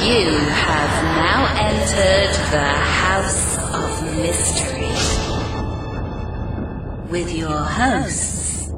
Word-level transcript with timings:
You 0.00 0.30
have 0.30 1.02
now 1.16 1.40
entered 1.58 2.32
the 2.52 2.68
House 2.68 3.58
of 3.74 4.16
Mystery 4.16 4.94
with 7.10 7.34
your 7.36 7.50
hosts, 7.50 8.70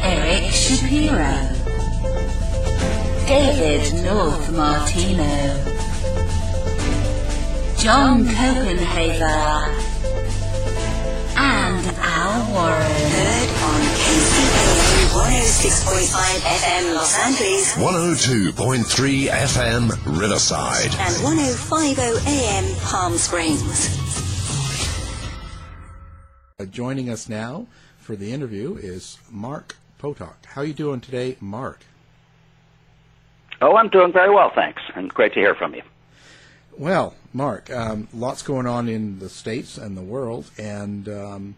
Eric 0.00 0.50
Shapiro, 0.50 1.36
David 3.26 4.02
North 4.04 4.50
Martino, 4.56 5.36
John 7.76 8.24
Copenhaver, 8.24 9.68
and 11.36 11.86
Al 12.00 12.52
Warren. 12.52 12.90
Heard 13.12 13.50
on 13.62 13.80
KCAA 14.00 14.53
106.5 15.14 16.40
FM 16.40 16.94
Los 16.96 17.16
Angeles 17.20 17.74
102.3 17.76 19.28
FM 19.28 20.20
Riverside. 20.20 20.86
and 20.98 21.14
1050 21.22 22.28
AM 22.28 22.74
Palm 22.82 23.16
Springs. 23.16 23.96
Uh, 26.58 26.64
joining 26.64 27.08
us 27.08 27.28
now 27.28 27.68
for 27.96 28.16
the 28.16 28.32
interview 28.32 28.74
is 28.74 29.18
Mark 29.30 29.76
Potok. 30.02 30.46
How 30.46 30.62
are 30.62 30.64
you 30.64 30.74
doing 30.74 31.00
today, 31.00 31.36
Mark? 31.40 31.84
Oh, 33.62 33.76
I'm 33.76 33.90
doing 33.90 34.12
very 34.12 34.34
well, 34.34 34.50
thanks, 34.52 34.82
and 34.96 35.14
great 35.14 35.32
to 35.34 35.38
hear 35.40 35.54
from 35.54 35.76
you. 35.76 35.82
Well, 36.76 37.14
Mark, 37.32 37.70
um, 37.70 38.08
lots 38.12 38.42
going 38.42 38.66
on 38.66 38.88
in 38.88 39.20
the 39.20 39.28
states 39.28 39.78
and 39.78 39.96
the 39.96 40.02
world, 40.02 40.50
and 40.58 41.08
um, 41.08 41.54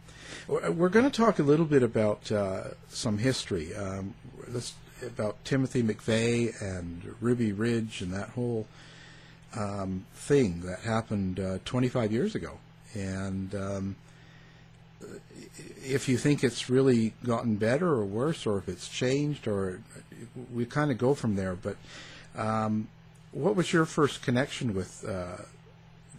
we're 0.48 0.88
going 0.88 1.08
to 1.08 1.16
talk 1.16 1.38
a 1.38 1.42
little 1.42 1.64
bit 1.64 1.82
about 1.82 2.30
uh, 2.30 2.64
some 2.88 3.18
history, 3.18 3.74
um, 3.74 4.14
about 5.02 5.44
Timothy 5.44 5.82
McVeigh 5.82 6.60
and 6.60 7.14
Ruby 7.20 7.52
Ridge 7.52 8.00
and 8.00 8.12
that 8.12 8.30
whole 8.30 8.66
um, 9.56 10.06
thing 10.14 10.60
that 10.60 10.80
happened 10.80 11.40
uh, 11.40 11.58
25 11.64 12.12
years 12.12 12.34
ago, 12.34 12.58
and 12.94 13.54
um, 13.54 13.96
if 15.84 16.08
you 16.08 16.16
think 16.16 16.44
it's 16.44 16.70
really 16.70 17.12
gotten 17.24 17.56
better 17.56 17.88
or 17.88 18.04
worse, 18.04 18.46
or 18.46 18.58
if 18.58 18.68
it's 18.68 18.88
changed, 18.88 19.48
or 19.48 19.80
we 20.52 20.64
kind 20.64 20.90
of 20.90 20.98
go 20.98 21.14
from 21.14 21.36
there. 21.36 21.54
But 21.54 21.76
um, 22.36 22.88
what 23.32 23.56
was 23.56 23.72
your 23.72 23.84
first 23.84 24.22
connection 24.22 24.74
with 24.74 25.04
uh, 25.08 25.42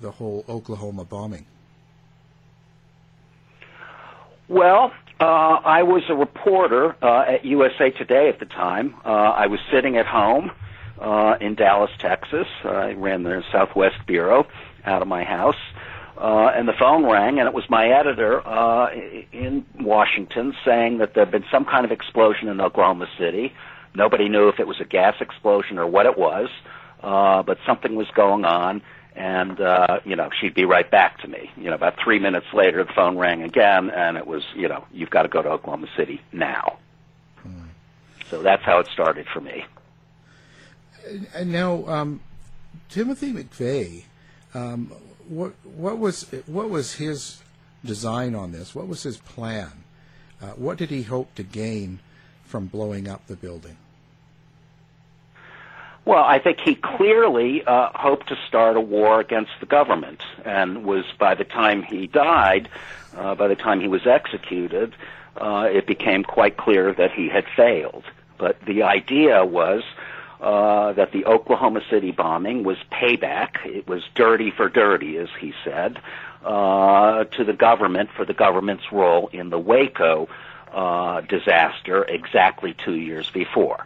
the 0.01 0.11
whole 0.11 0.45
Oklahoma 0.49 1.05
bombing? 1.05 1.45
Well, 4.49 4.93
uh, 5.19 5.23
I 5.23 5.83
was 5.83 6.03
a 6.09 6.15
reporter 6.15 6.95
uh, 7.03 7.33
at 7.33 7.43
USA 7.43 7.89
Today 7.91 8.29
at 8.29 8.39
the 8.39 8.45
time. 8.45 8.95
Uh, 9.03 9.09
I 9.09 9.47
was 9.47 9.59
sitting 9.73 9.97
at 9.97 10.05
home 10.05 10.51
uh, 11.01 11.35
in 11.41 11.55
Dallas, 11.55 11.91
Texas. 11.99 12.47
I 12.63 12.93
ran 12.93 13.23
the 13.23 13.43
Southwest 13.51 13.97
Bureau 14.05 14.47
out 14.85 15.01
of 15.01 15.07
my 15.09 15.25
house. 15.25 15.57
Uh, 16.17 16.51
and 16.55 16.67
the 16.67 16.73
phone 16.79 17.05
rang, 17.05 17.39
and 17.39 17.47
it 17.47 17.53
was 17.53 17.65
my 17.69 17.89
editor 17.89 18.45
uh, 18.47 18.89
in 19.33 19.65
Washington 19.81 20.53
saying 20.65 20.97
that 20.99 21.13
there 21.13 21.25
had 21.25 21.31
been 21.31 21.45
some 21.51 21.65
kind 21.65 21.83
of 21.83 21.91
explosion 21.91 22.47
in 22.47 22.61
Oklahoma 22.61 23.07
City. 23.19 23.53
Nobody 23.95 24.29
knew 24.29 24.47
if 24.47 24.59
it 24.59 24.65
was 24.65 24.77
a 24.79 24.85
gas 24.85 25.15
explosion 25.19 25.77
or 25.77 25.85
what 25.85 26.05
it 26.05 26.17
was, 26.17 26.49
uh, 27.03 27.43
but 27.43 27.57
something 27.67 27.95
was 27.95 28.07
going 28.15 28.45
on, 28.45 28.81
and 29.17 29.59
uh, 29.59 29.99
you 30.05 30.15
know 30.15 30.29
she'd 30.39 30.53
be 30.53 30.65
right 30.65 30.89
back 30.89 31.19
to 31.21 31.27
me. 31.27 31.49
You 31.57 31.65
know, 31.65 31.75
about 31.75 31.95
three 32.03 32.19
minutes 32.19 32.47
later, 32.53 32.83
the 32.83 32.93
phone 32.93 33.17
rang 33.17 33.43
again, 33.43 33.89
and 33.89 34.17
it 34.17 34.27
was 34.27 34.43
you 34.55 34.67
know 34.67 34.85
you've 34.93 35.09
got 35.09 35.23
to 35.23 35.29
go 35.29 35.41
to 35.41 35.49
Oklahoma 35.49 35.87
City 35.97 36.21
now. 36.31 36.77
So 38.29 38.41
that's 38.41 38.63
how 38.63 38.79
it 38.79 38.87
started 38.87 39.25
for 39.27 39.39
me. 39.39 39.65
And 41.33 41.51
now, 41.51 41.85
um, 41.87 42.21
Timothy 42.89 43.31
McVeigh, 43.31 44.03
um, 44.53 44.91
what 45.27 45.53
what 45.63 45.97
was 45.97 46.23
what 46.45 46.69
was 46.69 46.95
his 46.95 47.41
design 47.85 48.35
on 48.35 48.51
this? 48.51 48.75
What 48.75 48.87
was 48.87 49.03
his 49.03 49.17
plan? 49.17 49.71
Uh, 50.41 50.47
what 50.49 50.77
did 50.77 50.89
he 50.89 51.03
hope 51.03 51.33
to 51.35 51.43
gain 51.43 51.99
from 52.45 52.67
blowing 52.67 53.07
up 53.07 53.25
the 53.27 53.35
building? 53.35 53.77
Well, 56.07 56.23
I 56.23 56.39
think 56.39 56.61
he 56.61 56.73
clearly 56.73 57.65
uh, 57.65 57.89
hoped 57.93 58.29
to 58.29 58.37
start 58.47 58.77
a 58.77 58.79
war 58.79 59.19
against 59.19 59.51
the 59.59 59.65
government, 59.65 60.21
and 60.45 60.85
was 60.85 61.03
by 61.19 61.35
the 61.35 61.43
time 61.43 61.83
he 61.83 62.07
died, 62.07 62.69
uh, 63.17 63.35
by 63.35 63.49
the 63.49 63.57
time 63.57 63.81
he 63.81 63.89
was 63.89 64.07
executed, 64.07 64.95
uh, 65.35 65.67
it 65.69 65.85
became 65.85 66.23
quite 66.23 66.55
clear 66.55 66.93
that 66.93 67.11
he 67.11 67.27
had 67.27 67.43
failed. 67.57 68.05
But 68.37 68.61
the 68.61 68.83
idea 68.83 69.43
was 69.43 69.83
uh, 70.39 70.93
that 70.93 71.11
the 71.11 71.25
Oklahoma 71.25 71.81
City 71.89 72.11
bombing 72.11 72.63
was 72.63 72.77
payback. 72.89 73.65
It 73.65 73.85
was 73.85 74.01
dirty 74.15 74.49
for 74.49 74.69
dirty, 74.69 75.17
as 75.17 75.27
he 75.37 75.53
said, 75.65 75.99
uh, 76.41 77.25
to 77.25 77.43
the 77.43 77.51
government 77.51 78.11
for 78.15 78.23
the 78.23 78.33
government's 78.33 78.93
role 78.93 79.27
in 79.33 79.49
the 79.49 79.59
Waco 79.59 80.29
uh, 80.71 81.19
disaster 81.19 82.05
exactly 82.05 82.73
two 82.73 82.95
years 82.95 83.29
before. 83.29 83.85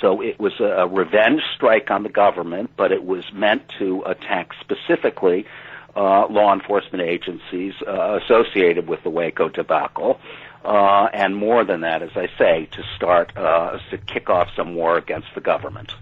So 0.00 0.20
it 0.20 0.38
was 0.38 0.52
a, 0.60 0.86
revenge 0.86 1.42
strike 1.54 1.90
on 1.90 2.02
the 2.02 2.08
government, 2.08 2.70
but 2.76 2.92
it 2.92 3.04
was 3.04 3.24
meant 3.32 3.62
to 3.78 4.02
attack 4.04 4.52
specifically 4.60 5.46
uh, 5.94 6.26
law 6.28 6.52
enforcement 6.52 7.02
agencies 7.02 7.72
uh, 7.86 8.18
associated 8.22 8.88
with 8.88 9.02
the 9.02 9.10
Waco 9.10 9.48
debacle. 9.48 10.20
Uh, 10.64 11.08
and 11.12 11.36
more 11.36 11.64
than 11.64 11.82
that, 11.82 12.02
as 12.02 12.10
I 12.16 12.28
say, 12.36 12.66
to 12.72 12.82
start 12.96 13.36
uh, 13.36 13.78
to 13.90 13.98
kick 13.98 14.28
off 14.28 14.48
some 14.56 14.74
war 14.74 14.98
against 14.98 15.28
the 15.34 15.40
government. 15.40 15.94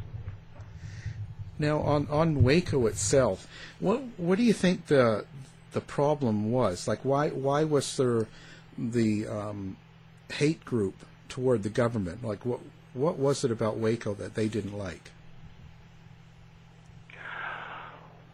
Now, 1.58 1.80
on 1.80 2.08
on 2.10 2.42
Waco 2.42 2.86
itself, 2.86 3.46
what 3.78 4.02
what 4.16 4.38
do 4.38 4.44
you 4.44 4.54
think 4.54 4.86
the 4.86 5.26
the 5.72 5.82
problem 5.82 6.50
was? 6.50 6.88
Like, 6.88 7.04
why 7.04 7.28
why 7.28 7.64
was 7.64 7.96
there 7.96 8.26
the 8.76 9.26
um, 9.28 9.76
hate 10.32 10.64
group 10.64 10.94
toward 11.28 11.62
the 11.62 11.68
government? 11.68 12.24
Like, 12.24 12.46
what 12.46 12.60
what 12.94 13.18
was 13.18 13.44
it 13.44 13.50
about 13.50 13.76
Waco 13.76 14.14
that 14.14 14.34
they 14.34 14.48
didn't 14.48 14.76
like? 14.76 15.10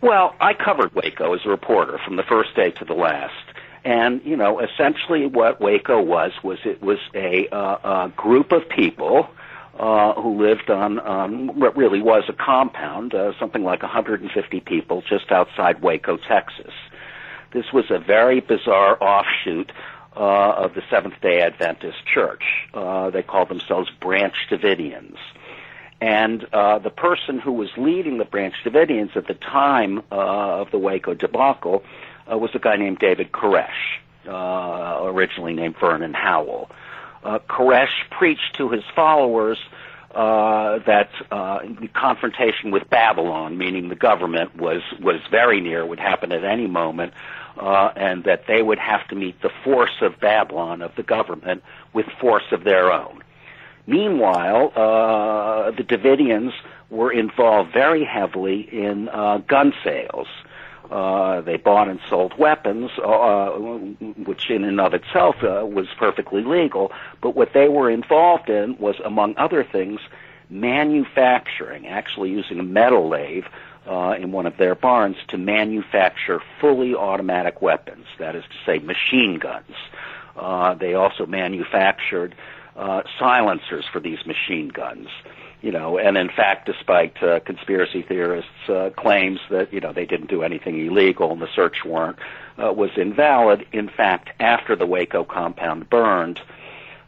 Well, 0.01 0.35
I 0.41 0.55
covered 0.55 0.95
Waco 0.95 1.35
as 1.35 1.41
a 1.45 1.49
reporter 1.49 1.99
from 2.05 2.17
the 2.17 2.23
first 2.23 2.55
day 2.55 2.71
to 2.71 2.85
the 2.85 2.95
last. 2.95 3.35
And, 3.85 4.23
you 4.25 4.37
know, 4.37 4.61
essentially 4.61 5.27
what 5.27 5.61
Waco 5.61 6.01
was, 6.01 6.33
was 6.43 6.59
it 6.65 6.83
was 6.83 6.99
a, 7.15 7.49
uh, 7.49 8.07
a 8.07 8.13
group 8.17 8.53
of 8.53 8.69
people, 8.69 9.29
uh, 9.79 10.13
who 10.21 10.47
lived 10.47 10.69
on 10.69 11.01
um, 11.07 11.59
what 11.59 11.77
really 11.77 12.03
was 12.03 12.25
a 12.29 12.35
compound, 12.35 13.15
uh, 13.15 13.33
something 13.39 13.65
like 13.65 13.83
150 13.83 14.61
people 14.61 15.03
just 15.09 15.33
outside 15.33 15.81
Waco, 15.81 16.19
Texas. 16.19 16.73
This 17.53 17.73
was 17.73 17.91
a 17.91 17.99
very 17.99 18.41
bizarre 18.41 19.03
offshoot 19.03 19.73
uh, 20.15 20.65
of 20.65 20.75
the 20.75 20.83
Seventh 20.91 21.21
Day 21.23 21.41
Adventist 21.41 21.99
Church. 22.13 22.43
Uh, 22.73 23.11
they 23.11 23.23
called 23.23 23.49
themselves 23.49 23.91
Branch 24.01 24.35
Davidians. 24.49 25.17
And 26.01 26.47
uh, 26.53 26.79
the 26.79 26.91
person 26.91 27.39
who 27.39 27.53
was 27.53 27.69
leading 27.77 28.19
the 28.19 28.25
Branch 28.25 28.55
Davidians 28.65 29.17
at 29.17 29.27
the 29.27 29.35
time 29.35 29.99
uh, 30.11 30.61
of 30.61 30.71
the 30.71 30.79
Waco 30.79 31.15
debacle 31.15 31.85
uh, 32.31 32.39
was 32.39 32.51
a 32.55 32.59
guy 32.59 32.77
named 32.77 32.99
David 32.99 33.33
Koresh, 33.33 33.99
uh, 34.27 35.01
originally 35.05 35.53
named 35.53 35.77
Vernon 35.79 36.15
Howell. 36.15 36.71
Uh, 37.23 37.39
Koresh 37.41 38.09
preached 38.11 38.55
to 38.57 38.71
his 38.71 38.85
followers 38.95 39.59
uh, 40.15 40.79
that 40.87 41.11
uh, 41.31 41.61
the 41.81 41.89
confrontation 41.89 42.71
with 42.71 42.89
Babylon, 42.89 43.59
meaning 43.59 43.89
the 43.89 43.95
government, 43.95 44.57
was 44.57 44.83
was 45.01 45.21
very 45.31 45.61
near, 45.61 45.85
would 45.85 46.01
happen 46.01 46.33
at 46.33 46.45
any 46.45 46.67
moment, 46.67 47.13
uh, 47.59 47.93
and 47.97 48.25
that 48.25 48.47
they 48.47 48.63
would 48.63 48.79
have 48.79 49.07
to 49.09 49.15
meet 49.15 49.41
the 49.43 49.51
force 49.65 50.03
of 50.03 50.19
Babylon 50.21 50.83
of 50.83 50.95
the 50.97 51.03
government 51.03 51.63
with 51.93 52.07
force 52.21 52.53
of 52.53 52.65
their 52.65 52.93
own. 52.93 53.23
Meanwhile, 53.87 54.73
uh, 54.77 55.71
the 55.73 55.83
Davidians 55.83 56.53
were 56.91 57.13
involved 57.13 57.73
very 57.73 58.05
heavily 58.05 58.61
in 58.73 59.09
uh, 59.09 59.39
gun 59.39 59.73
sales. 59.83 60.29
Uh, 60.91 61.41
they 61.43 61.57
bought 61.57 61.89
and 61.89 62.01
sold 62.09 62.37
weapons, 62.37 62.91
uh, 62.99 63.51
which 63.51 64.51
in 64.51 64.65
and 64.65 64.81
of 64.81 64.93
itself 64.93 65.37
uh, 65.43 65.65
was 65.65 65.87
perfectly 65.97 66.43
legal. 66.43 66.91
But 67.21 67.37
what 67.37 67.53
they 67.53 67.69
were 67.69 67.89
involved 67.89 68.51
in 68.51 68.77
was, 68.79 68.97
among 69.05 69.37
other 69.37 69.63
things, 69.63 70.01
manufacturing, 70.51 71.87
actually 71.87 72.31
using 72.31 72.59
a 72.59 72.65
metal 72.65 73.09
lathe 73.09 73.45
uh, 73.87 74.15
in 74.19 74.33
one 74.33 74.47
of 74.47 74.57
their 74.57 74.75
barns 74.75 75.17
to 75.29 75.39
manufacture 75.39 76.41
fully 76.61 76.95
automatic 76.95 77.63
weapons. 77.63 78.07
That 78.19 78.37
is 78.37 78.45
to 78.45 78.57
say, 78.67 78.79
machine 78.79 79.39
guns. 79.39 79.75
Uh, 80.37 80.75
they 80.75 80.95
also 80.95 81.27
manufactured 81.27 82.35
uh, 82.77 83.03
silencers 83.19 83.85
for 83.93 84.01
these 84.01 84.25
machine 84.27 84.69
guns. 84.69 85.09
You 85.63 85.73
know, 85.73 85.99
and 85.99 86.17
in 86.17 86.31
fact, 86.31 86.65
despite 86.65 87.23
uh, 87.23 87.41
conspiracy 87.41 88.01
theorists' 88.01 88.69
uh, 88.69 88.91
claims 88.97 89.41
that 89.51 89.75
you 89.75 89.81
know 89.81 89.93
they 89.93 90.07
didn't 90.07 90.31
do 90.31 90.43
anything 90.43 90.87
illegal 90.87 91.33
and 91.33 91.43
the 91.43 91.49
search 91.55 91.85
warrant 91.85 92.19
uh, 92.57 92.73
was 92.73 92.91
invalid, 92.97 93.67
in 93.71 93.91
fact, 93.91 94.31
after 94.41 94.75
the 94.75 94.87
Waco 94.87 95.23
compound 95.23 95.91
burned, 95.91 96.41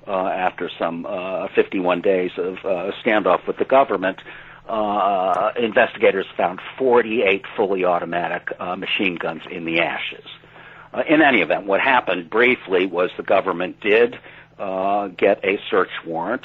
uh, 0.06 0.26
after 0.26 0.70
some 0.78 1.06
uh, 1.06 1.48
51 1.54 2.02
days 2.02 2.32
of 2.36 2.58
uh, 2.58 2.92
standoff 3.02 3.46
with 3.46 3.56
the 3.56 3.64
government, 3.64 4.18
uh, 4.18 4.22
investigators 5.56 6.26
found 6.36 6.60
48 6.78 7.44
fully 7.56 7.84
automatic 7.84 8.48
uh, 8.58 8.76
machine 8.76 9.16
guns 9.16 9.42
in 9.50 9.64
the 9.64 9.80
ashes. 9.80 10.24
Uh, 10.92 11.02
in 11.08 11.22
any 11.22 11.40
event, 11.40 11.66
what 11.66 11.80
happened 11.80 12.28
briefly 12.28 12.86
was 12.86 13.10
the 13.16 13.22
government 13.22 13.80
did 13.80 14.18
uh, 14.58 15.08
get 15.08 15.44
a 15.44 15.58
search 15.70 15.90
warrant 16.04 16.44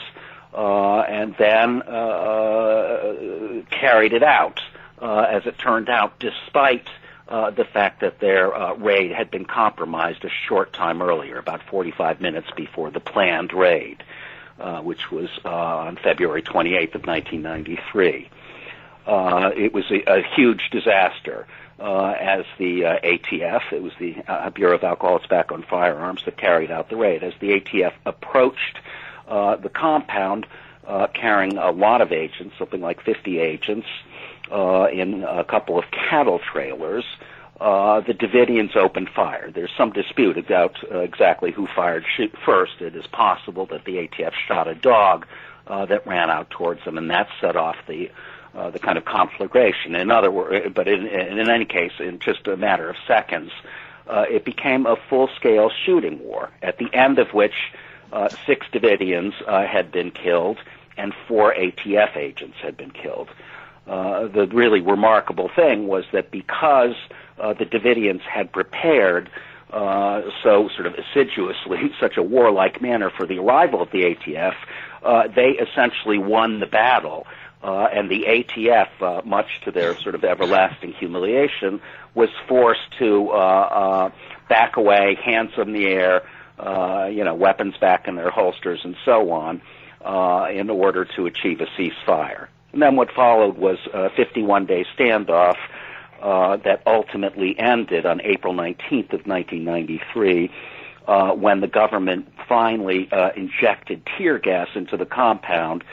uh, 0.53 1.01
and 1.01 1.35
then 1.37 1.81
uh, 1.83 1.91
uh, 1.91 3.61
carried 3.69 4.13
it 4.13 4.23
out. 4.23 4.61
Uh, 4.99 5.27
as 5.29 5.45
it 5.45 5.55
turned 5.59 5.89
out, 5.89 6.17
despite 6.17 6.87
uh, 7.27 7.51
the 7.51 7.65
fact 7.65 8.01
that 8.01 8.19
their 8.19 8.55
uh, 8.55 8.73
raid 8.73 9.11
had 9.11 9.29
been 9.29 9.45
compromised 9.45 10.25
a 10.25 10.29
short 10.47 10.73
time 10.73 11.03
earlier, 11.03 11.37
about 11.37 11.61
45 11.69 12.19
minutes 12.19 12.47
before 12.55 12.89
the 12.89 12.99
planned 12.99 13.53
raid, 13.53 14.01
uh, 14.59 14.81
which 14.81 15.11
was 15.11 15.29
uh, 15.45 15.49
on 15.49 15.97
February 15.97 16.41
28th 16.41 16.95
of 16.95 17.05
1993. 17.05 18.29
Uh, 19.05 19.51
it 19.55 19.73
was 19.73 19.85
a, 19.89 20.19
a 20.19 20.23
huge 20.35 20.69
disaster. 20.71 21.47
Uh, 21.79 22.15
as 22.19 22.43
the 22.57 22.85
uh, 22.85 22.99
ATF, 23.01 23.71
it 23.71 23.83
was 23.83 23.93
the 23.99 24.15
uh, 24.27 24.49
Bureau 24.49 24.75
of 24.75 24.83
Alcohol, 24.83 25.19
Tobacco, 25.19 25.53
and 25.53 25.63
Firearms 25.63 26.25
that 26.25 26.35
carried 26.35 26.71
out 26.71 26.89
the 26.89 26.95
raid. 26.95 27.23
As 27.23 27.33
the 27.39 27.59
ATF 27.59 27.93
approached 28.03 28.79
uh, 29.27 29.57
the 29.57 29.69
compound, 29.69 30.47
uh, 30.87 31.05
carrying 31.13 31.57
a 31.57 31.69
lot 31.69 32.01
of 32.01 32.11
agents, 32.11 32.55
something 32.57 32.81
like 32.81 33.01
50 33.01 33.37
agents, 33.37 33.87
uh, 34.51 34.87
in 34.91 35.23
a 35.23 35.43
couple 35.43 35.77
of 35.77 35.85
cattle 35.91 36.39
trailers, 36.39 37.05
the 37.59 38.13
Davidians 38.13 38.75
opened 38.75 39.09
fire. 39.09 39.51
There's 39.51 39.71
some 39.77 39.91
dispute 39.91 40.37
about 40.37 40.75
uh, 40.91 40.99
exactly 40.99 41.51
who 41.51 41.67
fired 41.67 42.05
first. 42.45 42.81
It 42.81 42.95
is 42.95 43.07
possible 43.07 43.65
that 43.67 43.85
the 43.85 44.07
ATF 44.07 44.33
shot 44.47 44.67
a 44.67 44.75
dog 44.75 45.25
uh, 45.65 45.85
that 45.85 46.05
ran 46.07 46.29
out 46.29 46.49
towards 46.49 46.83
them, 46.85 46.97
and 46.97 47.09
that 47.09 47.27
set 47.41 47.55
off 47.55 47.75
the 47.87 48.09
uh, 48.55 48.71
the 48.71 48.79
kind 48.79 48.97
of 48.97 49.05
conflagration. 49.05 49.95
In 49.95 50.09
other 50.09 50.31
words, 50.31 50.73
but 50.73 50.87
in, 50.87 51.05
in 51.05 51.49
any 51.49 51.65
case, 51.65 51.91
in 51.99 52.17
just 52.19 52.47
a 52.47 52.57
matter 52.57 52.89
of 52.89 52.95
seconds, 53.05 53.51
uh, 54.07 54.25
it 54.29 54.45
became 54.45 54.85
a 54.85 54.95
full-scale 55.09 55.69
shooting 55.85 56.19
war. 56.23 56.49
At 56.63 56.79
the 56.79 56.91
end 56.91 57.19
of 57.19 57.33
which, 57.33 57.53
uh, 58.11 58.29
six 58.47 58.65
Davidians 58.71 59.33
uh, 59.45 59.67
had 59.67 59.91
been 59.91 60.11
killed, 60.11 60.57
and 60.97 61.13
four 61.27 61.53
ATF 61.53 62.17
agents 62.17 62.57
had 62.61 62.77
been 62.77 62.91
killed. 62.91 63.29
Uh, 63.85 64.27
the 64.27 64.47
really 64.47 64.81
remarkable 64.81 65.49
thing 65.55 65.87
was 65.87 66.05
that 66.11 66.31
because 66.31 66.95
uh, 66.95 67.13
the 67.37 67.65
Davidians 67.65 68.21
had 68.21 68.51
prepared 68.51 69.29
uh, 69.71 70.21
so 70.43 70.69
sort 70.75 70.87
of 70.87 70.95
assiduously, 70.95 71.91
such 71.99 72.17
a 72.17 72.23
warlike 72.23 72.81
manner 72.81 73.09
for 73.09 73.25
the 73.25 73.37
arrival 73.39 73.81
of 73.81 73.91
the 73.91 74.03
ATF, 74.03 74.55
uh, 75.03 75.27
they 75.27 75.49
essentially 75.49 76.17
won 76.17 76.59
the 76.59 76.65
battle. 76.65 77.27
Uh, 77.63 77.87
and 77.91 78.09
the 78.09 78.23
ATF, 78.27 78.87
uh, 79.01 79.21
much 79.25 79.61
to 79.65 79.71
their 79.71 79.97
sort 79.97 80.13
of 80.13 80.23
everlasting 80.23 80.93
humiliation, 80.93 81.81
was 82.13 82.29
forced 82.47 82.91
to 82.99 83.29
uh, 83.31 83.33
uh, 83.33 84.11
back 84.47 84.77
away, 84.77 85.17
hands 85.23 85.51
in 85.57 85.73
the 85.73 85.87
air, 85.87 86.21
uh, 86.59 87.09
you 87.11 87.23
know, 87.23 87.33
weapons 87.33 87.75
back 87.77 88.07
in 88.07 88.15
their 88.15 88.29
holsters, 88.29 88.81
and 88.83 88.95
so 89.03 89.31
on, 89.31 89.61
uh, 90.05 90.47
in 90.51 90.69
order 90.69 91.03
to 91.03 91.25
achieve 91.25 91.59
a 91.59 91.65
ceasefire. 91.65 92.47
And 92.73 92.81
then 92.81 92.95
what 92.95 93.11
followed 93.11 93.57
was 93.57 93.79
a 93.91 94.09
51-day 94.11 94.85
standoff 94.95 95.57
uh, 96.21 96.57
that 96.57 96.81
ultimately 96.85 97.57
ended 97.59 98.05
on 98.05 98.21
April 98.21 98.53
19th 98.53 99.13
of 99.13 99.25
1993. 99.25 100.51
Uh, 101.07 101.31
when 101.31 101.61
the 101.61 101.67
government 101.67 102.27
finally 102.49 103.09
uh, 103.13 103.29
injected 103.37 104.01
tear 104.17 104.37
gas 104.37 104.67
into 104.75 104.97
the 104.97 105.05
compound, 105.05 105.83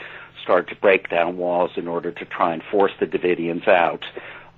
started 0.43 0.67
to 0.73 0.79
break 0.79 1.09
down 1.09 1.37
walls 1.37 1.71
in 1.75 1.87
order 1.87 2.11
to 2.11 2.25
try 2.25 2.53
and 2.53 2.61
force 2.63 2.91
the 2.99 3.07
Davidians 3.07 3.67
out. 3.67 4.05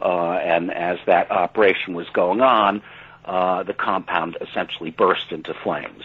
Uh, 0.01 0.33
and 0.33 0.71
as 0.71 0.99
that 1.05 1.31
operation 1.31 1.93
was 1.93 2.07
going 2.09 2.41
on, 2.41 2.81
uh, 3.25 3.63
the 3.63 3.73
compound 3.73 4.37
essentially 4.41 4.91
burst 4.91 5.31
into 5.31 5.53
flames. 5.53 6.03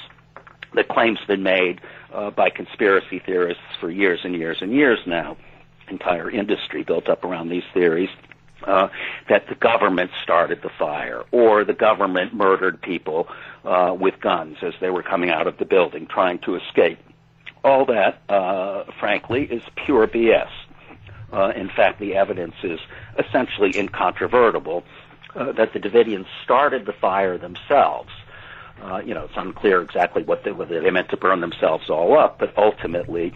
The 0.75 0.85
claim's 0.85 1.21
been 1.27 1.43
made 1.43 1.81
uh, 2.13 2.31
by 2.31 2.51
conspiracy 2.51 3.19
theorists 3.19 3.63
for 3.81 3.91
years 3.91 4.21
and 4.25 4.35
years 4.35 4.59
and 4.61 4.73
years 4.73 5.01
now. 5.07 5.37
Entire 5.89 6.31
industry 6.31 6.83
built 6.83 7.09
up 7.09 7.25
around 7.25 7.49
these 7.49 7.65
theories. 7.75 8.09
Uh, 8.65 8.89
that 9.29 9.49
the 9.49 9.55
government 9.57 10.11
started 10.23 10.63
the 10.63 10.71
fire, 10.79 11.25
or 11.33 11.65
the 11.65 11.73
government 11.73 12.33
murdered 12.33 12.81
people 12.81 13.27
uh, 13.65 13.95
with 13.99 14.21
guns 14.21 14.57
as 14.63 14.73
they 14.81 14.91
were 14.91 15.03
coming 15.03 15.31
out 15.31 15.47
of 15.47 15.59
the 15.59 15.65
building 15.65 16.07
trying 16.07 16.39
to 16.39 16.55
escape 16.55 16.99
all 17.65 17.85
that, 17.87 18.23
uh, 18.29 18.85
frankly, 18.99 19.45
is 19.45 19.63
pure 19.85 20.07
BS. 20.07 20.49
Uh, 21.33 21.53
in 21.57 21.69
fact, 21.69 21.99
the 21.99 22.15
evidence 22.15 22.55
is 22.63 22.79
essentially 23.19 23.77
incontrovertible 23.77 24.85
uh, 25.35 25.53
that 25.53 25.73
the 25.73 25.79
Davidians 25.79 26.27
started 26.45 26.87
the 26.87 26.93
fire 26.93 27.39
themselves. 27.39 28.11
Uh, 28.83 28.99
you 28.99 29.15
know, 29.15 29.25
it's 29.25 29.37
unclear 29.37 29.81
exactly 29.81 30.23
what 30.23 30.45
they, 30.45 30.53
whether 30.53 30.81
they 30.81 30.91
meant 30.91 31.09
to 31.09 31.17
burn 31.17 31.41
themselves 31.41 31.89
all 31.89 32.19
up, 32.19 32.39
but 32.39 32.53
ultimately, 32.59 33.33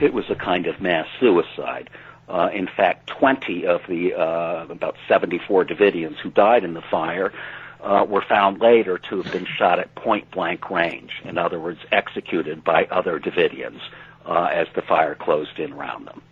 it 0.00 0.12
was 0.12 0.24
a 0.28 0.34
kind 0.34 0.66
of 0.66 0.80
mass 0.80 1.06
suicide. 1.20 1.88
Uh, 1.90 2.07
in 2.52 2.66
fact, 2.66 3.06
20 3.08 3.66
of 3.66 3.80
the 3.88 4.14
uh, 4.14 4.66
about 4.68 4.96
74 5.06 5.64
Davidians 5.64 6.16
who 6.18 6.30
died 6.30 6.64
in 6.64 6.74
the 6.74 6.82
fire 6.82 7.32
uh, 7.80 8.04
were 8.08 8.22
found 8.22 8.60
later 8.60 8.98
to 8.98 9.22
have 9.22 9.32
been 9.32 9.46
shot 9.46 9.78
at 9.78 9.94
point 9.94 10.30
blank 10.30 10.70
range. 10.70 11.22
In 11.24 11.38
other 11.38 11.60
words, 11.60 11.80
executed 11.92 12.64
by 12.64 12.84
other 12.90 13.18
Davidians 13.18 13.80
uh, 14.26 14.48
as 14.52 14.66
the 14.74 14.82
fire 14.82 15.14
closed 15.14 15.58
in 15.58 15.72
around 15.72 16.06
them. 16.06 16.22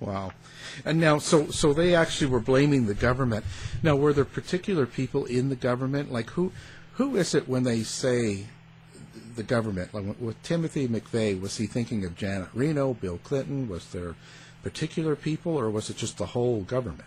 Wow. 0.00 0.32
And 0.84 1.00
now, 1.00 1.18
so 1.18 1.48
so 1.48 1.72
they 1.72 1.94
actually 1.94 2.28
were 2.28 2.40
blaming 2.40 2.86
the 2.86 2.94
government. 2.94 3.44
Now, 3.82 3.96
were 3.96 4.12
there 4.12 4.24
particular 4.24 4.86
people 4.86 5.24
in 5.24 5.48
the 5.48 5.56
government? 5.56 6.12
Like 6.12 6.30
who 6.30 6.52
who 6.94 7.16
is 7.16 7.34
it 7.34 7.48
when 7.48 7.64
they 7.64 7.82
say 7.82 8.46
the 9.34 9.42
government? 9.42 9.92
Like 9.92 10.20
with 10.20 10.40
Timothy 10.42 10.88
McVeigh, 10.88 11.40
was 11.40 11.56
he 11.56 11.66
thinking 11.66 12.04
of 12.04 12.16
Janet 12.16 12.48
Reno, 12.54 12.94
Bill 12.94 13.18
Clinton? 13.24 13.68
Was 13.68 13.86
there 13.90 14.14
particular 14.62 15.16
people, 15.16 15.56
or 15.56 15.70
was 15.70 15.90
it 15.90 15.96
just 15.96 16.18
the 16.18 16.26
whole 16.26 16.62
government? 16.62 17.04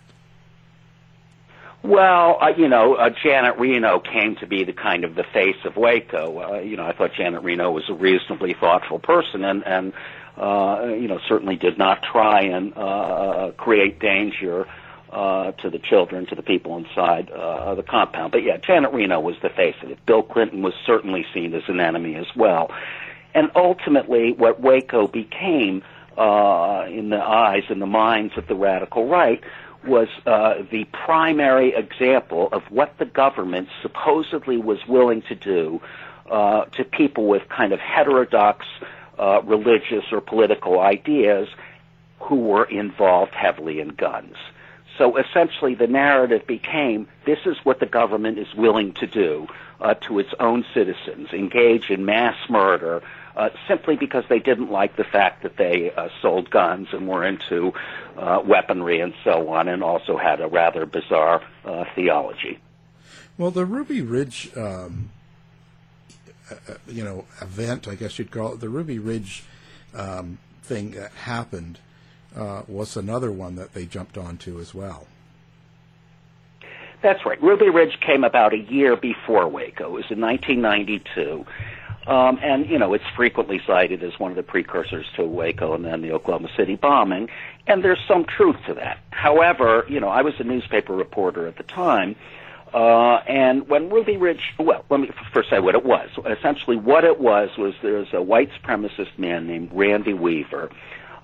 Well, 1.84 2.38
uh, 2.39 2.50
you 2.55 2.67
know, 2.67 2.93
uh, 2.93 3.10
Janet 3.10 3.58
Reno 3.58 4.00
came 4.00 4.36
to 4.36 4.46
be 4.46 4.63
the 4.63 4.74
kind 4.74 5.03
of 5.03 5.15
the 5.15 5.24
face 5.24 5.58
of 5.65 5.75
Waco. 5.75 6.39
Uh, 6.39 6.60
you 6.60 6.77
know, 6.77 6.86
I 6.86 6.93
thought 6.93 7.13
Janet 7.15 7.43
Reno 7.43 7.72
was 7.72 7.89
a 7.89 7.93
reasonably 7.93 8.53
thoughtful 8.53 9.00
person, 9.00 9.43
and 9.43 9.65
and 9.65 9.93
uh, 10.38 10.93
you 10.93 11.08
know, 11.08 11.20
certainly 11.27 11.55
did 11.55 11.77
not 11.77 12.03
try 12.03 12.41
and 12.41 12.77
uh, 12.77 13.51
create 13.58 14.00
danger 14.00 14.67
uh, 15.12 15.51
to 15.53 15.70
the 15.70 15.79
children, 15.79 16.25
to 16.27 16.36
the 16.36 16.43
people 16.43 16.77
inside 16.77 17.31
uh, 17.31 17.75
the 17.75 17.84
compound. 17.84 18.31
But 18.31 18.43
yeah, 18.43 18.58
Janet 18.58 18.93
Reno 18.93 19.20
was 19.20 19.36
the 19.41 19.50
face 19.50 19.75
of 19.81 19.89
it. 19.89 20.05
Bill 20.05 20.24
Clinton 20.24 20.62
was 20.62 20.74
certainly 20.86 21.25
seen 21.34 21.53
as 21.53 21.63
an 21.67 21.79
enemy 21.79 22.15
as 22.15 22.27
well. 22.36 22.72
And 23.34 23.51
ultimately, 23.55 24.34
what 24.34 24.62
Waco 24.62 25.08
became 25.08 25.84
uh, 26.21 26.85
in 26.87 27.09
the 27.09 27.17
eyes 27.17 27.63
and 27.69 27.81
the 27.81 27.87
minds 27.87 28.37
of 28.37 28.45
the 28.47 28.53
radical 28.53 29.07
right 29.07 29.41
was 29.83 30.07
uh, 30.27 30.61
the 30.69 30.83
primary 31.05 31.73
example 31.73 32.49
of 32.51 32.61
what 32.69 32.95
the 32.99 33.05
government 33.05 33.67
supposedly 33.81 34.57
was 34.57 34.77
willing 34.87 35.23
to 35.23 35.33
do 35.33 35.81
uh, 36.29 36.65
to 36.65 36.83
people 36.83 37.25
with 37.27 37.49
kind 37.49 37.73
of 37.73 37.79
heterodox 37.79 38.67
uh, 39.17 39.41
religious 39.43 40.05
or 40.11 40.21
political 40.21 40.79
ideas 40.79 41.49
who 42.19 42.35
were 42.35 42.65
involved 42.65 43.33
heavily 43.33 43.79
in 43.79 43.87
guns. 43.89 44.35
So 44.99 45.17
essentially, 45.17 45.73
the 45.73 45.87
narrative 45.87 46.45
became 46.45 47.07
this 47.25 47.39
is 47.47 47.57
what 47.63 47.79
the 47.79 47.87
government 47.87 48.37
is 48.37 48.53
willing 48.53 48.93
to 48.93 49.07
do 49.07 49.47
uh, 49.79 49.95
to 50.05 50.19
its 50.19 50.33
own 50.39 50.63
citizens, 50.75 51.29
engage 51.33 51.89
in 51.89 52.05
mass 52.05 52.37
murder, 52.47 53.01
uh, 53.35 53.50
simply 53.67 53.95
because 53.95 54.23
they 54.29 54.39
didn't 54.39 54.71
like 54.71 54.95
the 54.95 55.03
fact 55.03 55.43
that 55.43 55.57
they 55.57 55.91
uh, 55.91 56.09
sold 56.21 56.50
guns 56.50 56.89
and 56.91 57.07
were 57.07 57.23
into 57.23 57.73
uh, 58.17 58.41
weaponry 58.45 59.00
and 59.00 59.13
so 59.23 59.50
on, 59.50 59.67
and 59.67 59.83
also 59.83 60.17
had 60.17 60.41
a 60.41 60.47
rather 60.47 60.85
bizarre 60.85 61.41
uh, 61.65 61.85
theology. 61.95 62.59
Well, 63.38 63.51
the 63.51 63.65
Ruby 63.65 64.01
Ridge, 64.01 64.51
um, 64.55 65.09
uh, 66.50 66.55
uh, 66.69 66.73
you 66.88 67.03
know, 67.03 67.25
event, 67.41 67.88
I 67.88 67.95
guess 67.95 68.19
you'd 68.19 68.31
call 68.31 68.53
it, 68.53 68.59
the 68.59 68.69
Ruby 68.69 69.00
Ridge 69.00 69.43
um, 69.95 70.38
thing 70.63 70.91
that 70.91 71.11
happened 71.11 71.79
uh, 72.35 72.63
was 72.67 72.95
another 72.95 73.31
one 73.31 73.55
that 73.55 73.73
they 73.73 73.85
jumped 73.85 74.17
onto 74.17 74.59
as 74.59 74.73
well. 74.73 75.07
That's 77.01 77.25
right. 77.25 77.41
Ruby 77.41 77.69
Ridge 77.69 78.00
came 78.00 78.23
about 78.23 78.53
a 78.53 78.59
year 78.59 78.95
before 78.95 79.47
Waco. 79.47 79.85
It 79.85 79.91
was 79.91 80.11
in 80.11 80.21
1992. 80.21 81.45
Um, 82.08 82.39
and, 82.41 82.67
you 82.67 82.79
know, 82.79 82.93
it's 82.93 83.08
frequently 83.15 83.62
cited 83.65 84.03
as 84.03 84.20
one 84.20 84.31
of 84.31 84.38
the 84.38 84.43
precursors 84.43 85.05
to 85.15 85.24
Waco 85.24 85.74
and 85.74 85.86
then 85.86 86.01
the 86.01 86.12
Oklahoma 86.12 86.50
City 86.58 86.75
bombing. 86.75 87.29
And 87.67 87.84
there's 87.84 88.00
some 88.08 88.25
truth 88.25 88.58
to 88.65 88.74
that. 88.74 89.00
However, 89.12 89.86
you 89.88 90.00
know, 90.00 90.10
I 90.10 90.24
was 90.24 90.34
a 90.39 90.43
newspaper 90.43 90.93
reporter 90.93 91.48
at 91.48 91.58
the 91.58 91.63
time. 91.63 92.15
Uh, 92.74 93.17
and 93.27 93.67
when 93.67 93.89
Ruby 93.89 94.17
Ridge, 94.17 94.53
well, 94.58 94.84
let 94.89 95.00
me 95.00 95.12
first 95.34 95.50
say 95.50 95.60
what 95.60 95.75
it 95.75 95.86
was. 95.86 96.10
Essentially, 96.25 96.77
what 96.77 97.03
it 97.03 97.20
was 97.20 97.50
was 97.58 97.74
there's 97.81 98.13
a 98.13 98.22
white 98.22 98.50
supremacist 98.51 99.17
man 99.17 99.46
named 99.46 99.70
Randy 99.74 100.13
Weaver 100.13 100.72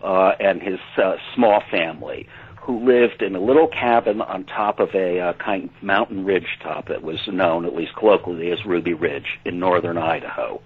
uh, 0.03 0.33
and 0.39 0.61
his 0.61 0.79
uh, 0.97 1.15
small 1.33 1.63
family 1.71 2.27
who 2.67 2.85
lived 2.85 3.21
in 3.21 3.33
a 3.33 3.39
little 3.39 3.67
cabin 3.67 4.19
on 4.19 4.43
top 4.43 4.81
of 4.81 4.89
a 4.93 5.19
uh, 5.21 5.33
kind 5.33 5.69
of 5.69 5.83
mountain 5.83 6.25
ridge 6.25 6.59
top 6.61 6.89
that 6.89 7.01
was 7.01 7.17
known, 7.27 7.65
at 7.65 7.73
least 7.73 7.95
colloquially, 7.95 8.51
as 8.51 8.59
Ruby 8.65 8.93
Ridge 8.93 9.39
in 9.45 9.57
northern 9.57 9.97
Idaho. 9.97 10.61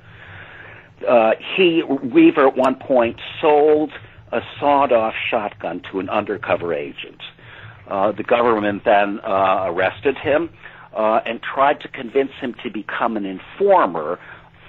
Uh, 1.07 1.33
he, 1.55 1.83
Weaver, 1.83 2.47
at 2.47 2.57
one 2.57 2.73
point 2.73 3.17
sold 3.39 3.91
a 4.31 4.41
sawed-off 4.59 5.13
shotgun 5.29 5.83
to 5.91 5.99
an 5.99 6.09
undercover 6.09 6.73
agent. 6.73 7.21
Uh, 7.87 8.11
the 8.11 8.23
government 8.23 8.81
then 8.83 9.19
uh, 9.19 9.65
arrested 9.67 10.17
him 10.17 10.49
uh, 10.97 11.19
and 11.23 11.39
tried 11.43 11.81
to 11.81 11.87
convince 11.87 12.31
him 12.41 12.55
to 12.63 12.71
become 12.71 13.15
an 13.15 13.25
informer 13.25 14.17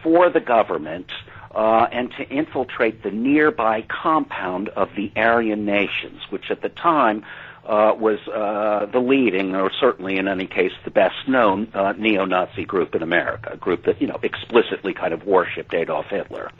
for 0.02 0.28
the 0.28 0.40
government 0.40 1.10
uh, 1.54 1.86
and 1.92 2.10
to 2.12 2.28
infiltrate 2.28 3.02
the 3.02 3.10
nearby 3.10 3.82
compound 3.82 4.68
of 4.70 4.88
the 4.96 5.12
Aryan 5.16 5.64
nations, 5.64 6.22
which 6.30 6.50
at 6.50 6.62
the 6.62 6.68
time 6.68 7.24
uh, 7.64 7.94
was 7.96 8.18
uh, 8.28 8.86
the 8.86 8.98
leading, 8.98 9.54
or 9.54 9.70
certainly 9.70 10.16
in 10.18 10.26
any 10.28 10.46
case 10.46 10.72
the 10.84 10.90
best 10.90 11.28
known 11.28 11.68
uh, 11.74 11.92
neo-Nazi 11.96 12.64
group 12.64 12.94
in 12.94 13.02
America, 13.02 13.50
a 13.52 13.56
group 13.56 13.84
that 13.84 14.00
you 14.00 14.06
know 14.06 14.18
explicitly 14.22 14.94
kind 14.94 15.12
of 15.12 15.24
worshipped 15.26 15.72
Adolf 15.74 16.06
Hitler. 16.06 16.50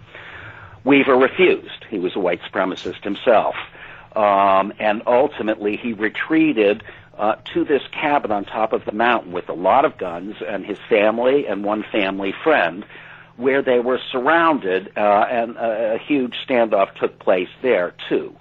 Weaver 0.84 1.16
refused. 1.16 1.84
He 1.90 1.98
was 1.98 2.14
a 2.16 2.20
white 2.20 2.40
supremacist 2.42 3.02
himself, 3.02 3.56
um, 4.14 4.72
and 4.78 5.02
ultimately 5.06 5.76
he 5.76 5.92
retreated 5.92 6.84
uh, 7.18 7.36
to 7.52 7.64
this 7.64 7.82
cabin 7.92 8.30
on 8.30 8.44
top 8.44 8.72
of 8.72 8.84
the 8.84 8.92
mountain 8.92 9.32
with 9.32 9.48
a 9.48 9.54
lot 9.54 9.84
of 9.84 9.98
guns 9.98 10.36
and 10.46 10.64
his 10.64 10.78
family 10.88 11.46
and 11.46 11.64
one 11.64 11.84
family 11.90 12.32
friend 12.44 12.84
where 13.36 13.62
they 13.62 13.80
were 13.80 13.98
surrounded, 14.10 14.92
uh, 14.96 15.00
and 15.00 15.56
a, 15.56 15.94
a 15.94 15.98
huge 15.98 16.34
standoff 16.46 16.94
took 16.94 17.18
place 17.18 17.48
there 17.62 17.94
too. 18.08 18.34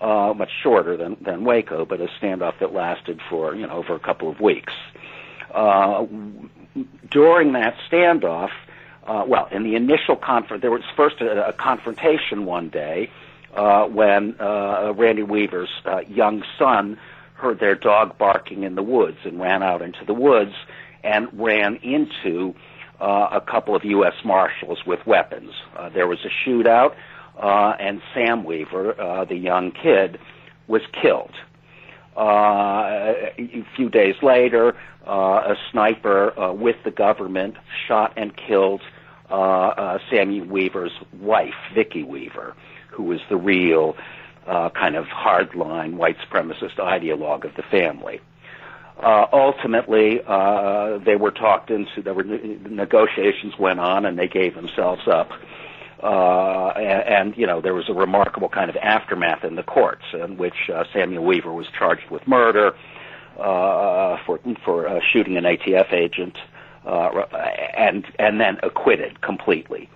Uh, 0.00 0.32
much 0.32 0.50
shorter 0.62 0.96
than, 0.96 1.16
than 1.20 1.44
Waco, 1.44 1.84
but 1.84 2.00
a 2.00 2.06
standoff 2.22 2.60
that 2.60 2.72
lasted 2.72 3.20
for 3.28 3.54
you 3.56 3.66
know 3.66 3.72
over 3.72 3.94
a 3.96 4.00
couple 4.00 4.30
of 4.30 4.40
weeks. 4.40 4.72
Uh, 5.52 6.06
during 7.10 7.52
that 7.54 7.76
standoff, 7.90 8.50
uh, 9.08 9.24
well, 9.26 9.48
in 9.50 9.64
the 9.64 9.74
initial 9.74 10.14
conference, 10.14 10.62
there 10.62 10.70
was 10.70 10.82
first 10.94 11.20
a, 11.20 11.48
a 11.48 11.52
confrontation 11.52 12.44
one 12.44 12.68
day 12.68 13.10
uh, 13.54 13.86
when 13.86 14.36
uh, 14.40 14.92
Randy 14.96 15.22
Weaver's 15.22 15.70
uh, 15.84 16.00
young 16.08 16.44
son 16.58 16.98
heard 17.34 17.58
their 17.58 17.74
dog 17.74 18.18
barking 18.18 18.64
in 18.64 18.74
the 18.74 18.82
woods 18.82 19.18
and 19.24 19.40
ran 19.40 19.62
out 19.62 19.80
into 19.80 20.04
the 20.04 20.14
woods 20.14 20.54
and 21.02 21.28
ran 21.32 21.76
into 21.76 22.54
uh, 23.00 23.28
a 23.32 23.40
couple 23.40 23.74
of 23.74 23.84
U.S. 23.84 24.14
Marshals 24.24 24.78
with 24.86 25.06
weapons. 25.06 25.52
Uh, 25.76 25.88
there 25.88 26.06
was 26.06 26.18
a 26.24 26.48
shootout, 26.48 26.94
uh, 27.40 27.74
and 27.78 28.00
Sam 28.14 28.44
Weaver, 28.44 29.00
uh, 29.00 29.24
the 29.24 29.36
young 29.36 29.70
kid, 29.70 30.18
was 30.66 30.82
killed. 31.00 31.34
Uh, 32.16 33.14
a 33.38 33.64
few 33.76 33.88
days 33.88 34.16
later, 34.22 34.76
uh, 35.06 35.52
a 35.52 35.56
sniper 35.70 36.38
uh, 36.38 36.52
with 36.52 36.76
the 36.84 36.90
government 36.90 37.56
shot 37.86 38.12
and 38.16 38.36
killed 38.36 38.82
uh, 39.30 39.34
uh, 39.34 39.98
Sammy 40.10 40.40
Weaver's 40.40 40.92
wife, 41.20 41.54
Vicki 41.74 42.02
Weaver, 42.02 42.54
who 42.90 43.04
was 43.04 43.20
the 43.28 43.36
real 43.36 43.96
uh, 44.46 44.70
kind 44.70 44.96
of 44.96 45.06
hardline 45.06 45.94
white 45.94 46.16
supremacist 46.18 46.76
ideologue 46.76 47.44
of 47.44 47.54
the 47.54 47.62
family. 47.62 48.20
Uh, 48.98 49.26
ultimately, 49.32 50.20
uh, 50.26 50.98
they 50.98 51.14
were 51.14 51.30
talked 51.30 51.70
into. 51.70 52.02
There 52.02 52.14
were 52.14 52.24
negotiations 52.24 53.56
went 53.58 53.78
on, 53.78 54.04
and 54.04 54.18
they 54.18 54.26
gave 54.26 54.54
themselves 54.54 55.06
up. 55.06 55.30
Uh, 56.02 56.68
and, 56.76 57.08
and 57.08 57.36
you 57.36 57.46
know 57.46 57.60
there 57.60 57.74
was 57.74 57.88
a 57.88 57.92
remarkable 57.92 58.48
kind 58.48 58.70
of 58.70 58.76
aftermath 58.76 59.44
in 59.44 59.54
the 59.54 59.62
courts, 59.62 60.04
in 60.12 60.36
which 60.36 60.68
uh, 60.72 60.84
Samuel 60.92 61.24
Weaver 61.24 61.52
was 61.52 61.66
charged 61.76 62.10
with 62.10 62.26
murder 62.26 62.74
uh, 63.38 64.16
for 64.26 64.40
for 64.64 64.88
uh, 64.88 65.00
shooting 65.12 65.36
an 65.36 65.44
ATF 65.44 65.92
agent, 65.92 66.36
uh, 66.84 67.08
and 67.76 68.04
and 68.18 68.40
then 68.40 68.58
acquitted 68.64 69.20
completely. 69.20 69.88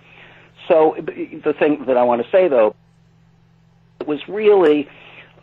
So 0.67 0.95
the 0.97 1.53
thing 1.53 1.85
that 1.85 1.97
I 1.97 2.03
want 2.03 2.23
to 2.23 2.31
say 2.31 2.47
though, 2.47 2.73
it 3.99 4.07
was 4.07 4.27
really 4.29 4.87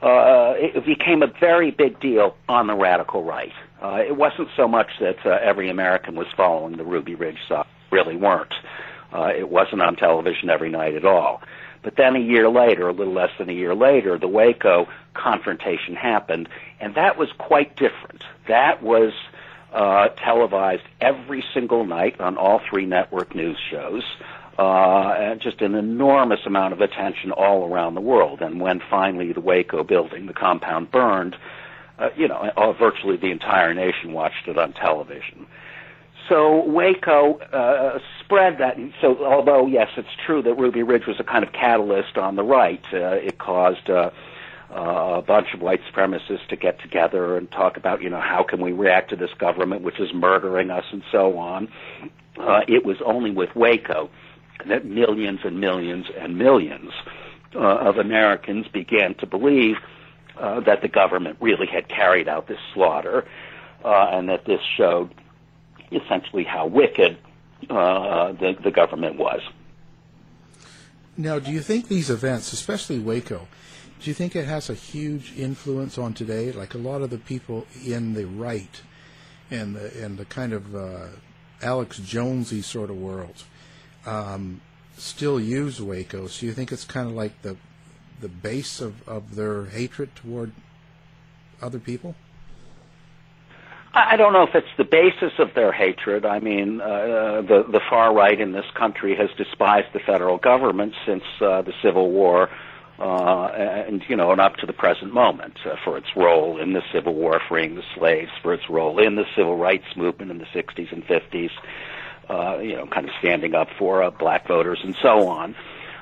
uh, 0.02 0.54
it 0.57 0.85
became 0.87 1.23
a 1.23 1.26
very 1.26 1.71
big 1.71 2.00
deal 2.00 2.37
on 2.49 2.66
the 2.66 2.75
radical 2.75 3.23
right. 3.23 3.52
Uh, 3.83 3.97
it 4.07 4.16
wasn't 4.16 4.49
so 4.57 4.66
much 4.66 4.88
that 5.00 5.25
uh, 5.25 5.38
every 5.42 5.69
American 5.71 6.14
was 6.14 6.26
following 6.37 6.76
the 6.76 6.85
Ruby 6.85 7.14
Ridge 7.14 7.38
stuff; 7.45 7.66
really 7.90 8.16
weren't. 8.16 8.54
Uh, 9.12 9.33
it 9.37 9.49
wasn't 9.50 9.83
on 9.83 9.97
television 9.97 10.50
every 10.50 10.71
night 10.71 10.95
at 10.95 11.04
all. 11.04 11.42
But 11.83 11.97
then 11.97 12.14
a 12.14 12.21
year 12.21 12.49
later, 12.49 12.88
a 12.88 12.92
little 12.92 13.14
less 13.14 13.30
than 13.38 13.49
a 13.49 13.54
year 13.54 13.75
later, 13.75 14.19
the 14.19 14.28
Waco 14.28 14.87
confrontation 15.14 15.95
happened, 15.95 16.49
and 16.78 16.95
that 16.95 17.16
was 17.16 17.30
quite 17.38 17.75
different. 17.76 18.23
That 18.49 18.83
was 18.83 19.12
uh, 19.73 20.09
televised 20.09 20.83
every 21.00 21.45
single 21.54 21.85
night 21.85 22.21
on 22.21 22.37
all 22.37 22.61
three 22.69 22.87
network 22.87 23.35
news 23.35 23.59
shows 23.71 24.04
uh, 24.60 25.34
just 25.36 25.62
an 25.62 25.74
enormous 25.74 26.40
amount 26.44 26.74
of 26.74 26.82
attention 26.82 27.32
all 27.32 27.66
around 27.66 27.94
the 27.94 28.00
world. 28.00 28.42
And 28.42 28.60
when 28.60 28.82
finally 28.90 29.32
the 29.32 29.40
Waco 29.40 29.82
building, 29.82 30.26
the 30.26 30.34
compound 30.34 30.90
burned, 30.90 31.34
uh, 31.98 32.10
you 32.14 32.28
know, 32.28 32.50
uh, 32.56 32.72
virtually 32.72 33.16
the 33.16 33.30
entire 33.30 33.72
nation 33.72 34.12
watched 34.12 34.48
it 34.48 34.58
on 34.58 34.74
television. 34.74 35.46
So 36.28 36.62
Waco 36.64 37.38
uh, 37.38 38.00
spread 38.22 38.58
that. 38.58 38.76
So 39.00 39.24
although 39.24 39.66
yes, 39.66 39.88
it's 39.96 40.14
true 40.26 40.42
that 40.42 40.54
Ruby 40.54 40.82
Ridge 40.82 41.06
was 41.06 41.18
a 41.18 41.24
kind 41.24 41.42
of 41.42 41.52
catalyst 41.52 42.18
on 42.18 42.36
the 42.36 42.44
right, 42.44 42.84
uh, 42.92 43.16
it 43.16 43.38
caused. 43.38 43.88
Uh, 43.88 44.10
uh, 44.72 45.18
a 45.18 45.22
bunch 45.22 45.52
of 45.52 45.60
white 45.60 45.80
supremacists 45.92 46.46
to 46.46 46.54
get 46.54 46.80
together 46.80 47.36
and 47.36 47.50
talk 47.50 47.76
about, 47.76 48.00
you 48.02 48.08
know, 48.08 48.20
how 48.20 48.44
can 48.44 48.60
we 48.60 48.70
react 48.70 49.10
to 49.10 49.16
this 49.16 49.34
government 49.36 49.82
which 49.82 49.98
is 49.98 50.14
murdering 50.14 50.70
us 50.70 50.84
and 50.92 51.02
so 51.10 51.36
on. 51.38 51.66
Uh, 52.38 52.60
it 52.68 52.84
was 52.84 52.96
only 53.04 53.32
with 53.32 53.48
Waco 53.56 54.08
that 54.68 54.84
millions 54.84 55.40
and 55.44 55.60
millions 55.60 56.06
and 56.18 56.38
millions 56.38 56.92
uh, 57.54 57.58
of 57.58 57.96
Americans 57.98 58.66
began 58.68 59.14
to 59.16 59.26
believe 59.26 59.76
uh, 60.38 60.60
that 60.60 60.82
the 60.82 60.88
government 60.88 61.36
really 61.40 61.66
had 61.66 61.88
carried 61.88 62.28
out 62.28 62.46
this 62.46 62.58
slaughter, 62.72 63.26
uh, 63.84 64.08
and 64.12 64.28
that 64.28 64.44
this 64.44 64.60
showed 64.76 65.10
essentially 65.92 66.44
how 66.44 66.66
wicked 66.66 67.18
uh, 67.68 68.32
the, 68.32 68.56
the 68.62 68.70
government 68.70 69.16
was. 69.16 69.40
Now, 71.16 71.38
do 71.38 71.50
you 71.50 71.60
think 71.60 71.88
these 71.88 72.08
events, 72.08 72.52
especially 72.52 72.98
Waco, 72.98 73.48
do 74.00 74.08
you 74.08 74.14
think 74.14 74.34
it 74.34 74.46
has 74.46 74.70
a 74.70 74.74
huge 74.74 75.36
influence 75.36 75.98
on 75.98 76.14
today? 76.14 76.52
Like 76.52 76.74
a 76.74 76.78
lot 76.78 77.02
of 77.02 77.10
the 77.10 77.18
people 77.18 77.66
in 77.84 78.14
the 78.14 78.24
right 78.24 78.80
and 79.50 79.76
the 79.76 80.04
and 80.04 80.16
the 80.16 80.24
kind 80.24 80.54
of 80.54 80.74
uh, 80.74 81.08
Alex 81.60 81.98
Jonesy 81.98 82.62
sort 82.62 82.88
of 82.88 82.96
world 82.96 83.44
um, 84.07 84.61
still 84.97 85.40
use 85.40 85.80
Waco. 85.80 86.26
So 86.26 86.47
you 86.47 86.52
think 86.52 86.73
it's 86.73 86.85
kind 86.85 87.09
of 87.09 87.14
like 87.14 87.42
the 87.42 87.57
the 88.21 88.28
base 88.28 88.80
of, 88.80 89.09
of 89.09 89.35
their 89.35 89.64
hatred 89.64 90.14
toward 90.14 90.52
other 91.62 91.78
people? 91.78 92.14
I 93.92 94.16
don't 94.16 94.33
know 94.33 94.45
if 94.45 94.54
it's 94.54 94.69
the 94.78 94.85
basis 94.85 95.33
of 95.38 95.54
their 95.54 95.73
hatred. 95.73 96.25
I 96.25 96.38
mean, 96.38 96.80
uh, 96.80 97.42
the 97.42 97.64
the 97.69 97.80
far 97.90 98.14
right 98.14 98.40
in 98.40 98.52
this 98.52 98.66
country 98.75 99.16
has 99.16 99.30
despised 99.37 99.88
the 99.92 99.99
federal 99.99 100.38
government 100.38 100.95
since 101.04 101.25
uh, 101.40 101.62
the 101.62 101.73
Civil 101.83 102.12
War, 102.12 102.49
uh, 103.00 103.47
and 103.47 104.04
you 104.09 104.14
know, 104.14 104.30
and 104.30 104.40
up 104.40 104.57
to 104.59 104.66
the 104.66 104.73
present 104.73 105.12
moment, 105.12 105.59
uh, 105.66 105.75
for 105.85 105.99
its 105.99 106.07
role 106.14 106.61
in 106.61 106.73
the 106.73 106.83
Civil 106.92 107.14
War, 107.14 107.40
freeing 107.49 107.75
the 107.75 107.83
slaves, 107.97 108.30
for 108.42 108.54
its 108.54 108.71
role 108.71 109.00
in 109.04 109.16
the 109.16 109.25
civil 109.35 109.57
rights 109.57 109.97
movement 109.97 110.30
in 110.30 110.38
the 110.38 110.47
'60s 110.54 110.92
and 110.92 111.04
'50s, 111.04 111.50
uh, 112.30 112.58
you 112.58 112.76
know, 112.76 112.87
kind 112.87 113.08
of 113.08 113.14
standing 113.18 113.54
up 113.54 113.68
for 113.78 114.02
uh, 114.02 114.10
black 114.10 114.46
voters 114.46 114.80
and 114.84 114.96
so 115.02 115.28
on. 115.28 115.54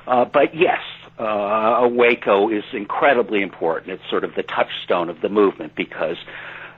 Uh, 0.07 0.25
but 0.25 0.55
yes, 0.55 0.83
uh, 1.19 1.89
Waco 1.91 2.49
is 2.51 2.65
incredibly 2.73 3.43
important. 3.43 3.93
It's 3.93 4.11
sort 4.11 4.25
of 4.25 4.35
the 4.35 4.43
touchstone 4.43 5.09
of 5.09 5.21
the 5.21 5.29
movement 5.29 5.75
because 5.75 6.17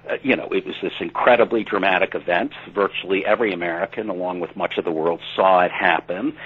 uh, 0.09 0.17
you 0.23 0.35
know, 0.37 0.49
it 0.51 0.65
was 0.67 0.77
this 0.83 0.93
incredibly 1.01 1.63
dramatic 1.63 2.15
event. 2.15 2.53
Virtually 2.75 3.25
every 3.25 3.53
American, 3.53 4.09
along 4.09 4.41
with 4.41 4.57
much 4.57 4.79
of 4.79 4.85
the 4.85 4.93
world, 4.93 5.21
saw 5.37 5.61
it 5.61 5.71
happen. 5.71 6.37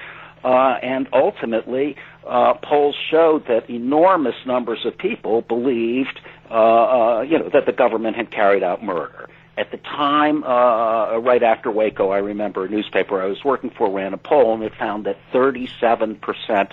Uh, 0.42 0.78
and 0.82 1.08
ultimately, 1.12 1.96
uh, 2.26 2.54
polls 2.54 2.96
showed 3.10 3.46
that 3.46 3.70
enormous 3.70 4.34
numbers 4.44 4.84
of 4.84 4.98
people 4.98 5.40
believed, 5.40 6.20
uh, 6.50 6.54
uh, 6.54 7.20
you 7.22 7.38
know, 7.38 7.48
that 7.48 7.64
the 7.64 7.72
government 7.72 8.16
had 8.16 8.30
carried 8.30 8.62
out 8.62 8.84
murder. 8.84 9.28
At 9.56 9.70
the 9.70 9.76
time, 9.76 10.42
uh, 10.42 11.18
right 11.18 11.42
after 11.42 11.70
Waco, 11.70 12.10
I 12.10 12.18
remember 12.18 12.64
a 12.64 12.68
newspaper 12.68 13.22
I 13.22 13.26
was 13.26 13.44
working 13.44 13.70
for 13.70 13.88
ran 13.90 14.12
a 14.12 14.18
poll, 14.18 14.54
and 14.54 14.64
it 14.64 14.74
found 14.74 15.06
that 15.06 15.16
37 15.32 16.16
percent 16.16 16.72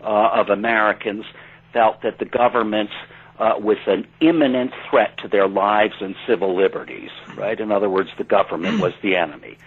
uh, 0.00 0.30
of 0.32 0.48
Americans 0.48 1.24
felt 1.72 2.02
that 2.02 2.18
the 2.18 2.24
government 2.24 2.90
uh, 3.38 3.54
was 3.58 3.76
an 3.86 4.06
imminent 4.20 4.72
threat 4.88 5.16
to 5.18 5.28
their 5.28 5.46
lives 5.46 5.94
and 6.00 6.16
civil 6.26 6.56
liberties, 6.56 7.10
right? 7.36 7.60
In 7.60 7.70
other 7.70 7.90
words, 7.90 8.10
the 8.18 8.24
government 8.24 8.80
was 8.80 8.92
the 9.02 9.16
enemy. 9.16 9.58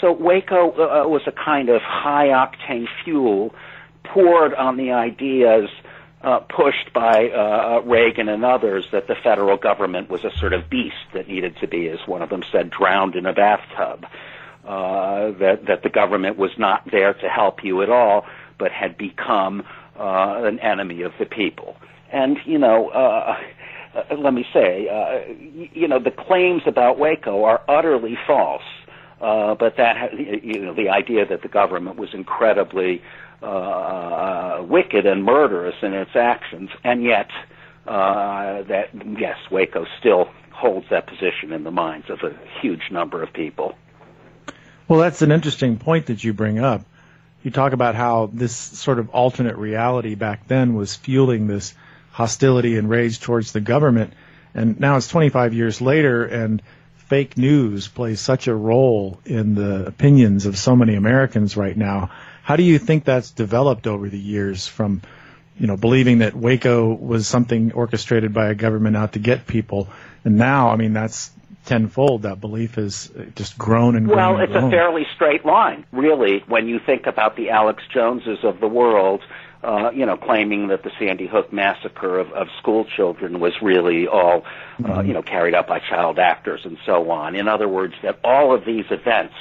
So 0.00 0.12
Waco 0.12 0.72
uh, 0.72 1.08
was 1.08 1.22
a 1.26 1.32
kind 1.32 1.68
of 1.68 1.80
high 1.80 2.28
octane 2.28 2.86
fuel 3.04 3.54
poured 4.02 4.52
on 4.54 4.76
the 4.76 4.92
ideas 4.92 5.70
uh, 6.24 6.40
pushed 6.40 6.92
by 6.94 7.28
uh, 7.28 7.82
Reagan 7.84 8.28
and 8.28 8.44
others 8.44 8.86
that 8.92 9.06
the 9.06 9.14
federal 9.14 9.56
government 9.56 10.08
was 10.08 10.24
a 10.24 10.30
sort 10.38 10.54
of 10.54 10.70
beast 10.70 10.96
that 11.12 11.28
needed 11.28 11.56
to 11.60 11.68
be, 11.68 11.88
as 11.88 11.98
one 12.06 12.22
of 12.22 12.30
them 12.30 12.42
said, 12.50 12.70
drowned 12.70 13.14
in 13.14 13.26
a 13.26 13.32
bathtub. 13.32 14.06
Uh, 14.64 15.32
that 15.32 15.66
that 15.66 15.82
the 15.82 15.90
government 15.90 16.38
was 16.38 16.50
not 16.56 16.90
there 16.90 17.12
to 17.12 17.28
help 17.28 17.62
you 17.62 17.82
at 17.82 17.90
all, 17.90 18.24
but 18.58 18.72
had 18.72 18.96
become 18.96 19.62
uh, 19.98 20.40
an 20.44 20.58
enemy 20.60 21.02
of 21.02 21.12
the 21.18 21.26
people. 21.26 21.76
And 22.10 22.38
you 22.46 22.58
know, 22.58 22.88
uh, 22.88 23.36
uh, 23.94 24.14
let 24.16 24.32
me 24.32 24.46
say, 24.54 24.88
uh, 24.88 25.32
you 25.74 25.86
know, 25.86 25.98
the 25.98 26.10
claims 26.10 26.62
about 26.66 26.98
Waco 26.98 27.44
are 27.44 27.60
utterly 27.68 28.16
false. 28.26 28.62
Uh, 29.20 29.54
but 29.54 29.76
that, 29.76 30.12
you 30.18 30.60
know, 30.60 30.74
the 30.74 30.88
idea 30.88 31.24
that 31.24 31.42
the 31.42 31.48
government 31.48 31.96
was 31.96 32.12
incredibly 32.12 33.00
uh, 33.44 34.62
wicked 34.62 35.06
and 35.06 35.24
murderous 35.24 35.76
in 35.82 35.92
its 35.92 36.16
actions, 36.16 36.70
and 36.82 37.02
yet 37.02 37.30
uh, 37.86 38.62
that 38.62 38.88
yes, 39.18 39.36
Waco 39.50 39.86
still 39.98 40.28
holds 40.50 40.86
that 40.90 41.06
position 41.06 41.52
in 41.52 41.64
the 41.64 41.70
minds 41.70 42.08
of 42.08 42.20
a 42.22 42.34
huge 42.60 42.90
number 42.90 43.22
of 43.22 43.32
people. 43.32 43.76
Well, 44.88 45.00
that's 45.00 45.22
an 45.22 45.32
interesting 45.32 45.78
point 45.78 46.06
that 46.06 46.22
you 46.22 46.32
bring 46.32 46.58
up. 46.58 46.82
You 47.42 47.50
talk 47.50 47.72
about 47.72 47.94
how 47.94 48.30
this 48.32 48.54
sort 48.54 48.98
of 48.98 49.10
alternate 49.10 49.56
reality 49.56 50.14
back 50.14 50.46
then 50.48 50.74
was 50.74 50.94
fueling 50.94 51.46
this 51.46 51.74
hostility 52.10 52.78
and 52.78 52.88
rage 52.88 53.20
towards 53.20 53.52
the 53.52 53.60
government. 53.60 54.14
And 54.54 54.78
now 54.80 54.96
it's 54.96 55.08
25 55.08 55.52
years 55.52 55.80
later, 55.80 56.24
and 56.24 56.62
fake 56.96 57.36
news 57.36 57.88
plays 57.88 58.20
such 58.20 58.46
a 58.46 58.54
role 58.54 59.20
in 59.26 59.54
the 59.54 59.86
opinions 59.86 60.46
of 60.46 60.56
so 60.56 60.76
many 60.76 60.94
Americans 60.94 61.56
right 61.56 61.76
now. 61.76 62.10
How 62.44 62.56
do 62.56 62.62
you 62.62 62.78
think 62.78 63.04
that's 63.04 63.30
developed 63.30 63.86
over 63.86 64.08
the 64.08 64.18
years 64.18 64.68
from, 64.68 65.02
you 65.58 65.66
know, 65.66 65.76
believing 65.76 66.18
that 66.18 66.34
Waco 66.34 66.94
was 66.94 67.26
something 67.26 67.72
orchestrated 67.72 68.32
by 68.32 68.50
a 68.50 68.54
government 68.54 68.96
out 68.96 69.14
to 69.14 69.18
get 69.18 69.46
people, 69.46 69.88
and 70.24 70.36
now, 70.36 70.70
I 70.70 70.76
mean, 70.76 70.92
that's 70.92 71.30
tenfold. 71.64 72.22
That 72.22 72.40
belief 72.40 72.74
has 72.74 73.10
just 73.34 73.58
grown 73.58 73.96
and 73.96 74.06
grown. 74.06 74.34
Well, 74.34 74.40
it's 74.42 74.52
grown. 74.52 74.64
a 74.64 74.70
fairly 74.70 75.06
straight 75.14 75.44
line, 75.44 75.86
really, 75.90 76.44
when 76.46 76.68
you 76.68 76.78
think 76.78 77.06
about 77.06 77.34
the 77.34 77.50
Alex 77.50 77.82
Joneses 77.92 78.38
of 78.44 78.60
the 78.60 78.68
world 78.68 79.22
uh, 79.64 79.90
you 79.92 80.04
know, 80.04 80.16
claiming 80.16 80.68
that 80.68 80.82
the 80.82 80.90
Sandy 80.98 81.26
Hook 81.26 81.52
massacre 81.52 82.18
of, 82.18 82.30
of 82.32 82.48
school 82.58 82.84
children 82.84 83.40
was 83.40 83.54
really 83.62 84.06
all, 84.06 84.44
uh, 84.78 84.82
mm-hmm. 84.82 85.08
you 85.08 85.14
know, 85.14 85.22
carried 85.22 85.54
out 85.54 85.66
by 85.66 85.78
child 85.78 86.18
actors 86.18 86.60
and 86.64 86.76
so 86.84 87.10
on. 87.10 87.34
In 87.34 87.48
other 87.48 87.66
words, 87.66 87.94
that 88.02 88.18
all 88.22 88.54
of 88.54 88.66
these 88.66 88.84
events, 88.90 89.34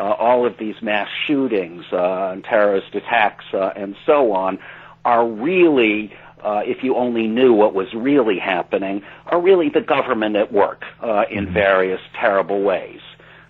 all 0.00 0.46
of 0.46 0.56
these 0.58 0.76
mass 0.82 1.08
shootings 1.26 1.84
uh, 1.92 2.30
and 2.32 2.44
terrorist 2.44 2.94
attacks 2.94 3.44
uh, 3.52 3.72
and 3.76 3.96
so 4.06 4.32
on, 4.32 4.58
are 5.04 5.26
really 5.26 6.12
uh, 6.42 6.62
if 6.64 6.82
you 6.82 6.96
only 6.96 7.28
knew 7.28 7.52
what 7.52 7.72
was 7.72 7.94
really 7.94 8.38
happening, 8.38 9.02
are 9.26 9.40
really 9.40 9.68
the 9.68 9.80
government 9.80 10.34
at 10.34 10.52
work 10.52 10.84
uh, 11.00 11.24
in 11.30 11.44
mm-hmm. 11.44 11.54
various 11.54 12.00
terrible 12.18 12.62
ways. 12.62 13.00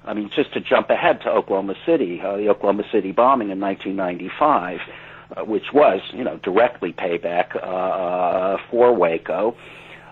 I 0.05 0.13
mean, 0.13 0.31
just 0.35 0.53
to 0.53 0.61
jump 0.61 0.91
ahead 0.91 1.23
to 1.23 1.31
Oklahoma 1.31 1.75
City, 1.87 2.21
uh, 2.21 2.37
the 2.37 2.49
Oklahoma 2.51 2.85
City 2.93 3.13
bombing 3.13 3.51
in 3.51 3.61
1995 3.61 4.81
uh, 5.35 5.45
which 5.45 5.73
was, 5.73 6.01
you 6.13 6.25
know, 6.25 6.37
directly 6.39 6.93
payback 6.93 7.57
uh, 7.57 8.59
for 8.71 8.95
Waco. 8.95 9.57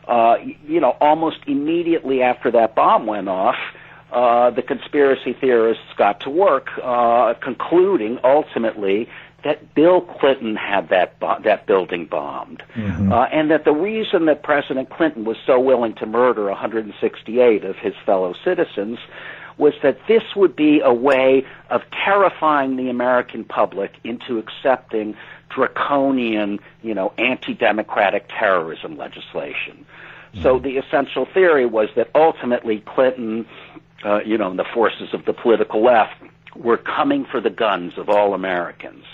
Uh, 0.08 0.36
you 0.66 0.80
know, 0.80 0.96
almost 1.00 1.38
immediately 1.46 2.22
after 2.22 2.50
that 2.50 2.74
bomb 2.74 3.06
went 3.06 3.28
off, 3.28 3.56
uh, 3.56 3.78
the 4.10 4.62
conspiracy 4.62 5.32
theorists 5.32 5.84
got 5.96 6.20
to 6.20 6.30
work, 6.30 6.68
uh, 6.82 7.34
concluding 7.34 8.18
ultimately 8.24 9.08
that 9.44 9.74
Bill 9.74 10.02
Clinton 10.02 10.56
had 10.56 10.90
that 10.90 11.18
bo- 11.18 11.40
that 11.42 11.66
building 11.66 12.04
bombed, 12.06 12.62
mm-hmm. 12.74 13.12
uh, 13.12 13.24
and 13.26 13.50
that 13.50 13.64
the 13.64 13.72
reason 13.72 14.26
that 14.26 14.42
President 14.42 14.90
Clinton 14.90 15.24
was 15.24 15.38
so 15.46 15.58
willing 15.58 15.94
to 15.94 16.06
murder 16.06 16.44
168 16.46 17.64
of 17.64 17.76
his 17.76 17.94
fellow 18.04 18.34
citizens 18.44 18.98
was 19.56 19.74
that 19.82 19.98
this 20.08 20.22
would 20.34 20.56
be 20.56 20.80
a 20.80 20.92
way 20.92 21.44
of 21.68 21.82
terrifying 22.04 22.76
the 22.76 22.88
American 22.88 23.44
public 23.44 23.92
into 24.04 24.38
accepting 24.38 25.14
draconian, 25.50 26.58
you 26.82 26.94
know, 26.94 27.12
anti-democratic 27.18 28.26
terrorism 28.28 28.96
legislation. 28.96 29.84
Mm-hmm. 30.32 30.42
So 30.42 30.58
the 30.58 30.78
essential 30.78 31.26
theory 31.26 31.66
was 31.66 31.88
that 31.96 32.08
ultimately 32.14 32.80
Clinton, 32.80 33.46
uh, 34.04 34.20
you 34.24 34.38
know, 34.38 34.54
the 34.54 34.64
forces 34.64 35.12
of 35.12 35.24
the 35.24 35.32
political 35.32 35.82
left 35.82 36.14
were 36.56 36.76
coming 36.76 37.24
for 37.24 37.40
the 37.40 37.50
guns 37.50 37.92
of 37.96 38.08
all 38.08 38.34
Americans, 38.34 39.04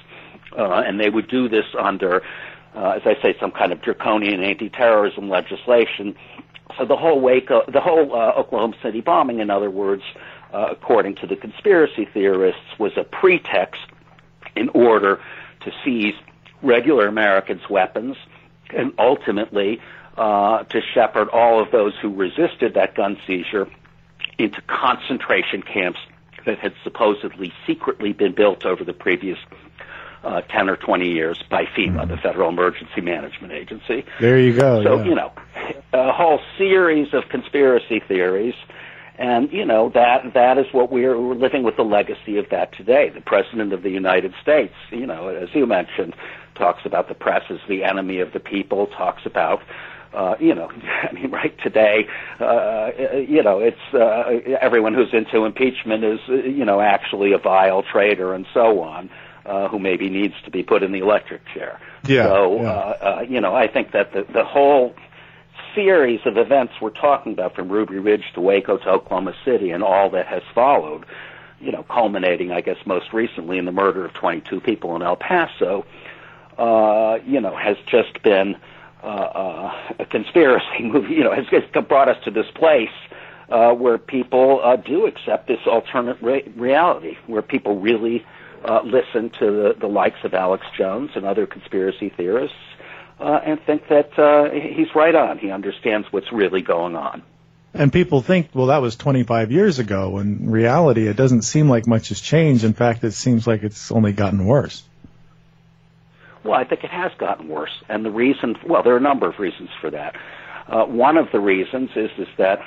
uh, 0.57 0.83
and 0.87 1.01
they 1.01 1.11
would 1.11 1.29
do 1.29 1.49
this 1.49 1.67
under, 1.79 2.23
uh, 2.75 2.91
as 2.91 3.03
I 3.05 3.21
say, 3.21 3.37
some 3.41 3.51
kind 3.51 3.73
of 3.73 3.83
draconian 3.83 4.43
anti-terrorism 4.43 5.29
legislation. 5.29 6.15
So 6.79 6.85
the 6.85 6.97
whole 6.97 7.21
Waco, 7.21 7.63
the 7.69 7.81
whole 7.81 8.15
uh, 8.15 8.33
Oklahoma 8.33 8.77
City 8.83 9.01
bombing, 9.01 9.41
in 9.41 9.51
other 9.51 9.71
words, 9.71 10.03
uh, 10.53 10.69
according 10.71 11.17
to 11.17 11.27
the 11.27 11.37
conspiracy 11.37 12.07
theorists, 12.13 12.79
was 12.79 12.93
a 12.97 13.05
pretext 13.05 13.83
in 14.55 14.69
order 14.71 15.21
to 15.61 15.73
seize 15.85 16.15
regular 16.63 17.07
Americans' 17.07 17.69
weapons 17.69 18.17
and 18.71 18.93
ultimately 18.99 19.81
uh, 20.17 20.63
to 20.65 20.81
shepherd 20.95 21.29
all 21.29 21.61
of 21.61 21.71
those 21.71 21.93
who 22.01 22.13
resisted 22.15 22.75
that 22.75 22.95
gun 22.95 23.19
seizure 23.27 23.69
into 24.39 24.61
concentration 24.63 25.63
camps 25.63 26.01
that 26.45 26.59
had 26.59 26.75
supposedly 26.85 27.53
secretly 27.67 28.13
been 28.13 28.35
built 28.35 28.65
over 28.65 28.85
the 28.85 28.93
previous 28.93 29.39
uh, 30.23 30.41
10 30.43 30.69
or 30.69 30.77
20 30.77 31.11
years 31.11 31.43
by 31.51 31.65
FEMA, 31.65 32.01
mm-hmm. 32.01 32.11
the 32.11 32.17
Federal 32.17 32.49
Emergency 32.49 33.01
Management 33.01 33.53
Agency. 33.53 34.05
There 34.21 34.39
you 34.39 34.55
go. 34.55 34.83
So, 34.83 34.99
yeah. 34.99 35.05
you 35.05 35.15
know, 35.15 35.33
a 35.93 36.13
whole 36.13 36.41
series 36.59 37.15
of 37.15 37.29
conspiracy 37.29 38.01
theories 38.01 38.55
and 39.19 39.51
you 39.53 39.65
know 39.65 39.89
that 39.91 40.35
that 40.35 40.59
is 40.59 40.67
what 40.73 40.93
we're, 40.93 41.19
we're 41.19 41.35
living 41.35 41.63
with 41.63 41.77
the 41.77 41.85
legacy 41.85 42.37
of 42.37 42.49
that 42.51 42.73
today. 42.73 43.09
The 43.09 43.21
president 43.21 43.73
of 43.73 43.83
the 43.83 43.91
United 43.91 44.35
States, 44.43 44.75
you 44.91 45.07
know, 45.07 45.29
as 45.29 45.49
you 45.55 45.67
mentioned, 45.67 46.15
talks 46.55 46.85
about 46.85 47.09
the 47.09 47.15
press 47.15 47.43
as 47.51 47.59
the 47.69 47.85
enemy 47.85 48.21
of 48.21 48.33
the 48.33 48.41
people. 48.41 48.87
Talks 48.89 49.25
about 49.25 49.63
uh, 50.17 50.37
you 50.41 50.55
know, 50.55 50.69
I 51.09 51.13
mean, 51.13 51.31
right 51.31 51.57
today, 51.63 52.09
uh, 52.41 52.91
you 53.35 53.43
know, 53.43 53.61
it's 53.61 53.87
uh, 53.95 54.57
everyone 54.61 54.95
who's 54.95 55.13
into 55.13 55.45
impeachment 55.45 56.03
is, 56.05 56.21
you 56.29 56.65
know, 56.65 56.81
actually 56.81 57.33
a 57.33 57.39
vile 57.39 57.83
traitor 57.83 58.35
and 58.35 58.47
so 58.55 58.83
on. 58.83 59.11
uh, 59.47 59.69
who 59.69 59.79
maybe 59.79 60.09
needs 60.11 60.35
to 60.45 60.51
be 60.51 60.63
put 60.63 60.83
in 60.83 60.91
the 60.93 60.99
electric 60.99 61.41
chair. 61.55 61.79
Yeah, 62.07 62.27
So, 62.27 62.63
yeah. 62.63 62.69
Uh, 62.69 63.19
uh, 63.19 63.21
you 63.29 63.41
know, 63.41 63.55
I 63.55 63.69
think 63.69 63.93
that 63.93 64.13
the, 64.13 64.23
the 64.25 64.45
whole 64.45 64.95
series 65.75 66.21
of 66.27 66.37
events 66.37 66.73
we're 66.81 66.91
talking 66.91 67.33
about 67.33 67.55
from 67.55 67.69
Ruby 67.69 67.99
Ridge 67.99 68.25
to 68.35 68.41
Waco 68.41 68.77
to 68.79 68.89
Oklahoma 68.89 69.35
City 69.45 69.71
and 69.71 69.83
all 69.85 70.11
that 70.11 70.27
has 70.27 70.43
followed, 70.55 71.05
you 71.61 71.71
know, 71.71 71.85
culminating, 71.85 72.51
I 72.51 72.61
guess, 72.61 72.79
most 72.87 73.13
recently 73.13 73.57
in 73.59 73.67
the 73.67 73.73
murder 73.73 74.05
of 74.05 74.13
22 74.15 74.61
people 74.61 74.97
in 74.97 75.03
El 75.03 75.17
Paso, 75.17 75.85
uh, 76.59 77.19
you 77.25 77.41
know, 77.41 77.55
has 77.55 77.77
just 77.87 78.23
been 78.23 78.57
uh, 78.57 78.59
uh, 79.09 79.95
a 79.99 80.07
conspiracy 80.07 80.65
movie, 80.83 81.15
you 81.15 81.25
know, 81.25 81.33
has, 81.33 81.47
has 81.49 81.85
brought 81.87 82.09
us 82.09 82.23
to 82.25 82.31
this 82.31 82.47
place 82.55 82.89
uh, 83.49 83.73
where 83.73 83.99
people 83.99 84.61
uh, 84.63 84.77
do 84.77 85.07
accept 85.07 85.47
this 85.47 85.61
alternate 85.67 86.21
re- 86.21 86.51
reality, 86.57 87.17
where 87.27 87.43
people 87.43 87.79
really 87.79 88.25
uh, 88.65 88.81
listen 88.83 89.31
to 89.31 89.51
the, 89.51 89.77
the 89.79 89.87
likes 89.87 90.19
of 90.25 90.35
Alex 90.35 90.67
Jones 90.77 91.11
and 91.15 91.25
other 91.25 91.47
conspiracy 91.47 92.09
theorists 92.09 92.57
uh, 93.21 93.41
and 93.45 93.61
think 93.63 93.89
that 93.89 94.19
uh, 94.19 94.51
he's 94.51 94.95
right 94.95 95.15
on. 95.15 95.39
He 95.39 95.51
understands 95.51 96.07
what's 96.11 96.33
really 96.33 96.63
going 96.63 96.97
on. 96.97 97.23
And 97.73 97.93
people 97.93 98.23
think, 98.23 98.49
well, 98.55 98.67
that 98.67 98.81
was 98.81 98.97
25 98.97 99.53
years 99.53 99.79
ago. 99.79 100.19
In 100.19 100.51
reality, 100.51 101.07
it 101.09 101.17
doesn't 101.17 101.43
seem 101.43 101.69
like 101.69 101.87
much 101.87 102.09
has 102.09 102.21
changed. 102.21 102.65
In 102.65 102.73
fact, 102.73 103.05
it 103.05 103.13
seems 103.13 103.47
like 103.47 103.63
it's 103.63 103.93
only 103.93 104.13
gotten 104.13 104.47
worse. 104.47 104.83
Well, 106.47 106.59
I 106.59 106.65
think 106.65 106.85
it 106.85 106.91
has 106.91 107.13
gotten 107.19 107.49
worse, 107.49 107.83
and 107.89 108.05
the 108.05 108.11
reason, 108.11 108.57
well, 108.67 108.83
there 108.83 108.95
are 108.95 108.99
a 108.99 109.01
number 109.01 109.29
of 109.29 109.39
reasons 109.39 109.71
for 109.81 109.91
that. 109.91 110.17
Uh, 110.69 110.85
one 110.85 111.17
of 111.17 111.31
the 111.33 111.41
reasons 111.41 111.91
is 111.97 112.11
is 112.19 112.29
that, 112.39 112.61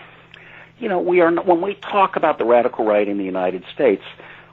you 0.79 0.89
know, 0.89 0.99
we 0.99 1.21
are 1.21 1.31
when 1.31 1.61
we 1.61 1.75
talk 1.75 2.15
about 2.15 2.37
the 2.37 2.45
radical 2.45 2.85
right 2.85 3.07
in 3.07 3.17
the 3.17 3.23
United 3.23 3.63
States, 3.73 4.03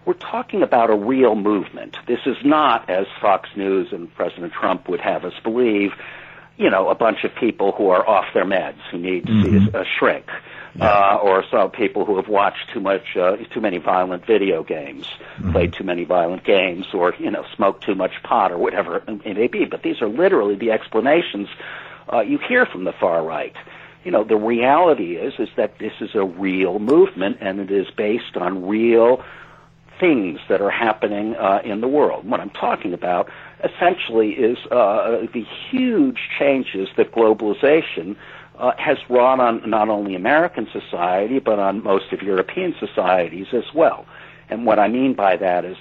we're 0.05 0.15
talking 0.15 0.63
about 0.63 0.91
a 0.91 0.95
real 0.95 1.35
movement. 1.35 1.97
This 2.07 2.21
is 2.27 2.37
not, 2.45 2.89
as 2.89 3.07
Fox 3.21 3.49
News 3.57 3.89
and 3.93 4.13
President 4.15 4.53
Trump 4.53 4.89
would 4.89 5.01
have 5.01 5.25
us 5.25 5.35
believe, 5.43 5.93
you 6.57 6.71
know, 6.71 6.89
a 6.89 6.95
bunch 6.95 7.25
of 7.25 7.35
people 7.35 7.73
who 7.73 7.91
are 7.91 8.09
off 8.09 8.27
their 8.33 8.45
meds 8.45 8.81
who 8.91 8.99
need 8.99 9.27
to 9.27 9.43
see 9.43 9.71
a, 9.73 9.81
a 9.81 9.85
shrink, 9.99 10.27
uh, 10.81 11.19
or 11.23 11.45
some 11.51 11.71
people 11.71 12.05
who 12.05 12.17
have 12.17 12.29
watched 12.29 12.71
too 12.73 12.81
much, 12.81 13.17
uh, 13.17 13.37
too 13.53 13.61
many 13.61 13.79
violent 13.79 14.27
video 14.27 14.63
games, 14.63 15.07
played 15.53 15.73
too 15.73 15.85
many 15.85 16.05
violent 16.05 16.45
games, 16.45 16.87
or 16.93 17.15
you 17.19 17.31
know, 17.31 17.45
smoked 17.55 17.85
too 17.85 17.95
much 17.95 18.23
pot, 18.23 18.53
or 18.53 18.59
whatever 18.59 19.03
it 19.07 19.37
may 19.37 19.47
be. 19.47 19.65
But 19.65 19.83
these 19.83 20.01
are 20.01 20.09
literally 20.09 20.55
the 20.55 20.73
explanations 20.73 21.49
uh, 22.13 22.21
you 22.21 22.39
hear 22.39 22.67
from 22.67 22.85
the 22.85 22.93
far 22.93 23.25
right. 23.25 23.55
You 24.05 24.13
know, 24.13 24.23
the 24.25 24.37
reality 24.37 25.17
is 25.17 25.35
is 25.39 25.49
that 25.57 25.79
this 25.79 25.93
is 26.01 26.15
a 26.15 26.25
real 26.25 26.79
movement, 26.79 27.39
and 27.41 27.61
it 27.61 27.71
is 27.71 27.89
based 27.91 28.37
on 28.37 28.67
real 28.67 29.25
things 29.99 30.41
that 30.49 30.61
are 30.61 30.71
happening 30.71 31.35
uh, 31.35 31.61
in 31.65 31.81
the 31.81 31.89
world. 31.89 32.29
What 32.29 32.41
I'm 32.41 32.51
talking 32.51 32.93
about 32.93 33.31
essentially 33.65 34.31
is 34.33 34.59
uh, 34.71 35.27
the 35.33 35.45
huge 35.71 36.19
changes 36.39 36.89
that 36.97 37.13
globalization 37.13 38.17
uh, 38.59 38.73
has 38.79 38.99
wrought 39.09 39.41
on 39.41 39.69
not 39.69 39.89
only 39.89 40.15
American 40.15 40.67
society, 40.73 41.39
but 41.39 41.59
on 41.59 41.83
most 41.83 42.13
of 42.13 42.23
European 42.23 42.75
societies 42.79 43.49
as 43.53 43.65
well. 43.75 44.07
And 44.49 44.65
what 44.67 44.79
I 44.79 44.89
mean 44.89 45.15
by 45.15 45.37
that 45.37 45.65
is 45.65 45.77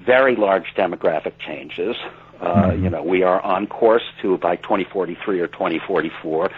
very 0.00 0.36
large 0.36 0.74
demographic 0.76 1.38
changes. 1.38 1.96
Uh, 2.40 2.72
You 2.72 2.90
know, 2.90 3.02
we 3.02 3.22
are 3.22 3.40
on 3.42 3.66
course 3.66 4.04
to, 4.22 4.38
by 4.38 4.56
2043 4.56 5.40
or 5.40 5.46
2044, 5.48 6.50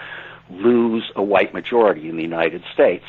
lose 0.51 1.11
a 1.17 1.23
white 1.23 1.55
majority 1.55 2.09
in 2.09 2.17
the 2.17 2.23
United 2.23 2.63
States 2.75 3.05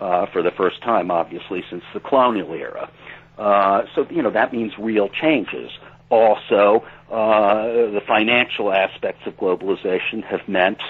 uh, 0.00 0.26
for 0.26 0.42
the 0.42 0.50
first 0.50 0.82
time, 0.82 1.10
obviously, 1.10 1.62
since 1.70 1.84
the 1.94 2.00
colonial 2.00 2.52
era. 2.54 2.90
Uh, 3.38 3.82
so, 3.94 4.06
you 4.10 4.22
know, 4.22 4.30
that 4.30 4.52
means 4.52 4.72
real 4.78 5.08
changes. 5.08 5.70
Also, 6.12 6.84
uh, 7.10 7.64
the 7.96 8.02
financial 8.06 8.70
aspects 8.70 9.22
of 9.26 9.34
globalization 9.38 10.22
have 10.22 10.46
meant 10.46 10.82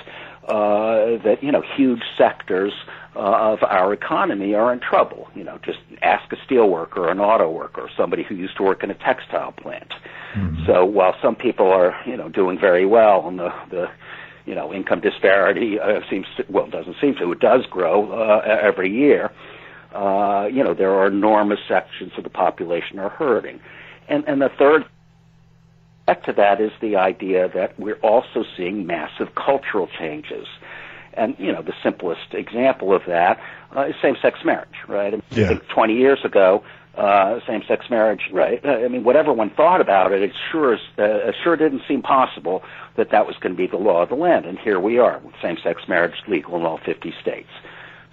uh, 0.49 1.17
that, 1.23 1.39
you 1.43 1.53
know, 1.53 1.63
huge 1.77 2.03
sectors 2.19 2.73
uh, 3.15 3.53
of 3.53 3.63
our 3.63 3.93
economy 3.93 4.53
are 4.53 4.73
in 4.73 4.81
trouble. 4.81 5.29
You 5.37 5.45
know, 5.45 5.61
just 5.65 5.79
ask 6.03 6.33
a 6.33 6.37
steel 6.45 6.69
worker, 6.69 7.09
an 7.09 7.21
auto 7.21 7.49
worker, 7.49 7.89
somebody 7.97 8.25
who 8.25 8.35
used 8.35 8.57
to 8.57 8.65
work 8.65 8.83
in 8.83 8.91
a 8.91 8.95
textile 8.95 9.53
plant. 9.53 9.93
So 10.67 10.85
while 10.85 11.15
some 11.23 11.37
people 11.37 11.69
are, 11.71 11.95
you 12.05 12.17
know, 12.17 12.29
doing 12.29 12.59
very 12.59 12.85
well 12.85 13.29
and 13.29 13.39
the, 13.39 13.53
the 13.71 13.91
you 14.45 14.57
know, 14.57 14.75
income 14.75 15.01
disparity 15.01 15.79
uh, 15.79 16.01
seems 16.11 16.27
to, 16.37 16.45
well, 16.49 16.67
doesn't 16.67 16.97
seem 17.01 17.15
to, 17.17 17.31
it 17.31 17.39
does 17.39 17.65
grow 17.67 18.11
uh, 18.11 18.41
every 18.45 18.91
year. 18.91 19.31
Uh, 19.95 20.49
you 20.51 20.65
know, 20.65 20.75
there 20.75 20.93
are 20.93 21.07
enormous 21.07 21.61
sections 21.69 22.11
of 22.17 22.25
the 22.25 22.31
population 22.31 22.99
are 22.99 23.11
hurting. 23.11 23.61
And, 24.09 24.25
and 24.27 24.43
the 24.43 24.51
third 24.59 24.85
aspect 26.09 26.27
to 26.27 26.33
that 26.33 26.61
is 26.61 26.73
the 26.81 26.97
idea 26.97 27.49
that 27.55 27.79
we're 27.79 28.01
also 28.03 28.45
seeing 28.57 28.87
massive 28.87 29.35
cultural 29.35 29.89
changes. 29.99 30.47
And, 31.15 31.37
you 31.39 31.53
know, 31.53 31.63
the 31.63 31.75
simplest 31.83 32.33
example 32.33 32.95
of 32.95 33.03
that 33.07 33.39
uh, 33.77 33.83
is 33.83 33.95
same-sex 34.01 34.41
marriage, 34.45 34.69
right? 34.89 35.15
I 35.15 35.21
Yeah. 35.31 35.49
think 35.49 35.69
20 35.69 35.95
years 35.95 36.25
ago, 36.25 36.63
uh, 36.97 37.41
same-sex 37.47 37.89
marriage, 37.91 38.31
right? 38.33 38.65
Uh, 38.65 38.85
I 38.85 38.89
mean, 38.89 39.05
whatever 39.05 39.33
one 39.33 39.51
thought 39.51 39.81
about 39.81 40.13
it, 40.13 40.23
it 40.23 40.33
sure, 40.51 40.75
is, 40.75 40.81
uh, 40.99 41.33
sure 41.43 41.57
didn't 41.57 41.83
seem 41.87 42.03
possible 42.03 42.63
that 42.97 43.11
that 43.11 43.27
was 43.27 43.37
going 43.41 43.55
to 43.55 43.57
be 43.57 43.67
the 43.67 43.77
law 43.77 44.03
of 44.03 44.09
the 44.09 44.15
land. 44.15 44.47
And 44.47 44.59
here 44.59 44.81
we 44.81 44.99
are, 44.99 45.19
with 45.23 45.35
same-sex 45.43 45.87
marriage 45.87 46.17
legal 46.27 46.57
in 46.57 46.65
all 46.65 46.79
50 46.79 47.15
states. 47.21 47.51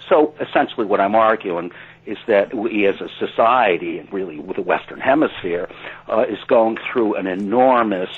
So 0.09 0.33
essentially 0.41 0.85
what 0.85 0.99
I'm 0.99 1.15
arguing 1.15 1.71
is 2.13 2.17
that 2.27 2.53
we 2.53 2.85
as 2.87 2.99
a 3.01 3.09
society, 3.25 3.99
and 3.99 4.11
really 4.11 4.39
with 4.39 4.57
the 4.57 4.67
Western 4.73 4.99
Hemisphere, 4.99 5.69
uh, 6.11 6.25
is 6.35 6.41
going 6.47 6.77
through 6.91 7.15
an 7.15 7.27
enormous 7.27 8.09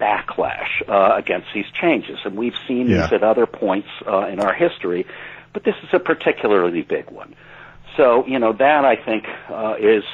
backlash 0.00 0.72
uh, 0.88 1.14
against 1.16 1.48
these 1.54 1.70
changes. 1.82 2.18
And 2.24 2.36
we've 2.36 2.58
seen 2.66 2.88
Yeah. 2.88 3.02
these 3.02 3.12
at 3.12 3.22
other 3.22 3.46
points 3.46 3.88
uh, 4.06 4.26
in 4.32 4.40
our 4.40 4.54
history, 4.54 5.04
but 5.52 5.64
this 5.64 5.74
is 5.82 5.90
a 5.92 5.98
particularly 5.98 6.82
big 6.82 7.10
one. 7.10 7.34
So, 7.96 8.24
you 8.26 8.38
know, 8.38 8.52
that 8.52 8.84
I 8.84 8.96
think 8.96 9.24
uh, 9.50 9.74
is 9.78 10.04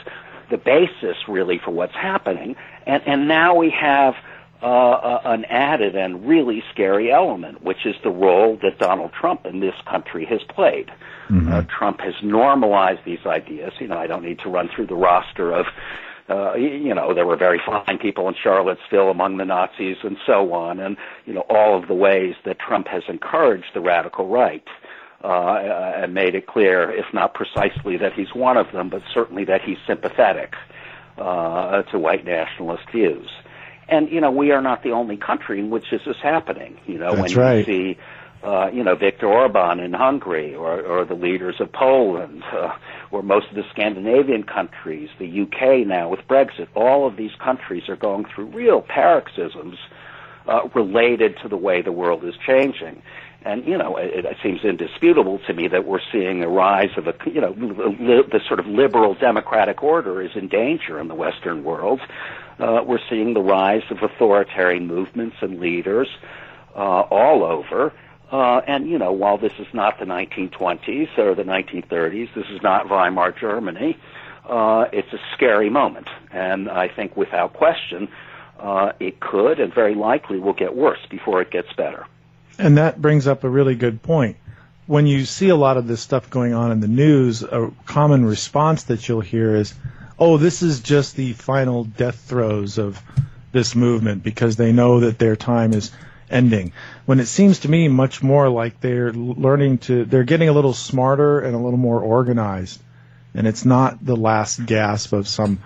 the 0.51 0.57
basis 0.57 1.17
really 1.29 1.59
for 1.65 1.71
what's 1.73 1.95
happening. 1.95 2.57
And, 2.87 3.03
and 3.07 3.29
now 3.29 3.55
we 3.55 3.71
have 3.71 4.15
uh, 4.63 4.67
uh, 4.67 5.21
an 5.25 5.45
added 5.47 5.95
and 5.97 6.27
really 6.27 6.63
scary 6.73 7.13
element, 7.13 7.63
which 7.63 7.85
is 7.85 7.95
the 8.03 8.11
role 8.11 8.59
that 8.63 8.79
Donald 8.79 9.13
Trump 9.13 9.45
in 9.45 9.61
this 9.61 9.75
country 9.91 10.25
has 10.25 10.41
played. 10.49 10.91
Uh, 11.53 11.63
Trump 11.63 12.01
has 12.01 12.15
normalized 12.23 13.01
these 13.05 13.25
ideas. 13.27 13.73
You 13.79 13.89
know, 13.89 13.99
I 13.99 14.07
don't 14.07 14.25
need 14.25 14.39
to 14.41 14.49
run 14.49 14.71
through 14.75 14.87
the 14.87 14.95
roster 14.95 15.53
of, 15.53 15.67
uh, 16.31 16.55
you 16.55 16.95
know, 16.95 17.13
there 17.13 17.27
were 17.27 17.37
very 17.37 17.61
fine 17.67 17.99
people 17.99 18.29
in 18.29 18.35
Charlottesville 18.43 19.11
among 19.11 19.37
the 19.37 19.45
Nazis 19.45 19.99
and 20.03 20.17
so 20.27 20.53
on, 20.53 20.81
and 20.81 20.97
you 21.27 21.35
know 21.35 21.45
all 21.51 21.77
of 21.77 21.87
the 21.89 21.95
ways 21.95 22.35
that 22.45 22.59
Trump 22.59 22.89
has 22.89 23.03
encouraged 23.09 23.73
the 23.75 23.81
radical 23.81 24.29
right. 24.29 24.65
Uh, 25.25 25.93
and 25.97 26.15
made 26.15 26.35
it 26.37 26.47
clear, 26.47 26.91
if 26.93 27.07
not 27.13 27.35
precisely 27.35 27.97
that 27.97 28.13
he's 28.13 28.33
one 28.35 28.57
of 28.57 28.71
them, 28.73 28.91
but 28.91 29.03
certainly 29.13 29.45
that 29.45 29.61
he's 29.63 29.79
sympathetic 29.87 30.55
uh, 31.19 31.83
to 31.83 31.99
white 31.99 32.25
nationalist 32.25 32.85
views. 32.93 33.29
And 33.89 34.11
you 34.11 34.21
know, 34.21 34.31
we 34.31 34.51
are 34.51 34.63
not 34.63 34.83
the 34.83 34.91
only 34.91 35.17
country 35.17 35.61
in 35.61 35.71
which 35.71 35.85
this 35.91 36.03
is 36.07 36.17
happening. 36.23 36.77
You 36.87 36.99
know, 36.99 37.15
That's 37.15 37.35
when 37.35 37.45
right. 37.45 37.69
you 37.69 37.95
see, 37.95 37.99
uh, 38.43 38.71
you 38.73 38.83
know, 38.83 38.97
Viktor 38.97 39.27
Orban 39.27 39.81
in 39.81 39.93
Hungary, 39.93 40.55
or, 40.55 40.81
or 40.83 41.05
the 41.05 41.15
leaders 41.15 41.57
of 41.61 41.73
Poland, 41.73 42.43
uh, 42.53 42.77
or 43.11 43.23
most 43.23 43.49
of 43.49 43.55
the 43.55 43.65
Scandinavian 43.71 44.43
countries, 44.43 45.09
the 45.19 45.43
UK 45.43 45.87
now 45.87 46.09
with 46.09 46.21
Brexit, 46.29 46.69
all 46.75 47.07
of 47.07 47.17
these 47.17 47.35
countries 47.43 47.89
are 47.89 47.97
going 47.97 48.25
through 48.25 48.47
real 48.47 48.83
paroxysms 48.83 49.79
uh, 50.49 50.69
related 50.75 51.37
to 51.43 51.49
the 51.49 51.57
way 51.57 51.83
the 51.83 51.93
world 51.93 52.25
is 52.25 52.35
changing. 52.45 53.03
And 53.45 53.65
you 53.65 53.79
know, 53.79 53.97
it, 53.97 54.25
it 54.25 54.37
seems 54.43 54.65
indisputable 54.65 55.39
to 55.47 55.55
me 55.55 55.69
that 55.69 55.87
we're 55.87 56.01
seeing 56.13 56.43
a 56.43 56.49
rise 56.49 56.91
of 56.97 57.07
a 57.07 57.15
you 57.27 57.41
know 57.41 57.51
li- 57.51 58.25
the 58.31 58.41
sort 58.49 58.59
of 58.59 58.67
liberal 58.67 59.15
democratic 59.15 59.85
order 59.85 60.21
is 60.21 60.33
in 60.35 60.49
danger 60.49 60.99
in 60.99 61.07
the 61.07 61.15
Western 61.15 61.63
world. 61.63 62.01
Uh, 62.59 62.83
we're 62.87 63.01
seeing 63.11 63.35
the 63.35 63.41
rise 63.41 63.83
of 63.91 64.03
authoritarian 64.03 64.87
movements 64.87 65.37
and 65.41 65.61
leaders 65.61 66.09
uh, 66.75 66.79
all 66.79 67.45
over. 67.45 67.93
Uh, 68.31 68.61
and 68.67 68.89
you 68.89 68.99
know, 68.99 69.13
while 69.13 69.39
this 69.39 69.53
is 69.59 69.67
not 69.73 69.99
the 69.99 70.05
1920s 70.05 71.17
or 71.19 71.35
the 71.35 71.45
1930s, 71.45 72.35
this 72.35 72.47
is 72.51 72.63
not 72.63 72.89
Weimar 72.89 73.33
Germany. 73.33 73.97
Uh, 74.49 74.87
it's 74.93 75.13
a 75.13 75.19
scary 75.35 75.71
moment, 75.71 76.09
and 76.33 76.69
I 76.69 76.89
think 76.89 77.17
without 77.17 77.53
question, 77.53 78.09
uh, 78.59 78.93
it 79.01 79.21
could 79.21 79.61
and 79.61 79.75
very 79.75 79.95
likely 79.95 80.39
will 80.39 80.53
get 80.53 80.75
worse 80.75 81.05
before 81.11 81.43
it 81.43 81.51
gets 81.51 81.73
better. 81.73 82.07
And 82.59 82.79
that 82.79 83.01
brings 83.01 83.27
up 83.27 83.45
a 83.45 83.49
really 83.49 83.75
good 83.75 84.03
point. 84.03 84.37
When 84.87 85.07
you 85.07 85.25
see 85.25 85.49
a 85.49 85.57
lot 85.57 85.77
of 85.77 85.89
this 85.89 86.01
stuff 86.01 86.31
going 86.31 86.55
on 86.55 86.71
in 86.71 86.81
the 86.81 86.89
news, 86.89 87.43
a 87.43 87.73
common 87.87 88.25
response 88.25 88.85
that 88.85 89.09
you'll 89.09 89.21
hear 89.21 89.55
is, 89.55 89.75
oh, 90.19 90.37
this 90.39 90.63
is 90.63 90.81
just 90.81 91.17
the 91.17 91.33
final 91.33 91.85
death 91.85 92.17
throes 92.17 92.79
of 92.79 93.01
this 93.53 93.75
movement 93.75 94.23
because 94.23 94.57
they 94.57 94.73
know 94.73 95.01
that 95.01 95.19
their 95.19 95.37
time 95.37 95.73
is 95.73 95.91
ending. 96.31 96.73
When 97.05 97.21
it 97.21 97.27
seems 97.27 97.61
to 97.61 97.71
me 97.71 97.89
much 97.89 98.23
more 98.23 98.49
like 98.49 98.81
they're 98.81 99.13
learning 99.13 99.79
to, 99.79 100.05
they're 100.05 100.25
getting 100.25 100.49
a 100.49 100.53
little 100.53 100.75
smarter 100.75 101.41
and 101.41 101.55
a 101.55 101.59
little 101.59 101.79
more 101.79 102.01
organized. 102.01 102.81
And 103.35 103.47
it's 103.47 103.65
not 103.65 104.05
the 104.05 104.17
last 104.17 104.65
gasp 104.65 105.13
of 105.13 105.29
some, 105.29 105.59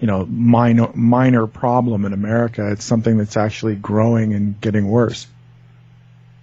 you 0.00 0.06
know, 0.06 0.24
minor 0.24 0.90
minor 0.94 1.46
problem 1.46 2.04
in 2.06 2.12
America. 2.12 2.70
It's 2.72 2.84
something 2.84 3.18
that's 3.18 3.36
actually 3.36 3.76
growing 3.76 4.32
and 4.32 4.58
getting 4.60 4.88
worse. 4.88 5.26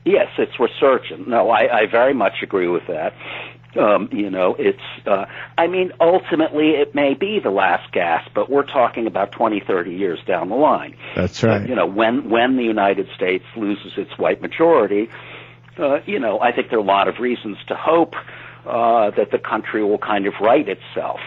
Yes, 0.06 0.28
it's 0.38 0.60
resurgent. 0.60 1.28
No, 1.28 1.50
I, 1.50 1.80
I 1.82 1.86
very 1.88 2.14
much 2.14 2.44
agree 2.44 2.68
with 2.68 2.86
that. 2.88 3.14
Um, 3.78 4.10
you 4.12 4.30
know, 4.30 4.56
it's, 4.58 4.80
uh, 5.06 5.26
I 5.58 5.68
mean, 5.68 5.92
ultimately 6.00 6.72
it 6.72 6.96
may 6.96 7.14
be 7.14 7.40
the 7.44 7.50
last 7.50 7.92
gasp, 7.92 8.32
but 8.34 8.50
we're 8.50 8.66
talking 8.66 9.06
about 9.06 9.32
20, 9.32 9.62
30 9.68 9.92
years 9.92 10.20
down 10.26 10.50
the 10.50 10.56
line. 10.56 10.96
That's 11.16 11.44
right. 11.44 11.62
Uh, 11.62 11.66
you 11.66 11.76
know, 11.76 11.86
when, 11.86 12.30
when 12.30 12.56
the 12.56 12.64
United 12.64 13.08
States 13.16 13.44
loses 13.58 13.94
its 13.98 14.18
white 14.18 14.42
majority, 14.42 15.10
uh, 15.78 16.00
you 16.06 16.20
know, 16.20 16.40
I 16.40 16.54
think 16.54 16.70
there 16.70 16.80
are 16.80 16.84
a 16.84 16.86
lot 16.86 17.08
of 17.08 17.20
reasons 17.20 17.58
to 17.68 17.76
hope, 17.76 18.16
uh, 18.66 19.12
that 19.12 19.30
the 19.32 19.38
country 19.38 19.84
will 19.84 19.98
kind 19.98 20.26
of 20.26 20.34
right 20.42 20.68
itself. 20.68 21.20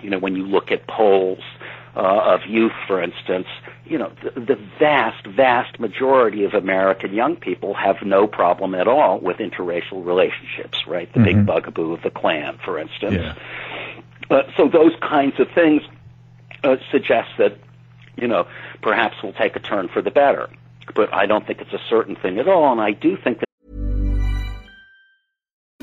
You 0.00 0.10
know, 0.10 0.18
when 0.18 0.34
you 0.34 0.44
look 0.44 0.70
at 0.70 0.86
polls, 0.86 1.38
uh, 1.60 1.61
of 2.00 2.40
youth, 2.46 2.72
for 2.86 3.02
instance, 3.02 3.46
you 3.84 3.98
know, 3.98 4.10
the, 4.22 4.40
the 4.40 4.58
vast, 4.78 5.26
vast 5.26 5.78
majority 5.78 6.44
of 6.44 6.54
American 6.54 7.12
young 7.12 7.36
people 7.36 7.74
have 7.74 7.96
no 8.02 8.26
problem 8.26 8.74
at 8.74 8.88
all 8.88 9.18
with 9.18 9.36
interracial 9.38 10.04
relationships, 10.04 10.86
right? 10.86 11.12
The 11.12 11.20
Mhm. 11.20 11.24
big 11.24 11.46
bugaboo 11.46 11.92
of 11.92 12.02
the 12.02 12.10
Klan, 12.10 12.58
for 12.64 12.78
instance. 12.78 13.14
Yeah. 13.20 13.34
Uh, 14.30 14.42
so 14.56 14.68
those 14.68 14.92
kinds 15.00 15.38
of 15.38 15.50
things 15.50 15.82
uh, 16.64 16.76
suggest 16.90 17.28
that, 17.38 17.58
you 18.16 18.28
know, 18.28 18.46
perhaps 18.80 19.16
we'll 19.22 19.32
take 19.34 19.56
a 19.56 19.60
turn 19.60 19.88
for 19.88 20.00
the 20.00 20.10
better. 20.10 20.48
But 20.94 21.12
I 21.12 21.26
don't 21.26 21.46
think 21.46 21.60
it's 21.60 21.72
a 21.72 21.80
certain 21.90 22.16
thing 22.16 22.38
at 22.38 22.48
all, 22.48 22.72
and 22.72 22.80
I 22.80 22.92
do 22.92 23.16
think 23.16 23.40
that. 23.40 23.48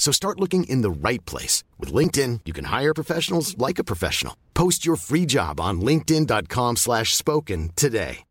So 0.00 0.10
start 0.12 0.40
looking 0.40 0.64
in 0.64 0.80
the 0.80 0.90
right 0.90 1.24
place. 1.26 1.62
With 1.78 1.92
LinkedIn, 1.92 2.40
you 2.46 2.52
can 2.52 2.64
hire 2.64 2.94
professionals 2.94 3.56
like 3.58 3.78
a 3.78 3.84
professional. 3.84 4.34
Post 4.54 4.84
your 4.84 4.96
free 4.96 5.26
job 5.26 5.60
on 5.60 5.80
linkedin.com 5.82 6.76
slash 6.76 7.14
spoken 7.14 7.70
today. 7.76 8.24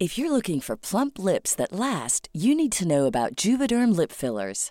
If 0.00 0.16
you're 0.16 0.30
looking 0.30 0.60
for 0.60 0.76
plump 0.76 1.18
lips 1.18 1.56
that 1.56 1.72
last, 1.72 2.28
you 2.32 2.54
need 2.54 2.70
to 2.78 2.86
know 2.86 3.06
about 3.06 3.34
Juvederm 3.34 3.96
lip 3.96 4.12
fillers. 4.12 4.70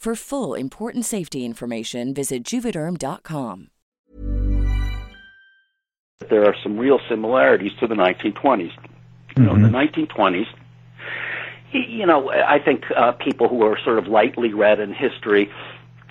For 0.00 0.14
full 0.14 0.54
important 0.54 1.04
safety 1.04 1.44
information, 1.44 2.14
visit 2.14 2.42
juvederm.com. 2.42 3.68
there 6.30 6.44
are 6.46 6.54
some 6.62 6.78
real 6.78 7.00
similarities 7.08 7.72
to 7.80 7.86
the 7.86 7.94
1920s. 7.94 8.72
You 9.36 9.44
know, 9.44 9.54
in 9.54 9.62
the 9.62 9.68
1920s, 9.68 10.46
you 11.72 12.06
know, 12.06 12.30
I 12.30 12.58
think 12.58 12.84
uh, 12.96 13.12
people 13.12 13.48
who 13.48 13.62
are 13.62 13.78
sort 13.84 13.98
of 13.98 14.06
lightly 14.06 14.52
read 14.52 14.80
in 14.80 14.92
history, 14.92 15.50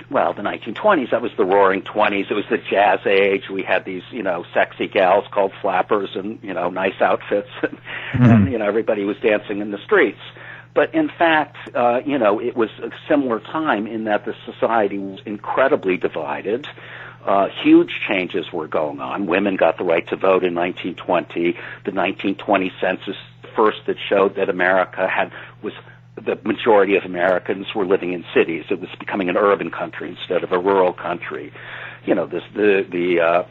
well, 0.10 0.34
the 0.34 0.41
1920s, 0.41 1.12
that 1.12 1.21
was 1.21 1.32
the 1.38 1.45
roaring 1.45 1.82
20s. 1.82 2.32
It 2.32 2.34
was 2.34 2.45
the 2.49 2.58
jazz 2.58 2.99
age. 3.06 3.49
We 3.49 3.63
had 3.63 3.86
these, 3.86 4.04
you 4.12 4.23
know, 4.23 4.45
sexy 4.54 4.88
gals 4.88 5.25
called 5.32 5.52
flappers 5.62 6.12
and, 6.15 6.39
you 6.43 6.54
know, 6.54 6.69
nice 6.69 7.02
outfits. 7.02 7.49
And, 7.62 7.78
and 8.13 8.52
you 8.52 8.58
know, 8.58 8.65
everybody 8.65 9.04
was 9.04 9.17
dancing 9.17 9.60
in 9.60 9.71
the 9.71 9.78
streets. 9.84 10.19
But 10.73 10.93
in 10.93 11.10
fact, 11.10 11.58
uh, 11.75 12.01
you 12.05 12.17
know, 12.17 12.39
it 12.39 12.55
was 12.55 12.69
a 12.82 12.91
similar 13.08 13.39
time 13.39 13.88
in 13.88 14.05
that 14.05 14.25
the 14.25 14.36
society 14.45 14.97
was 14.97 15.19
incredibly 15.25 15.97
divided. 15.97 16.67
Uh, 17.25 17.47
huge 17.63 17.91
changes 18.08 18.51
were 18.53 18.67
going 18.67 19.01
on. 19.01 19.25
Women 19.25 19.55
got 19.55 19.77
the 19.77 19.84
right 19.84 20.08
to 20.08 20.15
vote 20.15 20.43
in 20.43 20.55
1920. 20.55 21.51
The 21.51 21.91
1920 21.91 22.71
census 22.79 23.15
first 23.55 23.79
that 23.88 23.97
showed 24.08 24.36
that 24.36 24.49
America 24.49 25.08
had 25.08 25.32
was 25.62 25.73
the 26.15 26.39
majority 26.43 26.95
of 26.95 27.03
Americans 27.03 27.67
were 27.75 27.86
living 27.86 28.13
in 28.13 28.25
cities. 28.34 28.65
It 28.69 28.79
was 28.79 28.89
becoming 28.99 29.29
an 29.29 29.38
urban 29.38 29.71
country 29.71 30.10
instead 30.10 30.43
of 30.43 30.51
a 30.51 30.60
rural 30.60 30.93
country. 30.93 31.51
You 32.05 32.15
know, 32.15 32.25
this 32.25 32.43
the 32.53 32.86
the 32.89 33.19
uh, 33.19 33.43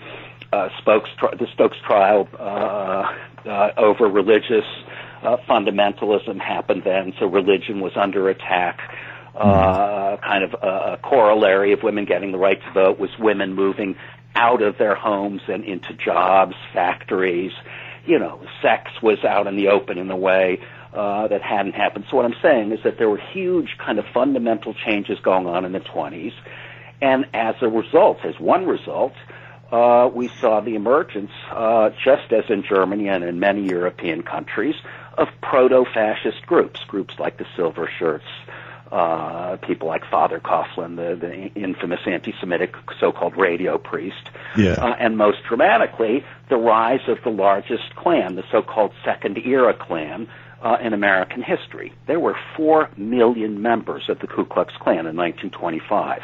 uh, 0.53 0.69
Scopes 0.81 1.11
the 1.21 1.47
Scopes 1.53 1.77
trial 1.87 2.29
uh, 2.39 3.13
uh, 3.47 3.73
over 3.77 4.07
religious 4.07 4.65
uh, 5.23 5.37
fundamentalism 5.49 6.39
happened 6.41 6.83
then, 6.85 7.13
so 7.19 7.27
religion 7.27 7.81
was 7.81 7.93
under 7.97 8.29
attack. 8.29 8.81
Uh, 9.35 10.17
kind 10.17 10.43
of 10.43 10.55
a, 10.63 10.95
a 10.95 10.99
corollary 11.01 11.73
of 11.73 11.83
women 11.83 12.05
getting 12.05 12.33
the 12.33 12.39
right 12.39 12.61
to 12.61 12.73
vote 12.73 12.99
was 12.99 13.11
women 13.21 13.55
moving 13.55 13.95
out 14.35 14.63
of 14.63 14.79
their 14.79 14.97
homes 14.97 15.43
and 15.47 15.65
into 15.65 15.93
jobs, 15.95 16.55
factories. 16.73 17.53
You 18.05 18.19
know, 18.19 18.41
sex 18.63 18.91
was 19.03 19.23
out 19.25 19.47
in 19.47 19.57
the 19.57 19.69
open 19.69 19.99
in 19.99 20.11
a 20.11 20.17
way 20.17 20.61
uh, 20.93 21.29
that 21.29 21.43
hadn't 21.43 21.75
happened. 21.75 22.07
So 22.11 22.17
what 22.17 22.25
I'm 22.25 22.35
saying 22.43 22.73
is 22.73 22.81
that 22.83 22.99
there 22.99 23.09
were 23.09 23.21
huge 23.33 23.77
kind 23.79 23.99
of 23.99 24.07
fundamental 24.13 24.75
changes 24.75 25.19
going 25.21 25.47
on 25.47 25.65
in 25.65 25.73
the 25.73 25.81
20s, 25.81 26.33
and 27.01 27.27
as 27.33 27.55
a 27.61 27.69
result, 27.69 28.19
as 28.25 28.39
one 28.41 28.67
result, 28.67 29.13
uh, 29.71 30.09
we 30.13 30.29
saw 30.41 30.61
the 30.61 30.75
emergence, 30.75 31.31
uh, 31.51 31.91
just 32.03 32.33
as 32.33 32.45
in 32.49 32.65
Germany 32.69 33.09
and 33.09 33.23
in 33.23 33.39
many 33.39 33.69
European 33.69 34.23
countries, 34.23 34.75
of 35.19 35.29
proto-fascist 35.43 36.47
groups, 36.47 36.81
groups 36.85 37.15
like 37.19 37.37
the 37.39 37.47
Silver 37.57 37.91
Shirts, 37.99 38.25
uh, 38.91 39.57
people 39.59 39.87
like 39.89 40.03
Father 40.11 40.41
Coughlin, 40.41 40.97
the, 40.97 41.15
the 41.15 41.61
infamous 41.61 42.01
anti-Semitic 42.07 42.75
so-called 42.99 43.37
radio 43.37 43.77
priest, 43.77 44.31
Yeah. 44.57 44.73
uh, 44.73 44.95
and 44.99 45.19
most 45.19 45.39
dramatically, 45.47 46.25
the 46.49 46.57
rise 46.57 47.07
of 47.09 47.19
the 47.23 47.31
largest 47.31 47.95
Klan, 47.97 48.37
the 48.37 48.45
so-called 48.51 48.93
Second 49.05 49.37
Era 49.39 49.75
Klan, 49.75 50.29
uh, 50.63 50.77
in 50.83 50.93
American 50.93 51.43
history. 51.43 51.93
There 52.07 52.19
were 52.19 52.37
four 52.57 52.89
million 52.97 53.63
members 53.63 54.09
of 54.09 54.19
the 54.21 54.27
Ku 54.27 54.45
Klux 54.45 54.75
Klan 54.81 55.07
in 55.07 55.17
1925. 55.17 56.23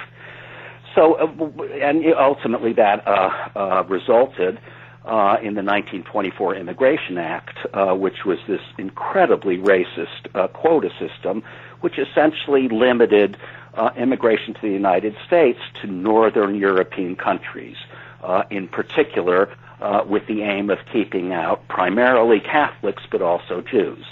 So, 0.95 1.15
uh, 1.15 1.63
and 1.81 2.05
ultimately 2.19 2.73
that 2.75 3.07
uh, 3.07 3.31
uh, 3.57 3.85
resulted 3.89 4.59
uh, 5.05 5.37
in 5.43 5.55
the 5.55 5.63
1924 5.63 6.55
Immigration 6.57 7.19
Act, 7.19 7.59
uh, 7.75 7.95
which 7.95 8.25
was 8.25 8.39
this 8.49 8.61
incredibly 8.79 9.59
racist 9.59 10.29
uh, 10.35 10.49
quota 10.49 10.91
system, 10.99 11.43
which 11.81 11.99
essentially 11.99 12.69
limited 12.69 13.37
uh, 13.75 13.91
immigration 13.97 14.55
to 14.55 14.61
the 14.63 14.71
United 14.71 15.15
States 15.27 15.59
to 15.83 15.87
northern 15.87 16.55
European 16.55 17.17
countries, 17.17 17.77
uh, 18.23 18.45
in 18.51 18.69
particular 18.69 19.55
uh, 19.81 20.05
with 20.07 20.27
the 20.27 20.43
aim 20.43 20.71
of 20.71 20.79
keeping 20.93 21.33
out 21.33 21.67
primarily 21.69 22.41
Catholics 22.41 23.03
but 23.11 23.21
also 23.21 23.61
Jews. 23.61 24.05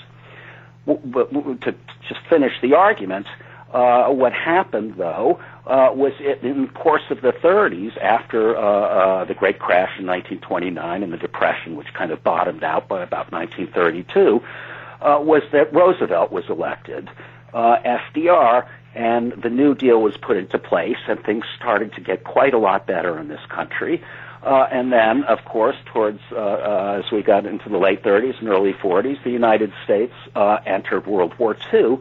W- 0.87 1.57
to 1.63 1.75
just 2.09 2.21
finish 2.29 2.53
the 2.61 2.75
argument, 2.75 3.27
uh, 3.73 4.09
what 4.09 4.33
happened 4.33 4.95
though 4.97 5.41
uh, 5.67 5.91
was 5.95 6.13
it, 6.21 6.43
in 6.43 6.63
the 6.63 6.73
course 6.73 7.03
of 7.11 7.21
the 7.21 7.33
30s, 7.33 7.97
after 7.99 8.57
uh, 8.57 8.61
uh, 8.61 9.25
the 9.25 9.35
Great 9.35 9.59
Crash 9.59 9.99
in 9.99 10.07
1929 10.07 11.03
and 11.03 11.13
the 11.13 11.17
Depression, 11.17 11.77
which 11.77 11.93
kind 11.95 12.11
of 12.11 12.23
bottomed 12.23 12.65
out 12.65 12.89
by 12.89 13.03
about 13.03 13.31
1932, 13.31 14.43
uh, 15.01 15.21
was 15.21 15.43
that 15.53 15.73
Roosevelt 15.73 16.33
was 16.33 16.45
elected, 16.49 17.09
uh, 17.55 17.77
FDR, 17.85 18.67
and 18.95 19.33
the 19.33 19.51
New 19.51 19.75
Deal 19.75 20.03
was 20.03 20.17
put 20.17 20.37
into 20.37 20.59
place, 20.59 20.99
and 21.09 21.23
things 21.25 21.45
started 21.57 21.93
to 21.95 22.01
get 22.01 22.25
quite 22.25 22.55
a 22.55 22.59
lot 22.59 22.87
better 22.87 23.19
in 23.19 23.29
this 23.29 23.45
country. 23.49 24.03
Uh, 24.43 24.67
and 24.73 24.93
then, 24.93 25.23
of 25.25 25.45
course, 25.45 25.77
towards 25.87 26.19
uh, 26.33 26.37
uh, 26.37 27.03
as 27.05 27.11
we 27.13 27.23
got 27.23 27.47
into 27.47 27.69
the 27.69 27.79
late 27.79 28.03
30s 28.03 28.39
and 28.41 28.49
early 28.49 28.73
40s, 28.73 29.23
the 29.23 29.31
United 29.31 29.73
States 29.85 30.13
uh, 30.35 30.59
entered 30.67 31.07
World 31.07 31.33
War 31.39 31.57
II 31.73 31.99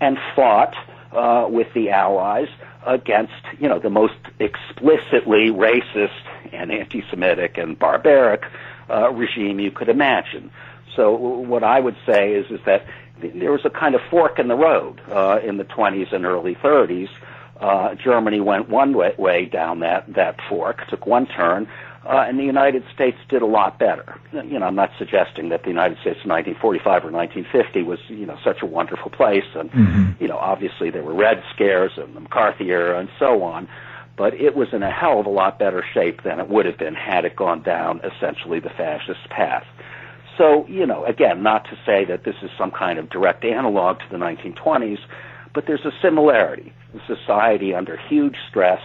and 0.00 0.16
fought 0.36 0.76
uh, 1.12 1.46
with 1.48 1.72
the 1.74 1.90
Allies 1.90 2.48
against, 2.86 3.32
you 3.58 3.68
know, 3.68 3.78
the 3.78 3.90
most 3.90 4.14
explicitly 4.38 5.50
racist 5.50 6.10
and 6.52 6.72
anti-Semitic 6.72 7.58
and 7.58 7.78
barbaric 7.78 8.42
uh, 8.90 9.10
regime 9.12 9.60
you 9.60 9.70
could 9.70 9.88
imagine. 9.88 10.50
So 10.96 11.12
what 11.14 11.62
I 11.64 11.80
would 11.80 11.96
say 12.06 12.34
is 12.34 12.50
is 12.50 12.60
that 12.66 12.86
there 13.20 13.52
was 13.52 13.64
a 13.64 13.70
kind 13.70 13.94
of 13.94 14.00
fork 14.10 14.38
in 14.38 14.48
the 14.48 14.56
road 14.56 15.00
uh, 15.08 15.38
in 15.42 15.56
the 15.56 15.64
20s 15.64 16.12
and 16.12 16.24
early 16.24 16.54
30s. 16.56 17.08
Uh, 17.60 17.94
Germany 17.94 18.40
went 18.40 18.68
one 18.68 18.92
way, 18.96 19.14
way 19.16 19.44
down 19.44 19.80
that 19.80 20.12
that 20.14 20.40
fork, 20.48 20.86
took 20.88 21.06
one 21.06 21.26
turn, 21.26 21.68
uh, 22.04 22.24
and 22.26 22.38
the 22.38 22.44
United 22.44 22.84
States 22.92 23.16
did 23.28 23.42
a 23.42 23.46
lot 23.46 23.78
better. 23.78 24.18
You 24.32 24.58
know, 24.58 24.66
I'm 24.66 24.74
not 24.74 24.90
suggesting 24.98 25.50
that 25.50 25.62
the 25.62 25.68
United 25.68 25.98
States 26.00 26.18
in 26.24 26.30
1945 26.30 27.04
or 27.04 27.10
1950 27.10 27.82
was 27.82 27.98
you 28.08 28.26
know 28.26 28.38
such 28.44 28.62
a 28.62 28.66
wonderful 28.66 29.10
place, 29.10 29.44
and 29.54 29.70
you 30.20 30.28
know 30.28 30.38
obviously 30.38 30.90
there 30.90 31.02
were 31.02 31.14
Red 31.14 31.42
Scares 31.54 31.92
and 31.96 32.14
the 32.16 32.20
McCarthy 32.20 32.70
era 32.70 32.98
and 32.98 33.08
so 33.18 33.42
on. 33.42 33.68
But 34.16 34.34
it 34.34 34.54
was 34.54 34.68
in 34.72 34.82
a 34.82 34.90
hell 34.90 35.20
of 35.20 35.26
a 35.26 35.30
lot 35.30 35.58
better 35.58 35.82
shape 35.94 36.22
than 36.22 36.38
it 36.38 36.48
would 36.48 36.66
have 36.66 36.76
been 36.76 36.94
had 36.94 37.24
it 37.24 37.34
gone 37.34 37.62
down 37.62 38.00
essentially 38.04 38.60
the 38.60 38.68
fascist 38.68 39.28
path. 39.30 39.64
So, 40.38 40.66
you 40.68 40.86
know, 40.86 41.04
again, 41.04 41.42
not 41.42 41.64
to 41.64 41.78
say 41.84 42.04
that 42.06 42.24
this 42.24 42.36
is 42.42 42.50
some 42.58 42.70
kind 42.70 42.98
of 42.98 43.10
direct 43.10 43.44
analog 43.44 43.98
to 44.00 44.04
the 44.10 44.16
1920s, 44.16 44.98
but 45.54 45.66
there's 45.66 45.84
a 45.84 45.92
similarity. 46.02 46.72
A 46.94 47.14
society 47.14 47.74
under 47.74 47.96
huge 47.96 48.36
stress, 48.48 48.80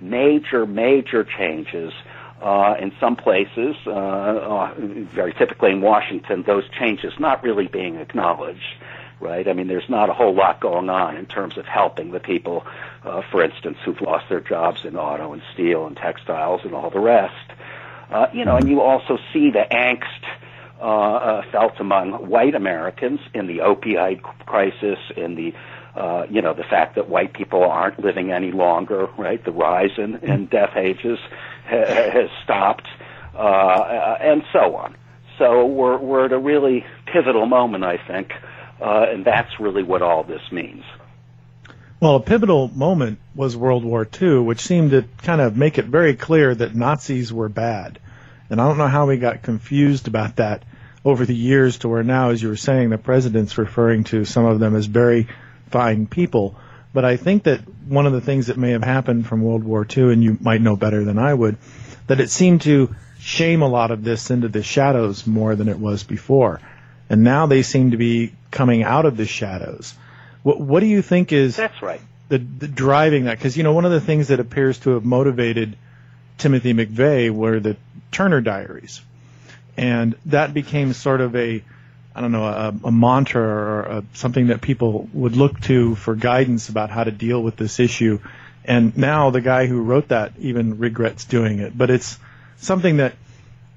major, 0.00 0.66
major 0.66 1.24
changes. 1.24 1.92
Uh, 2.40 2.76
in 2.78 2.92
some 3.00 3.16
places, 3.16 3.76
uh, 3.86 3.90
uh, 3.90 4.74
very 4.76 5.32
typically 5.32 5.70
in 5.70 5.80
Washington, 5.80 6.42
those 6.42 6.64
changes 6.78 7.12
not 7.18 7.42
really 7.42 7.66
being 7.66 7.96
acknowledged, 7.96 8.76
right? 9.20 9.48
I 9.48 9.54
mean, 9.54 9.68
there's 9.68 9.88
not 9.88 10.10
a 10.10 10.12
whole 10.12 10.34
lot 10.34 10.60
going 10.60 10.90
on 10.90 11.16
in 11.16 11.24
terms 11.26 11.56
of 11.56 11.64
helping 11.64 12.10
the 12.10 12.20
people, 12.20 12.66
uh, 13.04 13.22
for 13.30 13.42
instance, 13.42 13.78
who've 13.84 14.00
lost 14.02 14.28
their 14.28 14.40
jobs 14.40 14.84
in 14.84 14.96
auto 14.96 15.32
and 15.32 15.42
steel 15.54 15.86
and 15.86 15.96
textiles 15.96 16.60
and 16.64 16.74
all 16.74 16.90
the 16.90 17.00
rest. 17.00 17.52
Uh, 18.10 18.26
you 18.32 18.44
know, 18.44 18.56
and 18.56 18.68
you 18.68 18.82
also 18.82 19.18
see 19.32 19.50
the 19.50 19.66
angst 19.70 20.24
uh, 20.78 20.84
uh, 20.84 21.42
felt 21.50 21.80
among 21.80 22.12
white 22.28 22.54
Americans 22.54 23.20
in 23.32 23.46
the 23.46 23.58
opioid 23.58 24.20
crisis, 24.44 24.98
in 25.16 25.34
the 25.34 25.54
uh, 25.96 26.26
you 26.28 26.42
know 26.42 26.52
the 26.52 26.64
fact 26.64 26.96
that 26.96 27.08
white 27.08 27.32
people 27.32 27.64
aren't 27.64 27.98
living 27.98 28.30
any 28.30 28.52
longer, 28.52 29.08
right? 29.16 29.42
The 29.42 29.50
rise 29.50 29.92
in, 29.96 30.16
in 30.16 30.46
death 30.46 30.76
ages 30.76 31.18
ha- 31.64 32.10
has 32.12 32.28
stopped, 32.44 32.86
uh, 33.34 34.16
and 34.20 34.42
so 34.52 34.76
on. 34.76 34.94
So 35.38 35.66
we're 35.66 35.96
we're 35.98 36.26
at 36.26 36.32
a 36.32 36.38
really 36.38 36.84
pivotal 37.06 37.46
moment, 37.46 37.84
I 37.84 37.96
think, 37.96 38.32
uh, 38.80 39.06
and 39.08 39.24
that's 39.24 39.58
really 39.58 39.82
what 39.82 40.02
all 40.02 40.22
this 40.22 40.42
means. 40.52 40.84
Well, 41.98 42.16
a 42.16 42.20
pivotal 42.20 42.68
moment 42.68 43.18
was 43.34 43.56
World 43.56 43.82
War 43.82 44.06
II, 44.20 44.40
which 44.40 44.60
seemed 44.60 44.90
to 44.90 45.06
kind 45.22 45.40
of 45.40 45.56
make 45.56 45.78
it 45.78 45.86
very 45.86 46.14
clear 46.14 46.54
that 46.54 46.74
Nazis 46.74 47.32
were 47.32 47.48
bad. 47.48 47.98
And 48.50 48.60
I 48.60 48.68
don't 48.68 48.76
know 48.76 48.86
how 48.86 49.06
we 49.06 49.16
got 49.16 49.42
confused 49.42 50.06
about 50.06 50.36
that 50.36 50.62
over 51.06 51.24
the 51.24 51.34
years 51.34 51.78
to 51.78 51.88
where 51.88 52.02
now, 52.02 52.30
as 52.30 52.42
you 52.42 52.50
were 52.50 52.56
saying, 52.56 52.90
the 52.90 52.98
president's 52.98 53.56
referring 53.56 54.04
to 54.04 54.26
some 54.26 54.44
of 54.44 54.60
them 54.60 54.76
as 54.76 54.84
very 54.84 55.28
fine 55.70 56.06
people. 56.06 56.56
But 56.92 57.04
I 57.04 57.16
think 57.16 57.44
that 57.44 57.60
one 57.86 58.06
of 58.06 58.12
the 58.12 58.20
things 58.20 58.46
that 58.46 58.56
may 58.56 58.70
have 58.70 58.84
happened 58.84 59.26
from 59.26 59.42
World 59.42 59.64
War 59.64 59.86
II, 59.86 60.12
and 60.12 60.24
you 60.24 60.38
might 60.40 60.60
know 60.60 60.76
better 60.76 61.04
than 61.04 61.18
I 61.18 61.34
would, 61.34 61.58
that 62.06 62.20
it 62.20 62.30
seemed 62.30 62.62
to 62.62 62.94
shame 63.18 63.62
a 63.62 63.68
lot 63.68 63.90
of 63.90 64.04
this 64.04 64.30
into 64.30 64.48
the 64.48 64.62
shadows 64.62 65.26
more 65.26 65.56
than 65.56 65.68
it 65.68 65.78
was 65.78 66.04
before. 66.04 66.60
And 67.10 67.22
now 67.22 67.46
they 67.46 67.62
seem 67.62 67.90
to 67.90 67.96
be 67.96 68.32
coming 68.50 68.82
out 68.82 69.04
of 69.04 69.16
the 69.16 69.26
shadows. 69.26 69.94
What, 70.42 70.60
what 70.60 70.80
do 70.80 70.86
you 70.86 71.02
think 71.02 71.32
is 71.32 71.56
That's 71.56 71.82
right. 71.82 72.00
the, 72.28 72.38
the 72.38 72.68
driving 72.68 73.24
that? 73.24 73.38
Because 73.38 73.56
you 73.56 73.62
know, 73.62 73.72
one 73.72 73.84
of 73.84 73.90
the 73.90 74.00
things 74.00 74.28
that 74.28 74.40
appears 74.40 74.78
to 74.80 74.90
have 74.90 75.04
motivated 75.04 75.76
Timothy 76.38 76.72
McVeigh 76.72 77.30
were 77.30 77.60
the 77.60 77.76
Turner 78.12 78.40
Diaries, 78.40 79.00
and 79.76 80.14
that 80.26 80.54
became 80.54 80.92
sort 80.92 81.20
of 81.20 81.34
a, 81.36 81.62
I 82.16 82.22
don't 82.22 82.32
know, 82.32 82.44
a, 82.44 82.74
a 82.84 82.90
mantra 82.90 83.42
or 83.42 83.82
a, 83.82 83.98
uh, 83.98 84.02
something 84.14 84.46
that 84.46 84.62
people 84.62 85.06
would 85.12 85.36
look 85.36 85.60
to 85.62 85.94
for 85.96 86.14
guidance 86.14 86.70
about 86.70 86.88
how 86.88 87.04
to 87.04 87.10
deal 87.10 87.42
with 87.42 87.56
this 87.56 87.78
issue. 87.78 88.20
And 88.64 88.96
now 88.96 89.28
the 89.28 89.42
guy 89.42 89.66
who 89.66 89.82
wrote 89.82 90.08
that 90.08 90.32
even 90.38 90.78
regrets 90.78 91.26
doing 91.26 91.58
it, 91.58 91.76
but 91.76 91.90
it's 91.90 92.18
something 92.56 92.96
that 92.96 93.16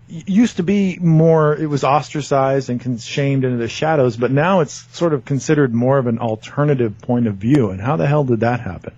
used 0.07 0.55
to 0.57 0.63
be 0.63 0.97
more 0.99 1.53
it 1.53 1.67
was 1.67 1.83
ostracized 1.83 2.69
and 2.69 3.01
shamed 3.01 3.43
into 3.43 3.57
the 3.57 3.67
shadows 3.67 4.17
but 4.17 4.31
now 4.31 4.61
it's 4.61 4.73
sort 4.97 5.13
of 5.13 5.23
considered 5.23 5.71
more 5.71 5.99
of 5.99 6.07
an 6.07 6.17
alternative 6.17 6.97
point 6.99 7.27
of 7.27 7.35
view 7.35 7.69
and 7.69 7.79
how 7.79 7.95
the 7.95 8.07
hell 8.07 8.23
did 8.23 8.39
that 8.39 8.59
happen 8.59 8.91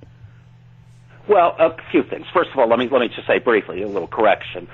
Well, 1.27 1.55
a 1.59 1.75
few 1.91 2.03
things. 2.03 2.25
First 2.33 2.51
of 2.51 2.59
all, 2.59 2.67
let 2.67 2.79
me 2.79 2.87
let 2.89 2.99
me 2.99 3.07
just 3.07 3.27
say 3.27 3.39
briefly 3.39 3.81
a 3.83 3.87
little 3.87 4.07
correction. 4.07 4.67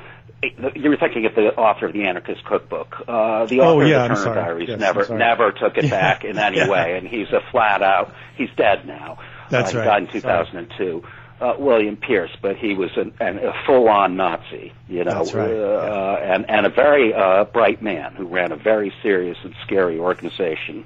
You 0.43 0.89
were 0.91 0.97
thinking 0.97 1.25
of 1.25 1.33
the 1.33 1.47
author 1.55 1.87
of 1.87 1.93
the 1.93 2.03
Anarchist 2.03 2.45
Cookbook. 2.45 2.95
Uh, 3.07 3.45
the 3.47 3.59
Oh, 3.61 3.77
author 3.79 3.87
yeah, 3.87 4.05
of 4.05 4.09
the 4.17 4.23
Turner. 4.23 4.35
Diaries 4.35 4.69
Yes, 4.69 4.79
never 4.79 5.17
never 5.17 5.51
took 5.51 5.77
it 5.77 5.85
Yeah. 5.85 5.89
back 5.89 6.23
in 6.25 6.37
any 6.37 6.57
Yeah. 6.57 6.69
way, 6.69 6.95
and 6.97 7.07
he's 7.07 7.29
a 7.31 7.41
flat 7.51 7.81
out. 7.81 8.13
He's 8.35 8.49
dead 8.55 8.85
now. 8.85 9.17
That's 9.49 9.73
uh, 9.73 9.79
right. 9.79 9.83
He 9.83 9.89
died 9.89 10.01
in 10.03 10.21
2002. 10.21 11.03
Uh, 11.39 11.53
William 11.59 11.95
Pierce, 11.97 12.31
but 12.41 12.55
he 12.57 12.73
was 12.73 12.89
an, 12.97 13.13
an, 13.19 13.37
a 13.37 13.53
full-on 13.67 14.15
Nazi, 14.15 14.73
you 14.87 15.03
know, 15.03 15.23
right, 15.23 15.51
uh, 15.51 16.17
and 16.19 16.49
and 16.49 16.65
a 16.65 16.69
very 16.69 17.13
uh, 17.13 17.43
bright 17.45 17.79
man 17.81 18.13
who 18.15 18.25
ran 18.25 18.51
a 18.51 18.55
very 18.55 18.91
serious 19.03 19.37
and 19.43 19.53
scary 19.63 19.99
organization. 19.99 20.83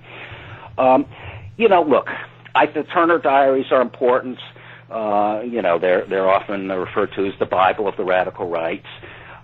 Um, 0.78 1.06
you 1.58 1.70
know, 1.70 1.84
look, 1.84 2.10
I, 2.54 2.66
the 2.66 2.84
Turner 2.84 3.18
Diaries 3.18 3.72
are 3.72 3.82
important. 3.82 4.40
Uh, 4.90 5.42
you 5.46 5.62
know, 5.62 5.80
they're 5.80 6.06
they're 6.06 6.30
often 6.30 6.70
referred 6.70 7.14
to 7.16 7.26
as 7.28 7.34
the 7.40 7.46
Bible 7.46 7.88
of 7.88 7.96
the 7.96 8.04
radical 8.04 8.50
right. 8.50 8.84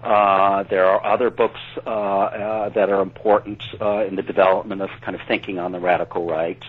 Uh, 0.04 0.64
there 0.64 0.86
are 0.86 1.04
other 1.06 1.30
books 1.30 1.60
uh, 1.86 1.90
uh, 1.90 2.70
that 2.70 2.90
are 2.90 3.02
important 3.02 3.64
uh, 3.82 4.06
in 4.06 4.16
the 4.16 4.22
development 4.22 4.82
of 4.82 4.90
kind 5.02 5.16
of 5.16 5.22
thinking 5.28 5.58
on 5.58 5.72
the 5.72 5.80
radical 5.80 6.28
right. 6.28 6.64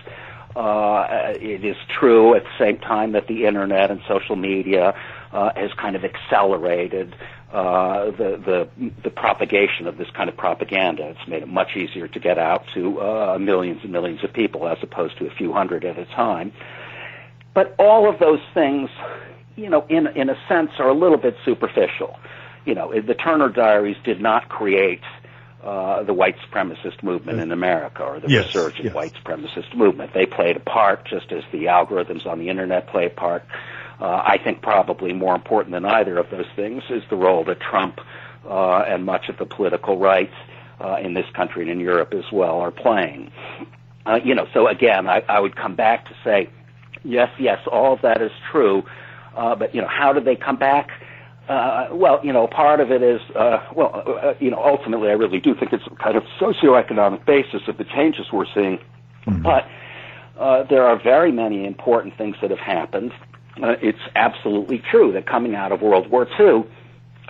Uh, 0.55 1.05
it 1.39 1.63
is 1.63 1.77
true 1.87 2.33
at 2.33 2.43
the 2.43 2.57
same 2.57 2.77
time 2.79 3.11
that 3.11 3.27
the 3.27 3.45
internet 3.45 3.91
and 3.91 4.01
social 4.07 4.35
media 4.35 4.95
has 5.31 5.71
kind 5.73 5.95
of 5.95 6.03
accelerated 6.03 7.15
the, 7.51 8.67
the 8.77 8.91
the 9.03 9.09
propagation 9.11 9.85
of 9.85 9.97
this 9.97 10.09
kind 10.09 10.27
of 10.27 10.35
propaganda. 10.35 11.03
It's 11.09 11.27
made 11.29 11.43
it 11.43 11.47
much 11.47 11.77
easier 11.77 12.07
to 12.07 12.19
get 12.19 12.39
out 12.39 12.65
to 12.73 13.37
millions 13.39 13.81
and 13.83 13.91
millions 13.91 14.23
of 14.23 14.33
people 14.33 14.67
as 14.67 14.79
opposed 14.81 15.19
to 15.19 15.27
a 15.27 15.29
few 15.29 15.53
hundred 15.53 15.85
at 15.85 15.99
a 15.99 16.05
time. 16.05 16.51
But 17.53 17.75
all 17.77 18.09
of 18.09 18.17
those 18.19 18.41
things, 18.55 18.89
you 19.55 19.69
know, 19.69 19.85
in 19.87 20.07
in 20.07 20.29
a 20.29 20.37
sense, 20.47 20.71
are 20.79 20.89
a 20.89 20.93
little 20.93 21.17
bit 21.17 21.37
superficial. 21.45 22.17
You 22.69 22.75
know, 22.75 22.93
the 23.01 23.15
Turner 23.15 23.49
Diaries 23.49 23.97
did 24.03 24.21
not 24.21 24.47
create 24.47 25.01
uh, 25.63 26.03
the 26.03 26.13
white 26.13 26.35
supremacist 26.37 27.01
movement 27.01 27.39
in 27.39 27.51
America 27.51 28.03
or 28.03 28.19
the 28.19 28.29
Yes, 28.29 28.45
resurgent 28.53 28.85
yes. 28.85 28.93
white 28.93 29.13
supremacist 29.15 29.75
movement. 29.75 30.13
They 30.13 30.27
played 30.27 30.55
a 30.55 30.59
part 30.59 31.03
just 31.05 31.31
as 31.31 31.43
the 31.51 31.65
algorithms 31.65 32.27
on 32.27 32.37
the 32.37 32.47
internet 32.47 32.85
play 32.85 33.07
a 33.07 33.09
part. 33.09 33.43
Uh, 33.99 34.05
I 34.23 34.37
think 34.37 34.61
probably 34.61 35.13
more 35.13 35.33
important 35.33 35.71
than 35.73 35.83
either 35.83 36.19
of 36.19 36.29
those 36.29 36.45
things 36.55 36.83
is 36.91 37.01
the 37.09 37.15
role 37.15 37.43
that 37.45 37.59
Trump 37.59 37.99
uh, 38.47 38.81
and 38.87 39.03
much 39.03 39.29
of 39.29 39.37
the 39.37 39.47
political 39.47 39.97
right 39.97 40.31
uh, 40.79 40.97
in 41.01 41.15
this 41.15 41.25
country 41.33 41.63
and 41.63 41.71
in 41.71 41.79
Europe 41.79 42.13
as 42.13 42.31
well 42.31 42.59
are 42.59 42.71
playing. 42.71 43.31
Uh, 44.05 44.19
you 44.23 44.35
know, 44.35 44.45
so 44.53 44.67
again, 44.67 45.09
I, 45.09 45.23
I 45.27 45.39
would 45.39 45.55
come 45.55 45.73
back 45.75 46.05
to 46.09 46.15
say, 46.23 46.49
yes, 47.03 47.31
yes, 47.39 47.59
all 47.65 47.93
of 47.93 48.01
that 48.03 48.21
is 48.21 48.31
true, 48.51 48.83
uh, 49.35 49.55
but 49.55 49.73
you 49.73 49.81
know, 49.81 49.87
how 49.87 50.13
do 50.13 50.19
they 50.19 50.35
come 50.35 50.57
back? 50.57 50.91
Uh, 51.49 51.87
well, 51.91 52.19
you 52.23 52.31
know, 52.31 52.45
part 52.47 52.79
of 52.79 52.91
it 52.91 53.01
is, 53.01 53.19
uh, 53.35 53.57
well, 53.75 54.03
uh, 54.05 54.33
you 54.39 54.51
know, 54.51 54.63
ultimately, 54.63 55.09
I 55.09 55.13
really 55.13 55.39
do 55.39 55.55
think 55.55 55.73
it's 55.73 55.83
a 55.87 55.95
kind 55.95 56.15
of 56.15 56.23
socioeconomic 56.39 57.25
basis 57.25 57.63
of 57.67 57.77
the 57.77 57.85
changes 57.85 58.27
we're 58.31 58.45
seeing. 58.53 58.77
But 59.25 59.67
uh, 60.39 60.63
there 60.69 60.85
are 60.85 61.01
very 61.01 61.31
many 61.31 61.65
important 61.65 62.17
things 62.17 62.35
that 62.41 62.51
have 62.51 62.59
happened. 62.59 63.11
Uh, 63.61 63.75
it's 63.81 63.99
absolutely 64.15 64.81
true 64.91 65.11
that 65.13 65.25
coming 65.25 65.55
out 65.55 65.71
of 65.71 65.81
World 65.81 66.09
War 66.09 66.27
II, 66.39 66.63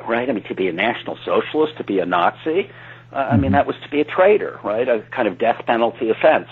right? 0.07 0.30
I 0.30 0.34
mean, 0.34 0.43
to 0.43 0.55
be 0.55 0.67
a 0.67 0.74
National 0.74 1.17
Socialist, 1.26 1.78
to 1.78 1.84
be 1.84 1.99
a 1.99 2.05
Nazi, 2.05 2.70
uh, 3.11 3.15
I 3.15 3.38
mean, 3.38 3.53
that 3.53 3.65
was 3.65 3.76
to 3.84 3.89
be 3.89 4.01
a 4.01 4.05
traitor, 4.05 4.59
right? 4.63 4.88
A 4.88 5.01
kind 5.15 5.28
of 5.28 5.39
death 5.39 5.65
penalty 5.65 6.09
offense. 6.09 6.49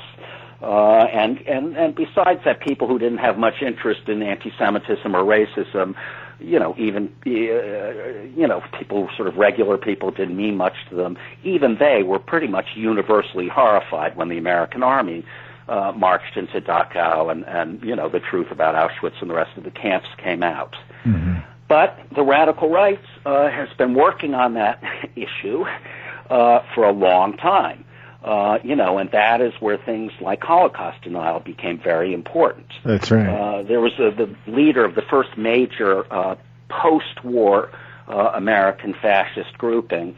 Uh, 0.61 1.05
and, 1.13 1.37
and, 1.41 1.77
and 1.77 1.95
besides 1.95 2.39
that, 2.45 2.61
people 2.61 2.87
who 2.87 2.97
didn't 2.97 3.19
have 3.19 3.37
much 3.37 3.61
interest 3.61 4.07
in 4.07 4.23
anti-Semitism 4.23 5.15
or 5.15 5.23
racism, 5.23 5.93
you 6.39 6.59
know, 6.59 6.75
even, 6.77 7.13
uh, 7.25 7.29
you 8.35 8.47
know, 8.47 8.63
people, 8.77 9.09
sort 9.15 9.27
of 9.27 9.37
regular 9.37 9.77
people 9.77 10.11
didn't 10.11 10.37
mean 10.37 10.55
much 10.55 10.75
to 10.89 10.95
them. 10.95 11.17
Even 11.43 11.77
they 11.79 12.03
were 12.03 12.19
pretty 12.19 12.47
much 12.47 12.65
universally 12.75 13.47
horrified 13.47 14.15
when 14.15 14.29
the 14.29 14.37
American 14.37 14.83
army 14.83 15.25
uh, 15.67 15.91
marched 15.95 16.37
into 16.37 16.61
Dachau 16.61 17.31
and, 17.31 17.43
and, 17.45 17.81
you 17.83 17.95
know, 17.95 18.09
the 18.09 18.19
truth 18.19 18.51
about 18.51 18.75
Auschwitz 18.75 19.19
and 19.21 19.29
the 19.29 19.35
rest 19.35 19.57
of 19.57 19.63
the 19.63 19.71
camps 19.71 20.07
came 20.17 20.43
out. 20.43 20.75
But 21.67 21.99
the 22.15 22.23
radical 22.23 22.69
right 22.69 23.01
uh, 23.25 23.49
has 23.49 23.67
been 23.77 23.93
working 23.93 24.33
on 24.33 24.53
that 24.53 24.81
issue 25.15 25.65
uh, 26.29 26.59
for 26.73 26.83
a 26.85 26.91
long 26.91 27.35
time. 27.37 27.83
Uh, 28.23 28.57
you 28.63 28.75
know, 28.75 28.97
and 28.97 29.11
that 29.11 29.41
is 29.41 29.53
where 29.59 29.77
things 29.77 30.11
like 30.19 30.43
Holocaust 30.43 31.01
denial 31.03 31.39
became 31.39 31.79
very 31.79 32.13
important. 32.13 32.67
That's 32.83 33.11
right. 33.11 33.27
Uh, 33.27 33.63
there 33.63 33.79
was 33.79 33.93
a, 33.99 34.11
the 34.11 34.35
leader 34.51 34.83
of 34.83 34.95
the 34.95 35.03
first 35.03 35.37
major 35.37 36.11
uh, 36.11 36.35
post-war 36.67 37.69
uh, 38.07 38.31
American 38.33 38.93
fascist 38.93 39.57
grouping, 39.57 40.15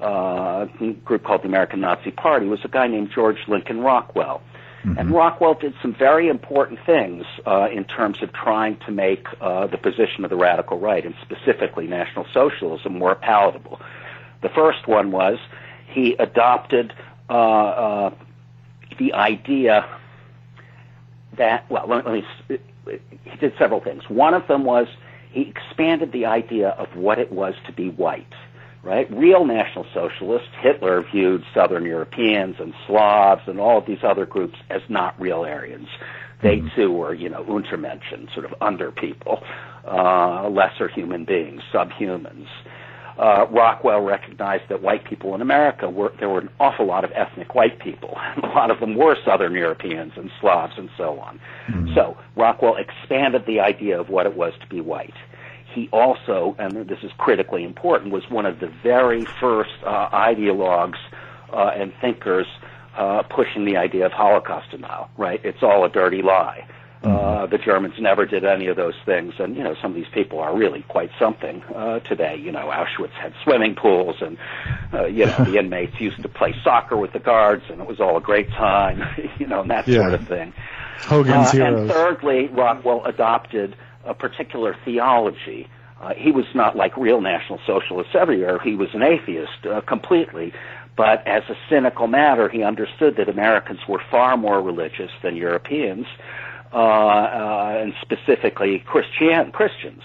uh, 0.00 0.66
a 0.80 0.92
group 1.04 1.24
called 1.24 1.42
the 1.42 1.48
American 1.48 1.80
Nazi 1.80 2.12
Party, 2.12 2.46
was 2.46 2.60
a 2.64 2.68
guy 2.68 2.86
named 2.86 3.10
George 3.14 3.38
Lincoln 3.48 3.80
Rockwell. 3.80 4.42
And 4.82 5.10
Rockwell 5.10 5.54
did 5.54 5.74
some 5.82 5.94
very 5.94 6.28
important 6.28 6.80
things 6.86 7.26
uh, 7.46 7.68
in 7.70 7.84
terms 7.84 8.22
of 8.22 8.32
trying 8.32 8.78
to 8.86 8.90
make 8.90 9.26
uh, 9.38 9.66
the 9.66 9.76
position 9.76 10.24
of 10.24 10.30
the 10.30 10.36
radical 10.36 10.78
right, 10.78 11.04
and 11.04 11.14
specifically 11.20 11.86
National 11.86 12.24
Socialism, 12.32 12.98
more 12.98 13.14
palatable. 13.14 13.78
The 14.40 14.48
first 14.48 14.88
one 14.88 15.10
was 15.10 15.38
he 15.86 16.14
adopted 16.14 16.94
uh, 17.30 17.32
uh, 17.32 18.14
the 18.98 19.14
idea 19.14 19.86
that, 21.38 21.70
well, 21.70 21.86
let, 21.88 22.04
let 22.04 22.14
me, 22.14 22.24
he 23.24 23.36
did 23.38 23.54
several 23.58 23.80
things. 23.80 24.02
One 24.08 24.34
of 24.34 24.46
them 24.48 24.64
was 24.64 24.88
he 25.30 25.42
expanded 25.42 26.12
the 26.12 26.26
idea 26.26 26.70
of 26.70 26.94
what 26.96 27.18
it 27.18 27.32
was 27.32 27.54
to 27.66 27.72
be 27.72 27.90
white, 27.90 28.34
right? 28.82 29.10
Real 29.12 29.44
National 29.44 29.86
Socialists, 29.94 30.48
Hitler 30.60 31.04
viewed 31.12 31.44
Southern 31.54 31.84
Europeans 31.84 32.56
and 32.58 32.74
Slavs 32.86 33.42
and 33.46 33.60
all 33.60 33.78
of 33.78 33.86
these 33.86 34.02
other 34.02 34.26
groups 34.26 34.58
as 34.68 34.82
not 34.88 35.18
real 35.20 35.44
Aryans. 35.44 35.88
They 36.42 36.62
too 36.74 36.90
were, 36.90 37.14
you 37.14 37.28
know, 37.28 37.44
Untermenschen, 37.44 38.32
sort 38.34 38.46
of 38.46 38.54
under 38.60 38.90
people, 38.90 39.42
uh, 39.86 40.48
lesser 40.48 40.88
human 40.88 41.24
beings, 41.24 41.62
subhumans. 41.72 42.48
Uh, 43.20 43.46
Rockwell 43.50 44.00
recognized 44.00 44.62
that 44.70 44.80
white 44.80 45.04
people 45.04 45.34
in 45.34 45.42
America 45.42 45.90
were 45.90 46.10
there 46.18 46.30
were 46.30 46.38
an 46.38 46.48
awful 46.58 46.86
lot 46.86 47.04
of 47.04 47.12
ethnic 47.14 47.54
white 47.54 47.78
people. 47.78 48.16
a 48.42 48.46
lot 48.46 48.70
of 48.70 48.80
them 48.80 48.94
were 48.94 49.14
Southern 49.26 49.52
Europeans 49.52 50.12
and 50.16 50.30
Slavs 50.40 50.72
and 50.78 50.88
so 50.96 51.20
on. 51.20 51.38
So 51.94 52.16
Rockwell 52.34 52.76
expanded 52.76 53.44
the 53.44 53.60
idea 53.60 54.00
of 54.00 54.08
what 54.08 54.24
it 54.24 54.34
was 54.36 54.54
to 54.62 54.66
be 54.68 54.80
white. 54.80 55.12
He 55.74 55.90
also, 55.92 56.56
and 56.58 56.88
this 56.88 57.00
is 57.02 57.10
critically 57.18 57.62
important, 57.62 58.10
was 58.10 58.28
one 58.30 58.46
of 58.46 58.58
the 58.58 58.72
very 58.82 59.26
first 59.26 59.74
uh, 59.84 60.08
ideologues 60.14 60.98
uh, 61.52 61.72
and 61.76 61.92
thinkers 62.00 62.46
uh, 62.96 63.22
pushing 63.24 63.66
the 63.66 63.76
idea 63.76 64.06
of 64.06 64.12
Holocaust 64.12 64.70
denial. 64.70 65.10
Right? 65.18 65.44
It's 65.44 65.62
all 65.62 65.84
a 65.84 65.90
dirty 65.90 66.22
lie. 66.22 66.66
Uh, 67.02 67.46
the 67.46 67.56
Germans 67.56 67.94
never 67.98 68.26
did 68.26 68.44
any 68.44 68.66
of 68.66 68.76
those 68.76 68.94
things, 69.06 69.32
and 69.38 69.56
you 69.56 69.64
know 69.64 69.74
some 69.80 69.92
of 69.92 69.94
these 69.94 70.12
people 70.12 70.38
are 70.38 70.54
really 70.54 70.82
quite 70.82 71.10
something 71.18 71.62
uh, 71.74 72.00
today. 72.00 72.36
You 72.36 72.52
know, 72.52 72.68
Auschwitz 72.70 73.12
had 73.12 73.32
swimming 73.42 73.74
pools, 73.74 74.16
and 74.20 74.36
uh, 74.92 75.06
you 75.06 75.24
know 75.24 75.44
the 75.44 75.56
inmates 75.58 75.98
used 75.98 76.20
to 76.22 76.28
play 76.28 76.54
soccer 76.62 76.98
with 76.98 77.12
the 77.14 77.18
guards, 77.18 77.62
and 77.70 77.80
it 77.80 77.86
was 77.86 78.00
all 78.00 78.18
a 78.18 78.20
great 78.20 78.50
time. 78.50 79.02
you 79.38 79.46
know, 79.46 79.62
and 79.62 79.70
that 79.70 79.88
Yeah. 79.88 80.00
sort 80.00 80.14
of 80.14 80.28
thing. 80.28 80.52
Hogan's 81.00 81.48
Uh, 81.48 81.52
heroes. 81.52 81.80
And 81.80 81.90
thirdly, 81.90 82.48
Rockwell 82.48 83.04
adopted 83.06 83.76
a 84.04 84.12
particular 84.12 84.76
theology. 84.84 85.68
Uh, 86.02 86.12
he 86.14 86.32
was 86.32 86.46
not 86.54 86.76
like 86.76 86.96
real 86.96 87.20
National 87.22 87.60
Socialists 87.66 88.14
everywhere. 88.14 88.58
He 88.58 88.74
was 88.74 88.88
an 88.94 89.02
atheist 89.02 89.66
uh, 89.66 89.80
completely. 89.82 90.52
But 90.96 91.26
as 91.26 91.42
a 91.48 91.54
cynical 91.70 92.08
matter, 92.08 92.48
he 92.48 92.62
understood 92.62 93.16
that 93.16 93.28
Americans 93.28 93.80
were 93.88 94.02
far 94.10 94.36
more 94.36 94.60
religious 94.60 95.10
than 95.22 95.34
Europeans, 95.36 96.06
uh, 96.06 96.49
and 96.72 97.94
specifically 98.02 98.80
Christian 98.86 99.52
Christians. 99.52 100.02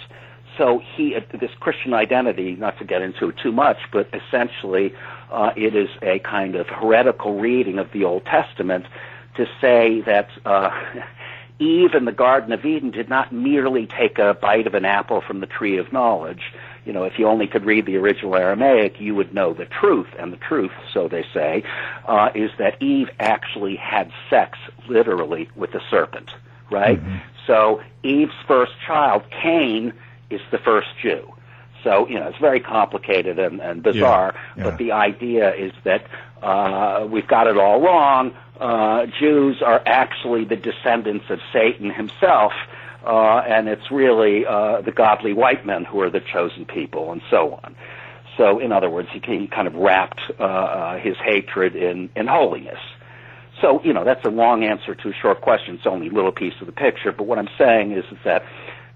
So 0.57 0.82
he, 0.95 1.16
uh, 1.16 1.22
this 1.39 1.51
Christian 1.59 1.93
identity, 1.93 2.55
not 2.55 2.78
to 2.80 2.86
get 2.86 3.01
into 3.01 3.30
it 3.30 3.36
too 3.41 3.51
much, 3.51 3.78
but 3.91 4.09
essentially, 4.13 4.93
uh, 5.32 5.51
it 5.55 5.76
is 5.76 5.89
a 6.01 6.20
kind 6.20 6.55
of 6.55 6.68
heretical 6.68 7.39
reading 7.39 7.78
of 7.78 7.91
the 7.91 8.03
Old 8.03 8.26
Testament 8.26 8.86
to 9.36 9.45
say 9.59 10.01
that 10.01 10.30
uh, 10.45 10.70
Eve 11.59 11.93
in 11.93 12.05
the 12.05 12.11
Garden 12.11 12.51
of 12.51 12.66
Eden 12.66 12.91
did 12.91 13.09
not 13.09 13.32
merely 13.32 13.88
take 13.88 14.18
a 14.20 14.34
bite 14.34 14.68
of 14.68 14.74
an 14.74 14.86
apple 14.86 15.22
from 15.22 15.39
the 15.39 15.45
tree 15.45 15.78
of 15.78 15.91
knowledge. 15.91 16.53
You 16.86 16.93
know, 16.93 17.03
if 17.03 17.18
you 17.18 17.28
only 17.28 17.47
could 17.47 17.66
read 17.66 17.86
the 17.86 17.97
original 17.97 18.36
Aramaic, 18.36 18.99
you 18.99 19.16
would 19.16 19.34
know 19.34 19.53
the 19.53 19.66
truth. 19.66 20.07
And 20.20 20.32
the 20.32 20.38
truth, 20.38 20.72
so 20.93 21.07
they 21.07 21.26
say, 21.34 21.63
uh, 22.07 22.30
is 22.36 22.51
that 22.59 22.82
Eve 22.82 23.07
actually 23.20 23.76
had 23.76 24.11
sex, 24.30 24.57
literally, 24.88 25.49
with 25.55 25.72
the 25.72 25.82
serpent, 25.89 26.30
right? 26.76 26.99
So 27.47 27.82
Eve's 28.03 28.34
first 28.47 28.73
child, 28.86 29.23
Cain, 29.41 29.93
is 30.30 30.41
the 30.51 30.57
first 30.57 30.88
Jew. 31.01 31.32
So, 31.84 32.07
you 32.07 32.15
know, 32.19 32.28
it's 32.28 32.39
very 32.39 32.59
complicated 32.59 33.38
and, 33.38 33.61
and 33.61 33.84
bizarre, 33.84 34.34
Yeah, 34.34 34.41
yeah. 34.57 34.63
but 34.69 34.78
the 34.80 34.91
idea 34.91 35.53
is 35.53 35.71
that 35.84 36.01
uh, 36.41 37.05
we've 37.13 37.28
got 37.28 37.45
it 37.47 37.57
all 37.57 37.80
wrong. 37.80 38.34
Uh, 38.59 39.05
Jews 39.19 39.61
are 39.61 39.82
actually 39.86 40.45
the 40.45 40.55
descendants 40.55 41.26
of 41.30 41.39
Satan 41.53 41.91
himself, 41.91 42.53
uh, 43.05 43.38
and 43.47 43.67
it's 43.67 43.91
really 43.91 44.45
uh, 44.47 44.82
the 44.82 44.91
godly 44.91 45.34
white 45.34 45.63
men 45.65 45.86
who 45.86 46.01
are 46.01 46.09
the 46.09 46.21
chosen 46.21 46.65
people, 46.65 47.11
and 47.11 47.21
so 47.30 47.59
on. 47.63 47.76
So, 48.38 48.59
in 48.59 48.71
other 48.71 48.89
words, 48.89 49.09
he, 49.13 49.21
he 49.26 49.47
kind 49.47 49.67
of 49.67 49.76
wrapped 49.76 50.21
uh, 50.39 50.43
uh, 50.43 50.97
his 50.97 51.15
hatred 51.17 51.76
in, 51.76 52.09
in 52.15 52.26
holiness. 52.28 52.80
So, 53.62 53.82
you 53.84 53.93
know, 53.93 54.03
that's 54.03 54.24
a 54.26 54.30
long 54.30 54.64
answer 54.64 54.95
to 54.95 55.10
a 55.10 55.14
short 55.14 55.41
question. 55.41 55.76
It's 55.76 55.88
only 55.88 56.08
a 56.08 56.12
little 56.12 56.32
piece 56.32 56.53
of 56.60 56.68
the 56.68 56.74
picture. 56.74 57.12
But 57.12 57.26
what 57.26 57.39
I'm 57.39 57.49
saying 57.58 57.91
is, 57.93 58.03
is 58.12 58.18
that 58.26 58.43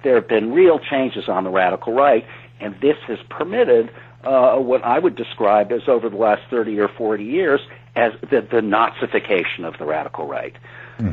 there 0.04 0.16
have 0.16 0.28
been 0.28 0.52
real 0.54 0.80
changes 0.80 1.30
on 1.30 1.44
the 1.44 1.50
radical 1.50 1.94
right, 1.94 2.26
and 2.60 2.76
this 2.82 2.98
has 3.08 3.20
permitted 3.30 3.90
uh, 4.24 4.58
what 4.58 4.84
I 4.84 5.00
would 5.00 5.16
describe 5.16 5.72
as 5.72 5.88
over 5.88 6.10
the 6.10 6.18
last 6.18 6.42
30 6.50 6.80
or 6.80 6.90
40 6.90 7.24
years 7.24 7.62
as 7.96 8.14
the, 8.22 8.42
the 8.42 8.62
Nazification 8.62 9.66
of 9.66 9.78
the 9.78 9.86
radical 9.86 10.28
right. 10.28 10.56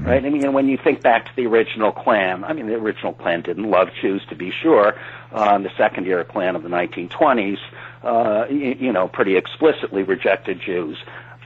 Right? 0.04 0.24
I 0.24 0.30
mean, 0.30 0.52
when 0.52 0.68
you 0.68 0.76
think 0.82 1.02
back 1.02 1.26
to 1.26 1.30
the 1.36 1.46
original 1.46 1.92
Klan, 1.92 2.42
I 2.42 2.52
mean, 2.52 2.66
the 2.66 2.74
original 2.74 3.12
Klan 3.12 3.42
didn't 3.42 3.70
love 3.70 3.88
Jews, 4.00 4.22
to 4.30 4.34
be 4.34 4.50
sure. 4.50 4.98
Uh, 5.30 5.58
the 5.58 5.70
second 5.76 6.06
year 6.06 6.24
Klan 6.24 6.56
of 6.56 6.64
the 6.64 6.68
1920s, 6.68 7.58
uh, 8.02 8.46
you, 8.50 8.76
you 8.80 8.92
know, 8.92 9.06
pretty 9.06 9.36
explicitly 9.36 10.02
rejected 10.02 10.60
Jews. 10.60 10.98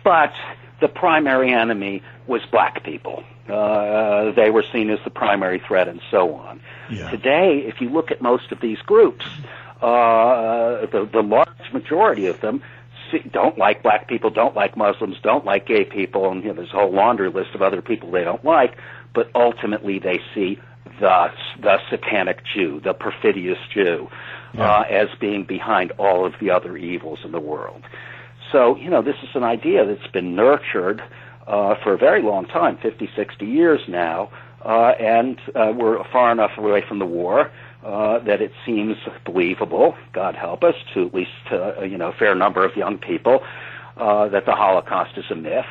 But 0.03 0.32
the 0.81 0.89
primary 0.89 1.53
enemy 1.53 2.03
was 2.26 2.43
black 2.51 2.85
people. 2.85 3.24
Uh, 3.49 4.31
they 4.33 4.51
were 4.51 4.64
seen 4.72 4.91
as 4.91 4.99
the 5.05 5.11
primary 5.11 5.59
threat 5.66 5.89
and 5.89 6.01
so 6.11 6.35
on. 6.35 6.61
Today, 7.11 7.64
if 7.66 7.81
you 7.81 7.89
look 7.89 8.11
at 8.11 8.20
most 8.22 8.53
of 8.53 8.61
these 8.61 8.78
groups, 8.78 9.24
uh, 9.83 10.87
the, 10.87 11.09
the 11.12 11.22
large 11.22 11.72
majority 11.72 12.26
of 12.26 12.41
them 12.41 12.62
see, 13.11 13.18
don't 13.31 13.59
like 13.59 13.83
black 13.83 14.09
people, 14.09 14.31
don't 14.31 14.55
like 14.55 14.76
Muslims, 14.76 15.16
don't 15.22 15.45
like 15.45 15.66
gay 15.66 15.85
people, 15.85 16.31
and 16.31 16.43
you 16.43 16.49
know, 16.49 16.55
there's 16.55 16.70
a 16.70 16.76
whole 16.76 16.93
laundry 16.93 17.31
list 17.31 17.55
of 17.55 17.62
other 17.62 17.83
people 17.83 18.11
they 18.11 18.24
don't 18.24 18.45
like, 18.45 18.76
but 19.14 19.31
ultimately 19.35 19.99
they 19.99 20.20
see 20.35 20.59
the, 21.01 21.28
the 21.61 21.78
satanic 21.91 22.43
Jew, 22.55 22.81
the 22.85 22.93
perfidious 22.93 23.59
Jew, 23.72 24.09
uh, 24.59 24.85
as 24.89 25.09
being 25.18 25.45
behind 25.45 25.93
all 25.93 26.26
of 26.26 26.35
the 26.41 26.51
other 26.51 26.76
evils 26.76 27.20
in 27.24 27.33
the 27.33 27.41
world. 27.41 27.83
So, 28.53 28.76
you 28.76 28.90
know, 28.90 29.03
this 29.03 29.16
is 29.22 29.30
an 29.34 29.44
idea 29.44 29.84
that's 29.86 30.11
been 30.12 30.34
nurtured 30.34 31.03
uh, 31.46 31.74
for 31.82 31.94
a 31.94 31.98
very 31.98 32.22
long 32.22 32.46
time, 32.46 32.78
50, 32.82 33.09
60 33.16 33.46
years 33.46 33.80
now, 33.88 34.30
uh, 34.64 34.92
and 35.01 35.38
uh, 35.55 35.72
we're 35.74 36.03
far 36.12 36.30
enough 36.32 36.53
away 36.57 36.82
from 36.86 36.98
the 36.98 37.07
war 37.07 37.51
uh, 37.84 38.18
that 38.20 38.40
it 38.42 38.53
seems 38.66 38.96
believable, 39.24 39.94
God 40.12 40.34
help 40.34 40.62
us, 40.62 40.74
to 40.94 41.07
at 41.07 41.14
least 41.14 41.30
uh, 41.51 41.82
you 41.82 41.96
know 41.96 42.09
a 42.09 42.12
fair 42.12 42.34
number 42.34 42.64
of 42.64 42.76
young 42.76 42.98
people, 42.98 43.40
uh, 43.96 44.28
that 44.28 44.46
the 44.46 44.53
Holocaust 44.53 45.16
is 45.16 45.24
a 45.30 45.34
myth. 45.34 45.64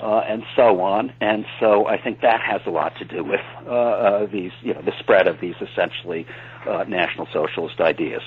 Uh, 0.00 0.20
and 0.20 0.42
so 0.56 0.80
on, 0.80 1.12
and 1.20 1.44
so 1.60 1.86
I 1.86 2.00
think 2.00 2.22
that 2.22 2.40
has 2.40 2.62
a 2.64 2.70
lot 2.70 2.96
to 3.00 3.04
do 3.04 3.22
with 3.22 3.42
uh, 3.66 3.70
uh, 3.70 4.26
these, 4.32 4.50
you 4.62 4.72
know, 4.72 4.80
the 4.80 4.94
spread 4.98 5.28
of 5.28 5.40
these 5.42 5.56
essentially 5.60 6.24
uh, 6.66 6.84
National 6.88 7.28
Socialist 7.30 7.82
ideas. 7.82 8.22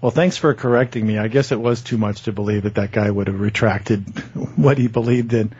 Well, 0.00 0.12
thanks 0.12 0.36
for 0.36 0.54
correcting 0.54 1.06
me. 1.06 1.18
I 1.18 1.26
guess 1.26 1.50
it 1.50 1.60
was 1.60 1.82
too 1.82 1.98
much 1.98 2.22
to 2.22 2.32
believe 2.32 2.62
that 2.62 2.76
that 2.76 2.92
guy 2.92 3.10
would 3.10 3.26
have 3.26 3.40
retracted 3.40 4.02
what 4.56 4.78
he 4.78 4.86
believed 4.86 5.32
in. 5.32 5.52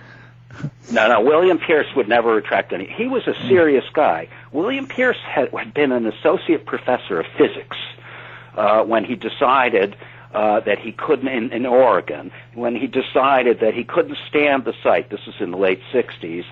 No, 0.93 1.09
no. 1.09 1.21
William 1.21 1.59
Pierce 1.59 1.87
would 1.97 2.09
never 2.09 2.35
retract 2.35 2.73
any. 2.73 2.87
He 2.87 3.09
was 3.09 3.27
a 3.27 3.35
serious 3.49 3.85
guy. 3.93 4.29
William 4.53 4.87
Pierce 4.87 5.19
had, 5.25 5.51
had 5.53 5.75
been 5.75 5.93
an 5.93 6.07
associate 6.07 6.67
professor 6.67 7.21
of 7.21 7.27
physics 7.37 7.77
uh, 8.57 8.83
when 8.85 9.05
he 9.05 9.15
decided 9.17 9.97
uh, 10.33 10.61
that 10.61 10.79
he 10.79 10.93
couldn't 10.93 11.29
in, 11.29 11.53
in 11.53 11.67
Oregon. 11.67 12.31
When 12.55 12.77
he 12.77 12.87
decided 12.87 13.61
that 13.61 13.75
he 13.75 13.85
couldn't 13.85 14.19
stand 14.29 14.65
the 14.65 14.75
sight. 14.83 15.11
This 15.11 15.25
was 15.27 15.37
in 15.41 15.51
the 15.51 15.57
late 15.57 15.81
'60s. 15.93 16.45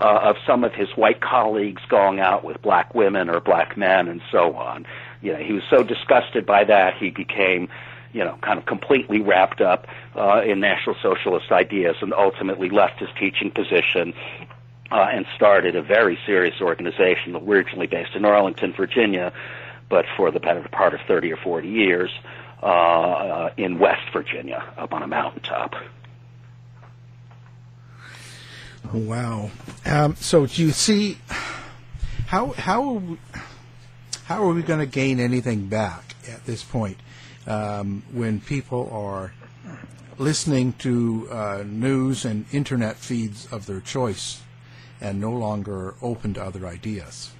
Uh, 0.00 0.30
of 0.30 0.36
some 0.46 0.62
of 0.62 0.72
his 0.72 0.88
white 0.90 1.20
colleagues 1.20 1.82
going 1.88 2.20
out 2.20 2.44
with 2.44 2.62
black 2.62 2.94
women 2.94 3.28
or 3.28 3.40
black 3.40 3.76
men 3.76 4.06
and 4.06 4.20
so 4.30 4.54
on. 4.54 4.86
You 5.22 5.32
know, 5.32 5.38
he 5.38 5.52
was 5.52 5.64
so 5.68 5.82
disgusted 5.82 6.46
by 6.46 6.64
that 6.64 6.96
he 6.96 7.10
became 7.10 7.68
you 8.12 8.24
know, 8.24 8.38
kind 8.40 8.58
of 8.58 8.66
completely 8.66 9.20
wrapped 9.20 9.60
up 9.60 9.86
uh, 10.16 10.42
in 10.42 10.60
National 10.60 10.96
Socialist 11.02 11.52
ideas 11.52 11.96
and 12.00 12.12
ultimately 12.14 12.70
left 12.70 13.00
his 13.00 13.08
teaching 13.18 13.50
position 13.50 14.14
uh, 14.90 15.08
and 15.12 15.26
started 15.36 15.76
a 15.76 15.82
very 15.82 16.18
serious 16.24 16.60
organization 16.60 17.36
originally 17.36 17.86
based 17.86 18.14
in 18.14 18.24
Arlington, 18.24 18.72
Virginia, 18.72 19.32
but 19.88 20.06
for 20.16 20.30
the 20.30 20.40
better 20.40 20.66
part 20.70 20.94
of 20.94 21.00
30 21.06 21.32
or 21.32 21.36
40 21.36 21.68
years 21.68 22.10
uh, 22.62 22.66
uh, 22.66 23.52
in 23.56 23.78
West 23.78 24.10
Virginia, 24.12 24.64
up 24.76 24.92
on 24.92 25.02
a 25.02 25.06
mountaintop. 25.06 25.74
Wow. 28.92 29.50
Um, 29.84 30.16
so 30.16 30.46
do 30.46 30.62
you 30.62 30.70
see 30.70 31.18
how 32.26 32.52
how 32.52 33.02
how 34.28 34.44
are 34.44 34.54
we 34.54 34.62
going 34.62 34.80
to 34.80 34.86
gain 34.86 35.20
anything 35.20 35.66
back 35.66 36.14
at 36.28 36.46
this 36.46 36.62
point? 36.62 36.98
um, 37.48 38.02
when 38.12 38.40
people 38.40 38.88
are 38.92 39.32
listening 40.18 40.74
to 40.74 41.28
uh, 41.30 41.64
news 41.66 42.24
and 42.24 42.44
internet 42.52 42.96
feeds 42.96 43.50
of 43.50 43.66
their 43.66 43.80
choice 43.80 44.42
and 45.00 45.20
no 45.20 45.30
longer 45.30 45.94
open 46.02 46.34
to 46.34 46.42
other 46.42 46.66
ideas? 46.66 47.30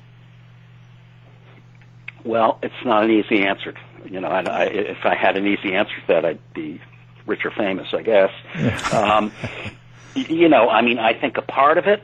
Well, 2.25 2.59
it's 2.63 2.75
not 2.85 3.05
an 3.05 3.11
easy 3.11 3.45
answer. 3.45 3.75
You 4.05 4.21
know, 4.21 4.29
I, 4.29 4.41
I, 4.43 4.65
if 4.65 5.05
I 5.05 5.15
had 5.15 5.37
an 5.37 5.47
easy 5.47 5.75
answer 5.75 5.95
to 6.01 6.07
that, 6.09 6.25
I'd 6.25 6.55
be 6.55 6.81
rich 7.27 7.45
or 7.45 7.51
famous, 7.51 7.89
I 7.93 8.03
guess. 8.03 8.31
um, 8.93 9.33
you 10.15 10.49
know, 10.49 10.69
I 10.69 10.83
mean, 10.83 10.99
I 10.99 11.15
think 11.15 11.37
a 11.37 11.43
part 11.43 11.79
of 11.79 11.87
it 11.87 12.03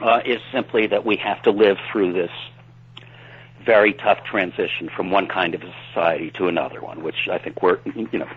uh, 0.00 0.20
is 0.24 0.40
simply 0.52 0.88
that 0.88 1.06
we 1.06 1.16
have 1.16 1.42
to 1.42 1.50
live 1.50 1.78
through 1.90 2.12
this 2.12 2.30
very 3.64 3.92
tough 3.92 4.24
transition 4.24 4.88
from 4.94 5.10
one 5.10 5.26
kind 5.26 5.54
of 5.54 5.62
a 5.62 5.74
society 5.88 6.30
to 6.32 6.48
another 6.48 6.80
one, 6.80 7.02
which 7.02 7.28
I 7.30 7.38
think 7.38 7.62
we're, 7.62 7.78
you 7.94 8.18
know, 8.18 8.28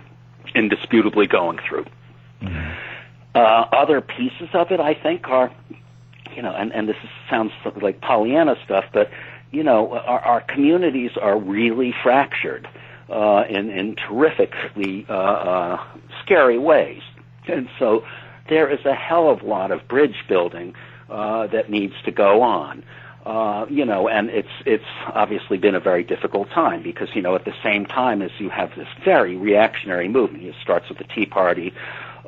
indisputably 0.53 1.27
going 1.27 1.59
through. 1.67 1.85
Mm-hmm. 2.41 2.71
Uh, 3.33 3.39
other 3.39 4.01
pieces 4.01 4.49
of 4.53 4.71
it, 4.71 4.79
I 4.79 4.93
think, 4.93 5.27
are, 5.27 5.51
you 6.35 6.41
know, 6.41 6.53
and, 6.53 6.71
and 6.71 6.87
this 6.87 6.95
is, 7.03 7.09
sounds 7.29 7.51
like 7.81 7.99
Pollyanna 8.01 8.55
stuff, 8.63 8.85
but, 8.93 9.09
you 9.51 9.63
know, 9.63 9.97
our, 9.97 10.19
our 10.19 10.41
communities 10.41 11.11
are 11.21 11.37
really 11.37 11.93
fractured 12.01 12.67
uh, 13.09 13.43
in, 13.49 13.69
in 13.69 13.95
terrifically 13.95 15.05
uh, 15.09 15.13
uh, 15.13 15.83
scary 16.23 16.57
ways. 16.57 17.01
And 17.47 17.69
so 17.77 18.05
there 18.49 18.69
is 18.71 18.85
a 18.85 18.93
hell 18.93 19.29
of 19.29 19.41
a 19.41 19.45
lot 19.45 19.71
of 19.71 19.87
bridge 19.87 20.23
building 20.27 20.73
uh, 21.09 21.47
that 21.47 21.69
needs 21.69 21.93
to 22.05 22.11
go 22.11 22.41
on. 22.41 22.83
Uh, 23.25 23.65
you 23.69 23.83
know, 23.83 24.07
and 24.07 24.29
it's 24.29 24.47
it's 24.67 24.85
obviously 25.07 25.57
been 25.57 25.73
a 25.73 25.79
very 25.79 26.03
difficult 26.03 26.47
time 26.51 26.83
because 26.83 27.09
you 27.15 27.21
know 27.23 27.33
at 27.33 27.43
the 27.43 27.55
same 27.63 27.85
time 27.85 28.21
as 28.21 28.29
you 28.37 28.49
have 28.49 28.69
this 28.75 28.87
very 29.03 29.35
reactionary 29.35 30.07
movement, 30.07 30.43
it 30.43 30.53
starts 30.61 30.87
with 30.89 30.99
the 30.99 31.05
Tea 31.05 31.25
Party, 31.25 31.73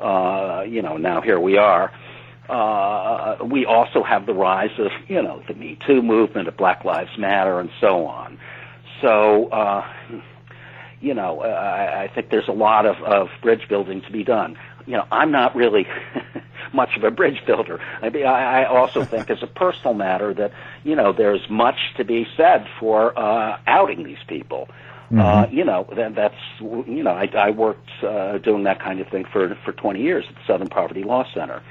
uh, 0.00 0.64
you 0.66 0.82
know, 0.82 0.96
now 0.96 1.20
here 1.20 1.40
we 1.40 1.56
are. 1.56 1.92
Uh, 2.48 3.36
we 3.44 3.66
also 3.66 4.02
have 4.02 4.26
the 4.26 4.34
rise 4.34 4.70
of 4.78 4.90
you 5.06 5.22
know 5.22 5.42
the 5.46 5.54
Me 5.54 5.78
Too 5.86 6.02
movement, 6.02 6.48
of 6.48 6.56
Black 6.56 6.84
Lives 6.84 7.16
Matter, 7.18 7.60
and 7.60 7.70
so 7.80 8.06
on. 8.06 8.38
So. 9.00 9.48
Uh, 9.48 9.86
you 11.00 11.14
know, 11.14 11.42
I, 11.42 12.02
I 12.02 12.08
think 12.08 12.30
there's 12.30 12.48
a 12.48 12.52
lot 12.52 12.84
of, 12.84 12.96
of 13.04 13.28
bridge 13.40 13.68
building 13.68 14.00
to 14.02 14.10
be 14.10 14.24
done. 14.24 14.58
You 14.84 14.94
know, 14.94 15.06
I'm 15.12 15.30
not 15.30 15.54
really 15.54 15.86
much 16.72 16.96
of 16.96 17.04
a 17.04 17.10
bridge 17.10 17.44
builder. 17.46 17.80
I, 18.02 18.10
mean, 18.10 18.26
I, 18.26 18.62
I 18.62 18.64
also 18.64 19.04
think, 19.04 19.30
as 19.30 19.42
a 19.42 19.46
personal 19.46 19.94
matter, 19.94 20.34
that 20.34 20.52
you 20.84 20.94
know 20.94 21.12
there's 21.12 21.48
much 21.48 21.78
to 21.96 22.04
be 22.04 22.26
said 22.36 22.66
for 22.78 23.18
uh, 23.18 23.58
outing 23.66 24.04
these 24.04 24.22
people. 24.26 24.68
Mm-hmm. 25.10 25.20
Uh, 25.20 25.46
you 25.50 25.64
know, 25.64 25.88
that, 25.96 26.14
that's 26.14 26.34
you 26.60 27.02
know, 27.02 27.12
I, 27.12 27.30
I 27.34 27.50
worked 27.50 27.88
uh, 28.02 28.38
doing 28.38 28.64
that 28.64 28.80
kind 28.80 29.00
of 29.00 29.08
thing 29.08 29.24
for 29.24 29.56
for 29.64 29.72
20 29.72 30.02
years 30.02 30.24
at 30.28 30.34
the 30.34 30.40
Southern 30.46 30.68
Poverty 30.68 31.02
Law 31.02 31.24
Center. 31.32 31.62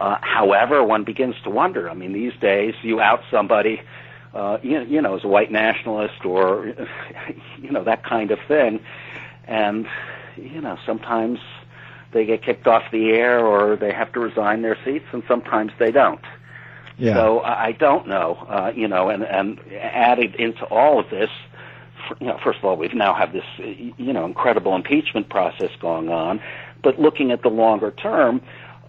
Uh, 0.00 0.18
however, 0.20 0.82
one 0.82 1.04
begins 1.04 1.36
to 1.44 1.50
wonder. 1.50 1.88
I 1.88 1.94
mean, 1.94 2.12
these 2.12 2.32
days, 2.40 2.74
you 2.82 3.00
out 3.00 3.22
somebody, 3.30 3.82
uh, 4.34 4.58
you, 4.62 4.80
you 4.82 5.00
know, 5.00 5.16
as 5.16 5.22
a 5.22 5.28
white 5.28 5.52
nationalist 5.52 6.24
or 6.24 6.74
you 7.62 7.70
know 7.70 7.84
that 7.84 8.02
kind 8.04 8.32
of 8.32 8.40
thing, 8.48 8.80
and 9.46 9.86
you 10.36 10.60
know, 10.60 10.76
sometimes 10.84 11.38
they 12.12 12.24
get 12.24 12.42
kicked 12.42 12.66
off 12.66 12.82
the 12.92 13.10
air 13.10 13.44
or 13.44 13.76
they 13.76 13.92
have 13.92 14.12
to 14.12 14.20
resign 14.20 14.62
their 14.62 14.76
seats, 14.84 15.06
and 15.12 15.22
sometimes 15.26 15.72
they 15.78 15.90
don't. 15.90 16.24
Yeah. 16.98 17.14
So 17.14 17.40
I 17.40 17.72
don't 17.72 18.06
know, 18.06 18.46
uh, 18.48 18.72
you 18.74 18.86
know, 18.86 19.08
and 19.08 19.22
and 19.24 19.58
added 19.72 20.34
into 20.36 20.64
all 20.66 21.00
of 21.00 21.08
this, 21.10 21.30
you 22.20 22.26
know, 22.26 22.38
first 22.44 22.58
of 22.58 22.64
all, 22.64 22.76
we've 22.76 22.94
now 22.94 23.14
have 23.14 23.32
this, 23.32 23.44
you 23.58 24.12
know, 24.12 24.24
incredible 24.24 24.76
impeachment 24.76 25.28
process 25.28 25.70
going 25.80 26.10
on, 26.10 26.40
but 26.82 27.00
looking 27.00 27.30
at 27.30 27.42
the 27.42 27.48
longer 27.48 27.90
term. 27.90 28.40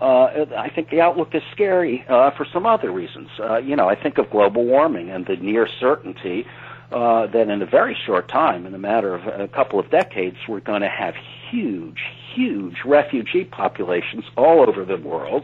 Uh, 0.02 0.46
I 0.58 0.70
think 0.70 0.90
the 0.90 1.00
outlook 1.00 1.34
is 1.34 1.44
scary 1.54 2.04
uh, 2.10 2.32
for 2.32 2.46
some 2.52 2.66
other 2.66 2.92
reasons. 2.92 3.30
Uh, 3.40 3.58
you 3.58 3.74
know, 3.74 3.88
I 3.88 3.96
think 3.96 4.18
of 4.18 4.30
global 4.30 4.66
warming 4.66 5.10
and 5.10 5.26
the 5.26 5.38
near 5.38 5.66
certainty 5.80 6.46
uh, 6.94 7.28
that 7.28 7.50
in 7.50 7.62
a 7.62 7.66
very 7.66 7.98
short 8.06 8.28
time, 8.28 8.66
in 8.68 8.74
a 8.76 8.78
matter 8.78 9.16
of 9.16 9.26
a 9.28 9.48
couple 9.48 9.80
of 9.80 9.90
decades, 9.90 10.38
we're 10.48 10.60
going 10.60 10.82
to 10.82 10.90
have 10.90 11.16
huge, 11.50 12.00
huge 12.34 12.78
refugee 12.86 13.46
populations 13.46 14.26
all 14.38 14.62
over 14.62 14.86
the 14.86 14.98
world. 14.98 15.44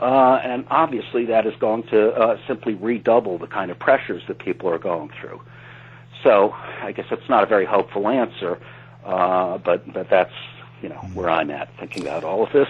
Uh, 0.00 0.40
and 0.42 0.66
obviously, 0.68 1.24
that 1.26 1.46
is 1.46 1.54
going 1.60 1.84
to 1.84 2.12
uh, 2.12 2.36
simply 2.46 2.74
redouble 2.74 3.38
the 3.38 3.46
kind 3.46 3.70
of 3.70 3.78
pressures 3.78 4.22
that 4.26 4.38
people 4.38 4.68
are 4.68 4.78
going 4.78 5.10
through. 5.20 5.40
So, 6.22 6.52
I 6.82 6.92
guess 6.92 7.06
that's 7.08 7.28
not 7.28 7.44
a 7.44 7.46
very 7.46 7.64
hopeful 7.64 8.08
answer, 8.08 8.58
uh, 9.04 9.58
but 9.58 9.90
but 9.92 10.10
that's 10.10 10.34
you 10.82 10.88
know 10.88 10.96
where 11.14 11.30
I'm 11.30 11.50
at 11.50 11.68
thinking 11.78 12.02
about 12.02 12.24
all 12.24 12.42
of 12.42 12.52
this. 12.52 12.68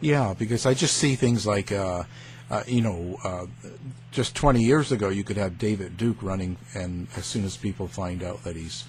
Yeah, 0.00 0.34
because 0.36 0.66
I 0.66 0.74
just 0.74 0.96
see 0.98 1.14
things 1.14 1.46
like, 1.46 1.72
uh, 2.54 2.62
you 2.68 2.80
know, 2.80 3.18
uh, 3.24 3.46
just 4.12 4.36
20 4.36 4.62
years 4.62 4.92
ago, 4.92 5.08
you 5.08 5.24
could 5.24 5.36
have 5.36 5.58
David 5.58 5.96
Duke 5.96 6.22
running, 6.22 6.56
and 6.72 7.08
as 7.16 7.24
soon 7.24 7.44
as 7.44 7.56
people 7.56 7.88
find 7.88 8.22
out 8.22 8.44
that 8.44 8.54
he's 8.54 8.84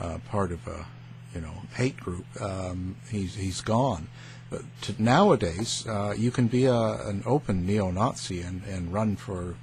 uh, 0.00 0.18
part 0.28 0.50
of 0.50 0.66
a 0.66 0.86
you 1.32 1.40
know 1.40 1.52
hate 1.74 1.96
group, 1.98 2.24
um, 2.40 2.96
he's 3.08 3.36
he's 3.36 3.60
gone. 3.60 4.08
But 4.50 4.62
to, 4.82 5.00
nowadays, 5.00 5.86
uh, 5.86 6.14
you 6.16 6.32
can 6.32 6.48
be 6.48 6.64
a, 6.64 6.74
an 6.74 7.22
open 7.26 7.64
neo-Nazi 7.64 8.40
and, 8.40 8.64
and 8.64 8.92
run 8.92 9.14
for 9.14 9.54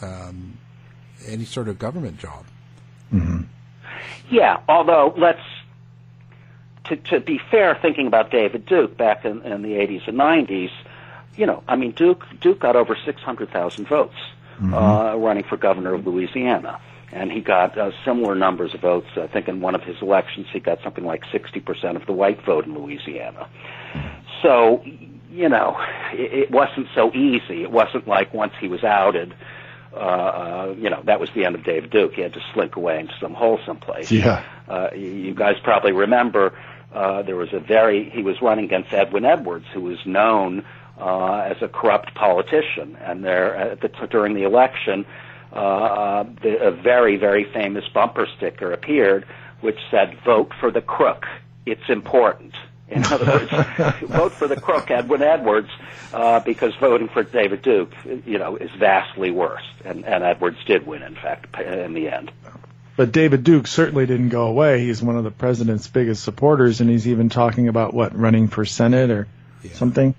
um, 0.00 0.58
any 1.26 1.44
sort 1.44 1.66
of 1.66 1.80
government 1.80 2.18
job. 2.18 2.44
Mm-hmm. 3.12 3.42
Yeah, 4.30 4.60
although 4.68 5.14
let's 5.18 5.42
to 6.84 6.96
to 6.96 7.18
be 7.18 7.40
fair, 7.50 7.76
thinking 7.82 8.06
about 8.06 8.30
David 8.30 8.66
Duke 8.66 8.96
back 8.96 9.24
in, 9.24 9.42
in 9.42 9.62
the 9.62 9.72
80s 9.72 10.06
and 10.06 10.16
90s, 10.16 10.70
you 11.36 11.46
know, 11.46 11.62
I 11.68 11.76
mean 11.76 11.92
Duke 11.92 12.24
Duke 12.40 12.60
got 12.60 12.76
over 12.76 12.96
600,000 13.04 13.88
votes 13.88 14.14
mm-hmm. 14.56 14.74
uh, 14.74 15.16
running 15.16 15.44
for 15.44 15.56
governor 15.56 15.94
of 15.94 16.06
Louisiana 16.06 16.80
and 17.12 17.30
he 17.30 17.40
got 17.40 17.78
uh, 17.78 17.92
similar 18.04 18.34
numbers 18.34 18.74
of 18.74 18.80
votes. 18.80 19.06
I 19.16 19.28
think 19.28 19.46
in 19.46 19.60
one 19.60 19.76
of 19.76 19.82
his 19.82 19.96
elections, 20.02 20.48
he 20.52 20.58
got 20.58 20.82
something 20.82 21.04
like 21.04 21.22
60% 21.26 21.94
of 21.94 22.06
the 22.06 22.12
white 22.12 22.44
vote 22.44 22.66
in 22.66 22.74
Louisiana. 22.74 23.48
So, 24.42 24.82
you 25.30 25.48
know, 25.48 25.76
it, 26.12 26.32
it 26.32 26.50
wasn't 26.50 26.88
so 26.92 27.12
easy. 27.14 27.62
It 27.62 27.70
wasn't 27.70 28.08
like 28.08 28.34
once 28.34 28.52
he 28.60 28.66
was 28.66 28.82
outed, 28.82 29.32
uh, 29.92 29.96
uh, 29.96 30.74
you 30.76 30.90
know, 30.90 31.02
that 31.04 31.20
was 31.20 31.30
the 31.36 31.44
end 31.44 31.54
of 31.54 31.62
Dave 31.62 31.88
Duke. 31.88 32.14
He 32.14 32.22
had 32.22 32.32
to 32.34 32.40
slink 32.52 32.74
away 32.74 32.98
into 32.98 33.14
some 33.20 33.32
hole 33.32 33.60
someplace. 33.64 34.10
Yeah. 34.10 34.44
Uh, 34.68 34.88
you 34.94 35.34
guys 35.34 35.54
probably 35.62 35.92
remember 35.92 36.52
Uh, 36.94 37.22
there 37.22 37.34
was 37.34 37.52
a 37.52 37.58
very 37.58 38.08
he 38.10 38.22
was 38.22 38.40
running 38.40 38.66
against 38.66 38.92
Edwin 38.92 39.24
Edwards, 39.24 39.66
who 39.74 39.80
was 39.80 39.98
known 40.06 40.64
uh, 40.98 41.38
as 41.38 41.60
a 41.62 41.68
corrupt 41.68 42.14
politician, 42.14 42.96
and 43.00 43.24
there 43.24 43.54
at 43.54 43.80
the, 43.80 43.88
during 44.08 44.34
the 44.34 44.44
election, 44.44 45.04
uh, 45.52 46.24
the, 46.42 46.58
a 46.60 46.70
very 46.70 47.16
very 47.16 47.44
famous 47.44 47.84
bumper 47.88 48.26
sticker 48.36 48.72
appeared, 48.72 49.26
which 49.60 49.78
said 49.90 50.16
"Vote 50.24 50.52
for 50.60 50.70
the 50.70 50.82
crook. 50.82 51.26
It's 51.66 51.88
important." 51.88 52.54
In 52.88 53.04
other 53.04 53.24
words, 53.24 53.50
vote 54.02 54.32
for 54.32 54.46
the 54.46 54.60
crook 54.60 54.90
Edwin 54.90 55.22
Edwards 55.22 55.70
uh, 56.12 56.40
because 56.40 56.74
voting 56.76 57.08
for 57.08 57.22
David 57.22 57.62
Duke, 57.62 57.92
you 58.26 58.38
know, 58.38 58.56
is 58.56 58.70
vastly 58.78 59.30
worse. 59.30 59.64
And, 59.84 60.04
and 60.04 60.22
Edwards 60.22 60.58
did 60.66 60.86
win, 60.86 61.02
in 61.02 61.14
fact, 61.14 61.58
in 61.60 61.94
the 61.94 62.08
end. 62.08 62.30
But 62.96 63.10
David 63.10 63.42
Duke 63.42 63.66
certainly 63.66 64.06
didn't 64.06 64.28
go 64.28 64.46
away. 64.46 64.84
He's 64.84 65.02
one 65.02 65.16
of 65.16 65.24
the 65.24 65.32
president's 65.32 65.88
biggest 65.88 66.22
supporters, 66.22 66.80
and 66.80 66.88
he's 66.88 67.08
even 67.08 67.28
talking 67.28 67.68
about 67.68 67.92
what 67.92 68.16
running 68.16 68.46
for 68.48 68.64
senate 68.64 69.10
or 69.10 69.26
yeah. 69.62 69.72
something. 69.72 70.14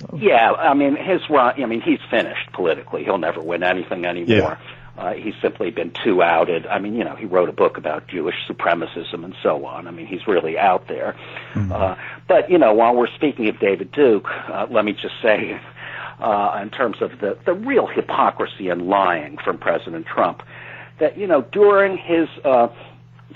Yeah. 0.00 0.06
So. 0.06 0.16
Yeah, 0.16 0.52
I 0.52 0.74
mean 0.74 0.96
his 0.96 1.20
run. 1.28 1.60
I 1.62 1.66
mean 1.66 1.80
he's 1.80 2.00
finished 2.10 2.52
politically. 2.52 3.04
He'll 3.04 3.18
never 3.18 3.40
win 3.40 3.62
anything 3.62 4.04
anymore. 4.04 4.58
Yeah. 4.58 4.58
Uh, 4.98 5.14
he's 5.14 5.34
simply 5.40 5.70
been 5.70 5.90
too 6.04 6.22
outed. 6.22 6.66
I 6.66 6.78
mean, 6.78 6.94
you 6.94 7.04
know, 7.04 7.14
he 7.14 7.24
wrote 7.24 7.48
a 7.48 7.52
book 7.52 7.78
about 7.78 8.06
Jewish 8.06 8.34
supremacism 8.46 9.24
and 9.24 9.34
so 9.42 9.64
on. 9.64 9.86
I 9.86 9.92
mean, 9.92 10.06
he's 10.06 10.26
really 10.26 10.58
out 10.58 10.88
there. 10.88 11.16
Mm-hmm. 11.54 11.72
Uh, 11.72 11.94
but, 12.28 12.50
you 12.50 12.58
know, 12.58 12.74
while 12.74 12.94
we're 12.94 13.08
speaking 13.14 13.48
of 13.48 13.58
David 13.58 13.92
Duke, 13.92 14.28
uh, 14.28 14.66
let 14.68 14.84
me 14.84 14.92
just 14.92 15.14
say, 15.22 15.58
uh, 16.18 16.58
in 16.60 16.68
terms 16.68 17.00
of 17.00 17.12
the, 17.20 17.38
the 17.46 17.54
real 17.54 17.86
hypocrisy 17.86 18.68
and 18.68 18.88
lying 18.88 19.38
from 19.38 19.56
President 19.56 20.04
Trump, 20.06 20.42
that, 20.98 21.16
you 21.16 21.26
know, 21.26 21.40
during 21.40 21.96
his 21.96 22.28
uh, 22.44 22.68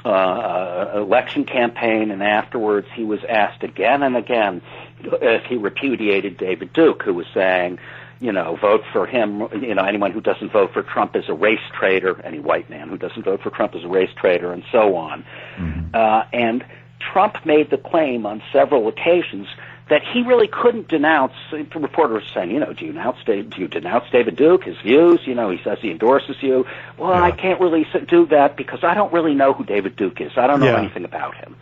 uh, 0.04 0.92
election 0.94 1.44
campaign 1.44 2.10
and 2.10 2.22
afterwards, 2.22 2.86
he 2.94 3.04
was 3.04 3.20
asked 3.28 3.62
again 3.62 4.02
and 4.02 4.16
again 4.16 4.62
if 5.02 5.44
he 5.44 5.56
repudiated 5.56 6.36
David 6.36 6.72
Duke, 6.72 7.02
who 7.02 7.14
was 7.14 7.26
saying, 7.34 7.78
you 8.20 8.32
know, 8.32 8.56
vote 8.56 8.82
for 8.92 9.06
him. 9.06 9.48
You 9.52 9.74
know, 9.74 9.84
anyone 9.84 10.12
who 10.12 10.20
doesn't 10.20 10.52
vote 10.52 10.72
for 10.72 10.82
Trump 10.82 11.16
is 11.16 11.24
a 11.28 11.34
race 11.34 11.60
traitor. 11.72 12.20
Any 12.24 12.38
white 12.38 12.70
man 12.70 12.88
who 12.88 12.96
doesn't 12.96 13.24
vote 13.24 13.42
for 13.42 13.50
Trump 13.50 13.74
is 13.74 13.84
a 13.84 13.88
race 13.88 14.10
traitor, 14.16 14.52
and 14.52 14.64
so 14.72 14.96
on. 14.96 15.24
Mm-hmm. 15.56 15.94
Uh, 15.94 16.24
and 16.32 16.64
Trump 17.00 17.44
made 17.44 17.70
the 17.70 17.76
claim 17.76 18.24
on 18.24 18.42
several 18.52 18.88
occasions 18.88 19.48
that 19.88 20.02
he 20.02 20.22
really 20.22 20.48
couldn't 20.48 20.88
denounce. 20.88 21.34
the 21.50 21.66
Reporters 21.74 22.24
saying, 22.32 22.50
you 22.50 22.60
know, 22.60 22.72
do 22.72 22.86
you 22.86 22.92
denounce 22.92 23.18
do 23.26 23.46
you 23.56 23.68
denounce 23.68 24.04
David 24.10 24.36
Duke, 24.36 24.64
his 24.64 24.78
views? 24.78 25.20
You 25.26 25.34
know, 25.34 25.50
he 25.50 25.62
says 25.62 25.78
he 25.80 25.90
endorses 25.90 26.36
you. 26.40 26.66
Well, 26.96 27.10
yeah. 27.10 27.22
I 27.22 27.30
can't 27.30 27.60
really 27.60 27.86
do 28.08 28.26
that 28.26 28.56
because 28.56 28.82
I 28.82 28.94
don't 28.94 29.12
really 29.12 29.34
know 29.34 29.52
who 29.52 29.64
David 29.64 29.96
Duke 29.96 30.20
is. 30.20 30.32
I 30.36 30.46
don't 30.46 30.60
know 30.60 30.66
yeah. 30.66 30.78
anything 30.78 31.04
about 31.04 31.34
him. 31.34 31.56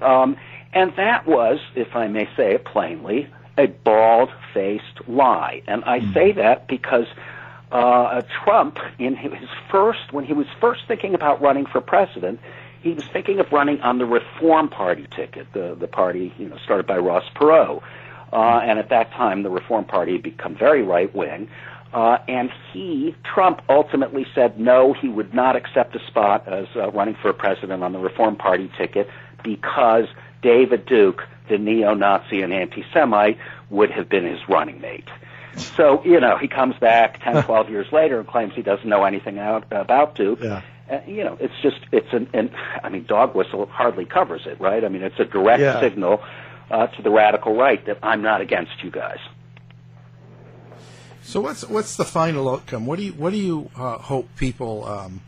Um, 0.00 0.36
and 0.72 0.94
that 0.96 1.26
was, 1.26 1.60
if 1.74 1.94
I 1.94 2.08
may 2.08 2.28
say 2.36 2.54
it 2.54 2.64
plainly, 2.64 3.28
a 3.56 3.66
bald-faced 3.66 5.08
lie. 5.08 5.62
And 5.66 5.84
I 5.84 6.00
mm. 6.00 6.14
say 6.14 6.32
that 6.32 6.68
because 6.68 7.06
uh, 7.72 8.22
Trump, 8.44 8.78
in 8.98 9.16
his 9.16 9.48
first, 9.70 10.12
when 10.12 10.24
he 10.24 10.32
was 10.32 10.46
first 10.60 10.82
thinking 10.86 11.14
about 11.14 11.40
running 11.40 11.66
for 11.66 11.80
president, 11.80 12.40
he 12.82 12.92
was 12.92 13.04
thinking 13.06 13.40
of 13.40 13.50
running 13.52 13.80
on 13.80 13.98
the 13.98 14.06
Reform 14.06 14.68
Party 14.68 15.06
ticket, 15.14 15.46
the 15.52 15.76
the 15.78 15.88
party 15.88 16.32
you 16.38 16.48
know 16.48 16.58
started 16.64 16.86
by 16.86 16.98
Ross 16.98 17.24
Perot, 17.34 17.82
uh, 18.32 18.36
and 18.36 18.78
at 18.78 18.88
that 18.90 19.10
time 19.12 19.42
the 19.42 19.50
Reform 19.50 19.84
Party 19.84 20.12
had 20.12 20.22
become 20.22 20.56
very 20.56 20.82
right 20.82 21.14
wing. 21.14 21.48
Uh, 21.90 22.18
and 22.28 22.50
he, 22.70 23.16
Trump, 23.24 23.62
ultimately 23.70 24.26
said 24.34 24.60
no, 24.60 24.92
he 24.92 25.08
would 25.08 25.32
not 25.32 25.56
accept 25.56 25.96
a 25.96 26.06
spot 26.06 26.46
as 26.46 26.66
uh, 26.76 26.90
running 26.90 27.16
for 27.22 27.32
president 27.32 27.82
on 27.82 27.92
the 27.92 27.98
Reform 27.98 28.36
Party 28.36 28.70
ticket 28.76 29.08
because 29.42 30.04
David 30.42 30.84
Duke 30.84 31.24
the 31.48 31.58
neo-Nazi 31.58 32.42
and 32.42 32.52
anti-Semite 32.52 33.38
would 33.70 33.90
have 33.90 34.08
been 34.08 34.24
his 34.24 34.40
running 34.48 34.80
mate. 34.80 35.08
So, 35.56 36.04
you 36.04 36.20
know, 36.20 36.36
he 36.36 36.46
comes 36.46 36.76
back 36.76 37.22
10, 37.22 37.42
12 37.44 37.70
years 37.70 37.92
later 37.92 38.20
and 38.20 38.28
claims 38.28 38.54
he 38.54 38.62
doesn't 38.62 38.88
know 38.88 39.04
anything 39.04 39.38
out, 39.38 39.64
about 39.70 40.14
Duke. 40.14 40.40
Yeah. 40.40 40.62
Uh, 40.90 41.00
you 41.06 41.22
know, 41.22 41.36
it's 41.40 41.54
just, 41.62 41.78
it's 41.92 42.12
an, 42.12 42.28
an, 42.32 42.50
I 42.82 42.88
mean, 42.88 43.04
dog 43.04 43.34
whistle 43.34 43.66
hardly 43.66 44.06
covers 44.06 44.42
it, 44.46 44.58
right? 44.60 44.82
I 44.84 44.88
mean, 44.88 45.02
it's 45.02 45.18
a 45.18 45.24
direct 45.24 45.60
yeah. 45.60 45.80
signal 45.80 46.22
uh, 46.70 46.86
to 46.86 47.02
the 47.02 47.10
radical 47.10 47.56
right 47.56 47.84
that 47.86 47.98
I'm 48.02 48.22
not 48.22 48.40
against 48.40 48.82
you 48.82 48.90
guys. 48.90 49.18
So 51.22 51.42
what's 51.42 51.68
what's 51.68 51.96
the 51.96 52.06
final 52.06 52.48
outcome? 52.48 52.86
What 52.86 52.98
do 52.98 53.04
you 53.04 53.12
what 53.12 53.30
do 53.30 53.36
you 53.36 53.70
uh, 53.76 53.98
hope 53.98 54.34
people 54.36 54.86
um, 54.86 55.20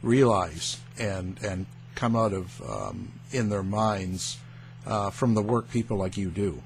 realize 0.00 0.80
and 1.00 1.36
and 1.42 1.66
come 1.96 2.14
out 2.14 2.32
of 2.32 2.62
um, 2.62 3.12
in 3.32 3.48
their 3.48 3.64
minds 3.64 4.38
uh, 4.86 5.10
from 5.10 5.34
the 5.34 5.42
work 5.42 5.68
people 5.68 5.96
like 5.96 6.16
you 6.16 6.30
do? 6.30 6.62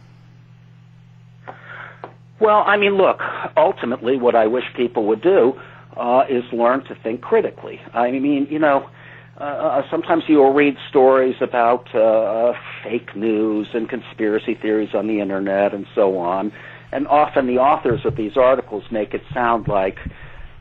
Well, 2.39 2.65
I 2.67 2.77
mean, 2.77 2.99
look, 2.99 3.19
ultimately, 3.57 4.19
what 4.19 4.35
I 4.35 4.47
wish 4.47 4.65
people 4.75 5.07
would 5.07 5.23
do 5.23 5.59
uh, 5.97 6.25
is 6.29 6.45
learn 6.53 6.85
to 6.85 6.95
think 6.95 7.21
critically. 7.21 7.81
I 7.93 8.11
mean, 8.11 8.47
you 8.51 8.59
know, 8.59 8.89
uh, 9.39 9.45
uh 9.45 9.91
sometimes 9.91 10.25
you'll 10.29 10.53
read 10.53 10.77
stories 10.89 11.37
about 11.41 11.95
uh, 11.95 12.55
fake 12.83 13.15
news 13.17 13.69
and 13.75 13.89
conspiracy 13.89 14.55
theories 14.55 14.95
on 14.95 15.07
the 15.07 15.21
internet 15.21 15.75
and 15.75 15.87
so 15.95 16.19
on, 16.19 16.53
and 16.93 17.07
often 17.09 17.47
the 17.47 17.59
authors 17.59 18.05
of 18.05 18.17
these 18.17 18.37
articles 18.37 18.85
make 18.91 19.15
it 19.15 19.23
sound 19.33 19.69
like, 19.69 19.99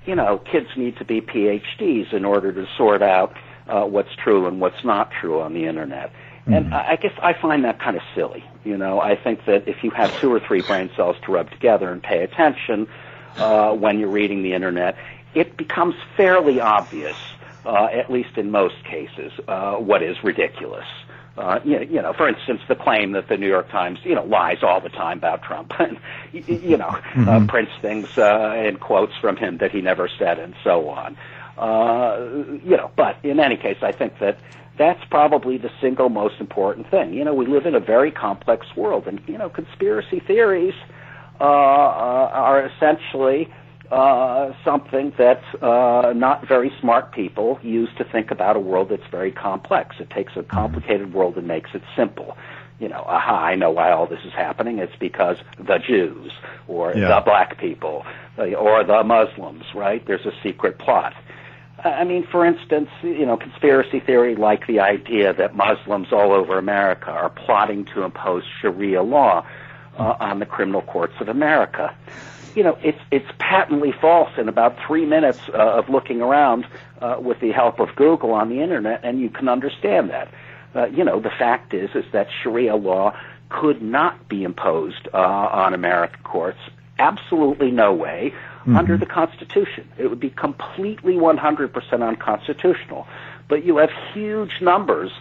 you 0.05 0.15
know, 0.15 0.39
kids 0.39 0.67
need 0.75 0.97
to 0.97 1.05
be 1.05 1.21
PhDs 1.21 2.13
in 2.13 2.25
order 2.25 2.51
to 2.51 2.67
sort 2.77 3.01
out 3.01 3.35
uh, 3.67 3.83
what's 3.83 4.15
true 4.15 4.45
and 4.47 4.59
what's 4.59 4.83
not 4.83 5.11
true 5.11 5.41
on 5.41 5.53
the 5.53 5.65
internet. 5.65 6.11
And 6.47 6.65
mm-hmm. 6.65 6.73
I 6.73 6.95
guess 6.97 7.13
I 7.23 7.33
find 7.33 7.63
that 7.63 7.79
kind 7.79 7.97
of 7.97 8.03
silly. 8.13 8.43
You 8.63 8.77
know, 8.77 8.99
I 8.99 9.15
think 9.15 9.45
that 9.45 9.67
if 9.67 9.83
you 9.83 9.89
have 9.91 10.15
two 10.19 10.31
or 10.31 10.39
three 10.39 10.61
brain 10.61 10.91
cells 10.95 11.15
to 11.25 11.31
rub 11.31 11.49
together 11.49 11.91
and 11.91 12.03
pay 12.03 12.23
attention 12.23 12.87
uh, 13.37 13.73
when 13.73 13.99
you're 13.99 14.09
reading 14.09 14.43
the 14.43 14.53
internet, 14.53 14.95
it 15.35 15.57
becomes 15.57 15.95
fairly 16.17 16.59
obvious, 16.59 17.17
uh, 17.65 17.85
at 17.85 18.11
least 18.11 18.37
in 18.37 18.51
most 18.51 18.83
cases, 18.85 19.31
uh, 19.47 19.75
what 19.75 20.01
is 20.01 20.23
ridiculous. 20.23 20.85
Uh, 21.37 21.59
you, 21.65 21.79
you 21.81 22.01
know, 22.01 22.13
for 22.13 22.29
instance, 22.29 22.61
the 22.69 22.75
claim 22.75 23.11
that 23.11 23.27
the 23.27 23.35
New 23.35 23.47
York 23.47 23.69
Times, 23.69 23.99
you 24.03 24.15
know, 24.15 24.23
lies 24.23 24.63
all 24.63 24.79
the 24.79 24.89
time 24.89 25.17
about 25.17 25.43
Trump, 25.43 25.73
and 25.79 25.99
you 26.31 26.77
know, 26.77 26.87
uh, 26.87 27.01
mm-hmm. 27.01 27.29
uh, 27.29 27.45
prints 27.47 27.71
things 27.81 28.17
uh, 28.17 28.53
and 28.55 28.79
quotes 28.79 29.13
from 29.19 29.35
him 29.35 29.57
that 29.57 29.71
he 29.71 29.81
never 29.81 30.09
said, 30.17 30.39
and 30.39 30.55
so 30.63 30.87
on. 30.89 31.17
Uh, 31.57 32.45
you 32.63 32.77
know, 32.77 32.89
but 32.95 33.17
in 33.23 33.39
any 33.39 33.57
case, 33.57 33.77
I 33.81 33.91
think 33.91 34.19
that 34.19 34.39
that's 34.77 35.03
probably 35.09 35.57
the 35.57 35.71
single 35.81 36.09
most 36.09 36.39
important 36.39 36.89
thing. 36.89 37.13
You 37.13 37.23
know, 37.25 37.33
we 37.33 37.45
live 37.45 37.65
in 37.65 37.75
a 37.75 37.79
very 37.79 38.11
complex 38.11 38.67
world, 38.75 39.07
and 39.07 39.21
you 39.27 39.37
know, 39.37 39.49
conspiracy 39.49 40.21
theories 40.21 40.73
uh, 41.39 41.43
uh, 41.43 42.29
are 42.33 42.65
essentially 42.65 43.49
uh, 43.91 44.53
something 44.63 45.13
that 45.17 45.41
uh, 45.61 46.13
not 46.15 46.47
very 46.47 46.71
smart 46.79 47.11
people 47.11 47.59
use 47.61 47.89
to 47.97 48.03
think 48.03 48.31
about 48.31 48.55
a 48.55 48.59
world 48.59 48.89
that's 48.89 49.07
very 49.11 49.31
complex. 49.31 49.95
It 49.99 50.09
takes 50.09 50.33
a 50.35 50.43
complicated 50.43 51.13
world 51.13 51.37
and 51.37 51.47
makes 51.47 51.71
it 51.73 51.83
simple. 51.95 52.37
You 52.79 52.89
know, 52.89 53.03
aha, 53.07 53.45
I 53.45 53.55
know 53.55 53.71
why 53.71 53.91
all 53.91 54.05
this 54.05 54.19
is 54.25 54.33
happening. 54.33 54.79
It's 54.79 54.95
because 54.99 55.37
the 55.57 55.77
Jews, 55.77 56.31
or 56.67 56.93
yeah. 56.93 57.07
the 57.07 57.21
black 57.23 57.57
people, 57.57 58.05
or 58.37 58.83
the 58.83 59.03
Muslims, 59.03 59.63
right? 59.73 60.05
There's 60.05 60.25
a 60.25 60.33
secret 60.43 60.77
plot. 60.77 61.13
I 61.85 62.03
mean, 62.03 62.25
for 62.25 62.45
instance, 62.45 62.89
you 63.03 63.25
know, 63.25 63.37
conspiracy 63.37 63.99
theory 63.99 64.35
like 64.35 64.65
the 64.65 64.79
idea 64.79 65.33
that 65.33 65.55
Muslims 65.55 66.11
all 66.11 66.31
over 66.31 66.57
America 66.57 67.11
are 67.11 67.29
plotting 67.29 67.85
to 67.93 68.03
impose 68.03 68.43
Sharia 68.59 69.03
law 69.03 69.45
uh, 69.97 70.15
on 70.19 70.39
the 70.39 70.45
criminal 70.45 70.81
courts 70.81 71.13
of 71.19 71.29
America. 71.29 71.95
You 72.55 72.63
know, 72.63 72.77
it's 72.81 72.99
it's 73.11 73.29
patently 73.37 73.91
false 73.91 74.31
in 74.37 74.47
about 74.47 74.77
three 74.87 75.05
minutes 75.05 75.39
uh, 75.49 75.57
of 75.57 75.89
looking 75.89 76.21
around 76.21 76.65
uh, 77.01 77.17
with 77.19 77.39
the 77.41 77.51
help 77.51 77.79
of 77.79 77.95
Google 77.95 78.31
on 78.31 78.49
the 78.49 78.61
internet, 78.61 79.01
and 79.03 79.19
you 79.19 79.29
can 79.29 79.49
understand 79.49 80.09
that. 80.09 80.29
Uh, 80.73 80.85
you 80.87 81.03
know, 81.03 81.19
the 81.19 81.29
fact 81.29 81.73
is 81.73 81.89
is 81.95 82.05
that 82.11 82.27
Sharia 82.41 82.75
law 82.75 83.13
could 83.49 83.81
not 83.81 84.27
be 84.27 84.43
imposed 84.43 85.07
uh, 85.13 85.17
on 85.17 85.73
American 85.73 86.21
courts. 86.23 86.59
Absolutely 86.97 87.71
no 87.71 87.93
way 87.93 88.33
mm-hmm. 88.61 88.75
under 88.75 88.97
the 88.97 89.05
Constitution. 89.05 89.87
It 89.97 90.07
would 90.07 90.19
be 90.19 90.29
completely 90.29 91.15
100% 91.15 92.07
unconstitutional. 92.07 93.07
But 93.47 93.63
you 93.63 93.77
have 93.77 93.91
huge 94.13 94.61
numbers 94.61 95.11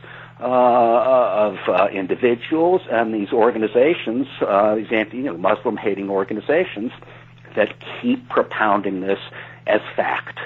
uh, 0.40 0.44
of 0.44 1.56
uh, 1.68 1.88
individuals 1.92 2.82
and 2.90 3.14
these 3.14 3.32
organizations, 3.32 4.26
uh, 4.40 4.74
these 4.74 4.90
anti, 4.90 5.18
you 5.18 5.24
know, 5.24 5.36
Muslim-hating 5.36 6.10
organizations, 6.10 6.92
that 7.56 7.74
keep 8.00 8.28
propounding 8.28 9.00
this 9.00 9.18
as 9.66 9.80
fact. 9.96 10.38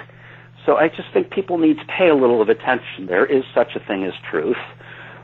So 0.66 0.76
I 0.76 0.88
just 0.88 1.12
think 1.12 1.30
people 1.30 1.58
need 1.58 1.78
to 1.78 1.84
pay 1.86 2.08
a 2.08 2.14
little 2.14 2.42
of 2.42 2.48
attention. 2.48 3.06
There 3.06 3.26
is 3.26 3.44
such 3.54 3.74
a 3.74 3.80
thing 3.80 4.04
as 4.04 4.12
truth. 4.30 4.56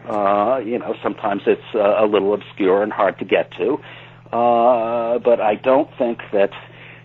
Uh, 0.08 0.60
you 0.64 0.78
know, 0.78 0.94
sometimes 1.02 1.42
it's 1.46 1.74
uh, 1.74 1.96
a 1.98 2.06
little 2.06 2.34
obscure 2.34 2.82
and 2.82 2.92
hard 2.92 3.18
to 3.18 3.24
get 3.24 3.50
to. 3.52 3.78
Uh, 4.32 5.18
but 5.18 5.40
I 5.40 5.54
don't 5.54 5.90
think 5.96 6.20
that 6.32 6.50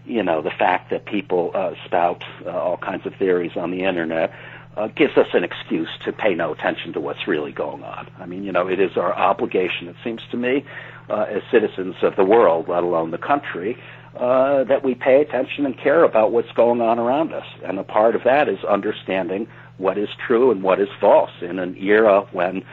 you 0.10 0.24
know, 0.24 0.42
the 0.42 0.52
fact 0.52 0.90
that 0.90 1.06
people 1.06 1.52
uh, 1.54 1.74
spout 1.86 2.24
uh, 2.46 2.50
all 2.50 2.78
kinds 2.78 3.06
of 3.06 3.14
theories 3.16 3.52
on 3.56 3.70
the 3.70 3.84
internet 3.84 4.34
uh, 4.76 4.88
gives 4.88 5.16
us 5.18 5.28
an 5.34 5.44
excuse 5.44 5.90
to 6.04 6.12
pay 6.12 6.34
no 6.34 6.54
attention 6.54 6.94
to 6.94 7.00
what's 7.00 7.28
really 7.28 7.52
going 7.52 7.84
on. 7.84 8.10
I 8.18 8.26
mean, 8.26 8.44
you 8.44 8.52
know, 8.52 8.68
it 8.68 8.80
is 8.80 8.98
our 8.98 9.14
obligation, 9.14 9.88
it 9.88 9.96
seems 10.04 10.22
to 10.32 10.38
me, 10.38 10.66
uh, 11.10 11.26
as 11.30 11.44
citizens 11.52 11.96
of 12.02 12.16
the 12.16 12.24
world, 12.24 12.68
let 12.68 12.84
alone 12.84 13.12
the 13.12 13.18
country, 13.20 13.78
uh, 14.16 14.64
that 14.66 14.84
we 14.84 14.96
pay 14.96 15.22
attention 15.22 15.66
and 15.66 15.78
care 15.78 16.04
about 16.04 16.32
what's 16.32 16.52
going 16.54 16.82
on 16.82 17.00
around 17.00 17.34
us. 17.34 17.46
And 17.64 17.80
a 17.80 17.84
part 17.84 18.16
of 18.16 18.24
that 18.24 18.50
is 18.50 18.64
understanding 18.64 19.48
what 19.78 19.98
is 19.98 20.10
true 20.26 20.52
and 20.52 20.64
what 20.64 20.80
is 20.80 20.90
false 21.00 21.32
in 21.42 21.60
an 21.60 21.78
era 21.78 22.28
when 22.32 22.64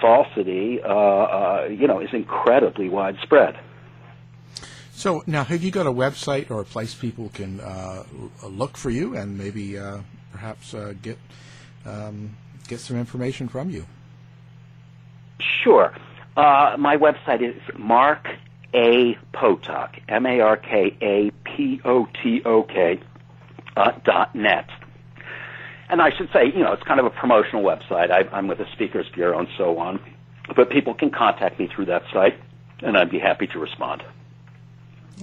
falsity, 0.00 0.82
uh, 0.82 0.88
uh, 0.88 1.68
you 1.70 1.86
know, 1.86 2.00
is 2.00 2.10
incredibly 2.12 2.88
widespread. 2.88 3.58
So 4.92 5.22
now, 5.26 5.44
have 5.44 5.62
you 5.62 5.70
got 5.70 5.86
a 5.86 5.92
website 5.92 6.50
or 6.50 6.60
a 6.60 6.64
place 6.64 6.94
people 6.94 7.30
can 7.34 7.60
uh, 7.60 8.04
look 8.46 8.76
for 8.76 8.90
you 8.90 9.16
and 9.16 9.36
maybe 9.38 9.78
uh, 9.78 9.98
perhaps 10.32 10.74
uh, 10.74 10.94
get 11.00 11.18
um, 11.86 12.36
get 12.68 12.78
some 12.78 12.96
information 12.96 13.48
from 13.48 13.70
you? 13.70 13.86
Sure. 15.64 15.92
Uh, 16.36 16.76
my 16.78 16.96
website 16.96 17.42
is 17.42 17.60
Mark 17.76 18.28
A 18.74 19.18
Potok, 19.34 20.00
M 20.08 20.26
A 20.26 20.40
R 20.40 20.56
K 20.56 20.96
A 21.02 21.30
P 21.44 21.80
O 21.84 22.06
T 22.22 22.42
O 22.44 22.62
K 22.62 23.00
uh, 23.76 23.92
dot 24.04 24.34
net. 24.34 24.68
And 25.88 26.00
I 26.00 26.10
should 26.16 26.30
say, 26.32 26.46
you 26.46 26.60
know, 26.60 26.72
it's 26.72 26.82
kind 26.84 27.00
of 27.00 27.06
a 27.06 27.10
promotional 27.10 27.62
website. 27.62 28.10
I, 28.10 28.24
I'm 28.34 28.48
with 28.48 28.58
the 28.58 28.66
Speakers 28.72 29.06
Bureau 29.14 29.38
and 29.38 29.48
so 29.58 29.78
on, 29.78 30.00
but 30.56 30.70
people 30.70 30.94
can 30.94 31.10
contact 31.10 31.58
me 31.58 31.68
through 31.74 31.86
that 31.86 32.02
site, 32.12 32.38
and 32.80 32.96
I'd 32.96 33.10
be 33.10 33.18
happy 33.18 33.46
to 33.48 33.58
respond. 33.58 34.02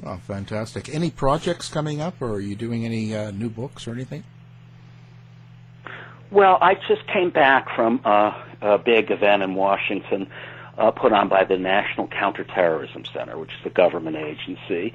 Oh, 0.06 0.18
fantastic! 0.18 0.94
Any 0.94 1.10
projects 1.10 1.70
coming 1.70 2.02
up, 2.02 2.22
or 2.22 2.34
are 2.34 2.40
you 2.40 2.56
doing 2.56 2.86
any 2.86 3.16
uh, 3.16 3.32
new 3.32 3.50
books 3.50 3.88
or 3.88 3.92
anything? 3.92 4.24
Well, 6.32 6.60
I 6.62 6.76
just 6.76 7.08
came 7.12 7.32
back 7.32 7.76
from 7.76 8.02
uh, 8.06 8.32
a 8.62 8.78
big 8.78 9.10
event 9.10 9.42
in 9.42 9.56
Washington 9.56 10.30
uh, 10.80 10.92
put 10.92 11.12
on 11.12 11.28
by 11.28 11.44
the 11.44 11.58
National 11.58 12.08
Counterterrorism 12.08 13.04
Center, 13.14 13.38
which 13.38 13.52
is 13.52 13.66
a 13.66 13.70
government 13.70 14.16
agency. 14.16 14.94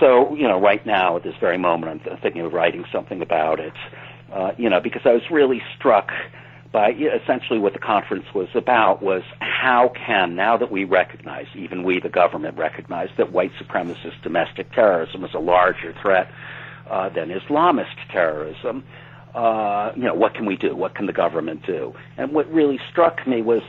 So, 0.00 0.34
you 0.34 0.46
know, 0.46 0.60
right 0.60 0.84
now 0.86 1.16
at 1.16 1.24
this 1.24 1.34
very 1.40 1.58
moment, 1.58 2.02
I'm 2.08 2.18
thinking 2.18 2.42
of 2.42 2.52
writing 2.52 2.84
something 2.92 3.20
about 3.20 3.58
it. 3.58 3.74
Uh, 4.32 4.52
you 4.56 4.70
know, 4.70 4.80
because 4.80 5.02
I 5.04 5.12
was 5.12 5.28
really 5.30 5.60
struck 5.76 6.10
by 6.70 6.90
essentially 6.90 7.58
what 7.58 7.72
the 7.72 7.78
conference 7.78 8.26
was 8.34 8.48
about 8.54 9.02
was 9.02 9.22
how 9.40 9.90
can 10.06 10.36
now 10.36 10.56
that 10.56 10.70
we 10.70 10.84
recognize, 10.84 11.46
even 11.54 11.82
we, 11.82 11.98
the 11.98 12.10
government, 12.10 12.56
recognize 12.58 13.08
that 13.16 13.32
white 13.32 13.52
supremacist 13.60 14.22
domestic 14.22 14.70
terrorism 14.72 15.24
is 15.24 15.34
a 15.34 15.38
larger 15.38 15.94
threat 16.00 16.30
uh, 16.90 17.08
than 17.08 17.30
Islamist 17.30 17.96
terrorism 18.12 18.84
uh, 19.34 19.92
you 19.94 20.02
know, 20.02 20.14
what 20.14 20.34
can 20.34 20.46
we 20.46 20.56
do? 20.56 20.74
What 20.74 20.94
can 20.94 21.06
the 21.06 21.12
government 21.12 21.64
do? 21.66 21.94
And 22.16 22.32
what 22.32 22.50
really 22.52 22.80
struck 22.90 23.26
me 23.26 23.42
was 23.42 23.62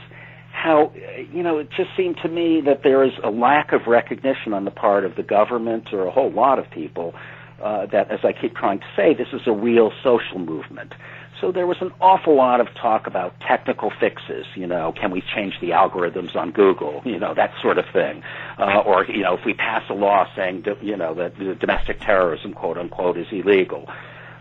how, 0.62 0.92
you 1.32 1.42
know, 1.42 1.58
it 1.58 1.70
just 1.70 1.90
seemed 1.96 2.18
to 2.22 2.28
me 2.28 2.60
that 2.66 2.82
there 2.82 3.02
is 3.02 3.12
a 3.24 3.30
lack 3.30 3.72
of 3.72 3.86
recognition 3.86 4.52
on 4.52 4.64
the 4.64 4.70
part 4.70 5.04
of 5.04 5.16
the 5.16 5.22
government 5.22 5.92
or 5.92 6.06
a 6.06 6.10
whole 6.10 6.30
lot 6.30 6.58
of 6.58 6.70
people 6.70 7.14
uh, 7.62 7.86
that, 7.86 8.10
as 8.10 8.20
I 8.24 8.32
keep 8.32 8.54
trying 8.54 8.80
to 8.80 8.86
say, 8.94 9.14
this 9.14 9.28
is 9.32 9.40
a 9.46 9.52
real 9.52 9.90
social 10.02 10.38
movement. 10.38 10.92
So 11.40 11.50
there 11.50 11.66
was 11.66 11.78
an 11.80 11.92
awful 12.00 12.36
lot 12.36 12.60
of 12.60 12.68
talk 12.74 13.06
about 13.06 13.32
technical 13.40 13.90
fixes. 13.98 14.44
You 14.54 14.66
know, 14.66 14.92
can 14.92 15.10
we 15.10 15.22
change 15.34 15.54
the 15.62 15.70
algorithms 15.70 16.36
on 16.36 16.50
Google? 16.50 17.00
You 17.06 17.18
know, 17.18 17.32
that 17.32 17.54
sort 17.62 17.78
of 17.78 17.86
thing. 17.90 18.22
Uh, 18.58 18.80
or 18.84 19.06
you 19.06 19.22
know, 19.22 19.38
if 19.38 19.46
we 19.46 19.54
pass 19.54 19.82
a 19.88 19.94
law 19.94 20.26
saying, 20.36 20.66
you 20.82 20.96
know, 20.96 21.14
that 21.14 21.38
domestic 21.58 22.00
terrorism, 22.00 22.52
quote 22.52 22.76
unquote, 22.76 23.16
is 23.16 23.28
illegal, 23.32 23.88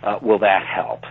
uh, 0.03 0.19
will 0.21 0.39
that 0.39 0.65
help? 0.65 1.05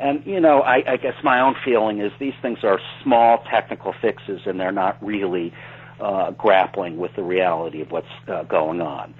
And 0.00 0.24
you 0.24 0.40
know, 0.40 0.62
I, 0.62 0.92
I 0.92 0.96
guess 0.96 1.14
my 1.22 1.40
own 1.40 1.54
feeling 1.62 2.00
is 2.00 2.10
these 2.18 2.34
things 2.40 2.64
are 2.64 2.80
small 3.02 3.44
technical 3.50 3.92
fixes, 4.00 4.40
and 4.46 4.58
they're 4.58 4.72
not 4.72 5.02
really 5.04 5.52
uh, 6.00 6.30
grappling 6.32 6.96
with 6.96 7.14
the 7.16 7.22
reality 7.22 7.82
of 7.82 7.90
what's 7.90 8.08
uh, 8.26 8.44
going 8.44 8.80
on. 8.80 9.14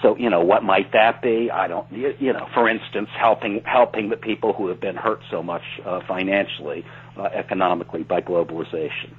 So 0.00 0.16
you 0.16 0.30
know, 0.30 0.40
what 0.40 0.64
might 0.64 0.92
that 0.92 1.20
be? 1.20 1.50
I 1.50 1.68
don't. 1.68 1.86
You, 1.92 2.32
know, 2.32 2.48
for 2.54 2.66
instance, 2.66 3.10
helping 3.14 3.62
helping 3.64 4.08
the 4.08 4.16
people 4.16 4.54
who 4.54 4.68
have 4.68 4.80
been 4.80 4.96
hurt 4.96 5.20
so 5.30 5.42
much 5.42 5.62
uh, 5.84 6.00
financially, 6.08 6.84
uh, 7.16 7.24
economically 7.24 8.02
by 8.02 8.22
globalization. 8.22 9.10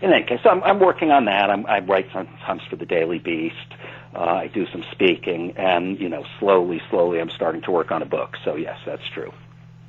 In 0.00 0.12
any 0.12 0.24
case, 0.24 0.40
I'm, 0.44 0.62
I'm 0.64 0.80
working 0.80 1.10
on 1.10 1.26
that. 1.26 1.50
I'm, 1.50 1.66
I 1.66 1.80
write 1.80 2.08
sometimes 2.12 2.62
for 2.68 2.76
the 2.76 2.86
Daily 2.86 3.18
Beast. 3.18 3.74
Uh, 4.14 4.18
I 4.18 4.46
do 4.48 4.66
some 4.72 4.84
speaking, 4.92 5.52
and 5.56 6.00
you 6.00 6.08
know, 6.08 6.24
slowly, 6.40 6.80
slowly, 6.88 7.20
I'm 7.20 7.30
starting 7.30 7.60
to 7.62 7.70
work 7.70 7.90
on 7.90 8.00
a 8.00 8.06
book. 8.06 8.36
So 8.44 8.56
yes, 8.56 8.78
that's 8.86 9.06
true. 9.12 9.32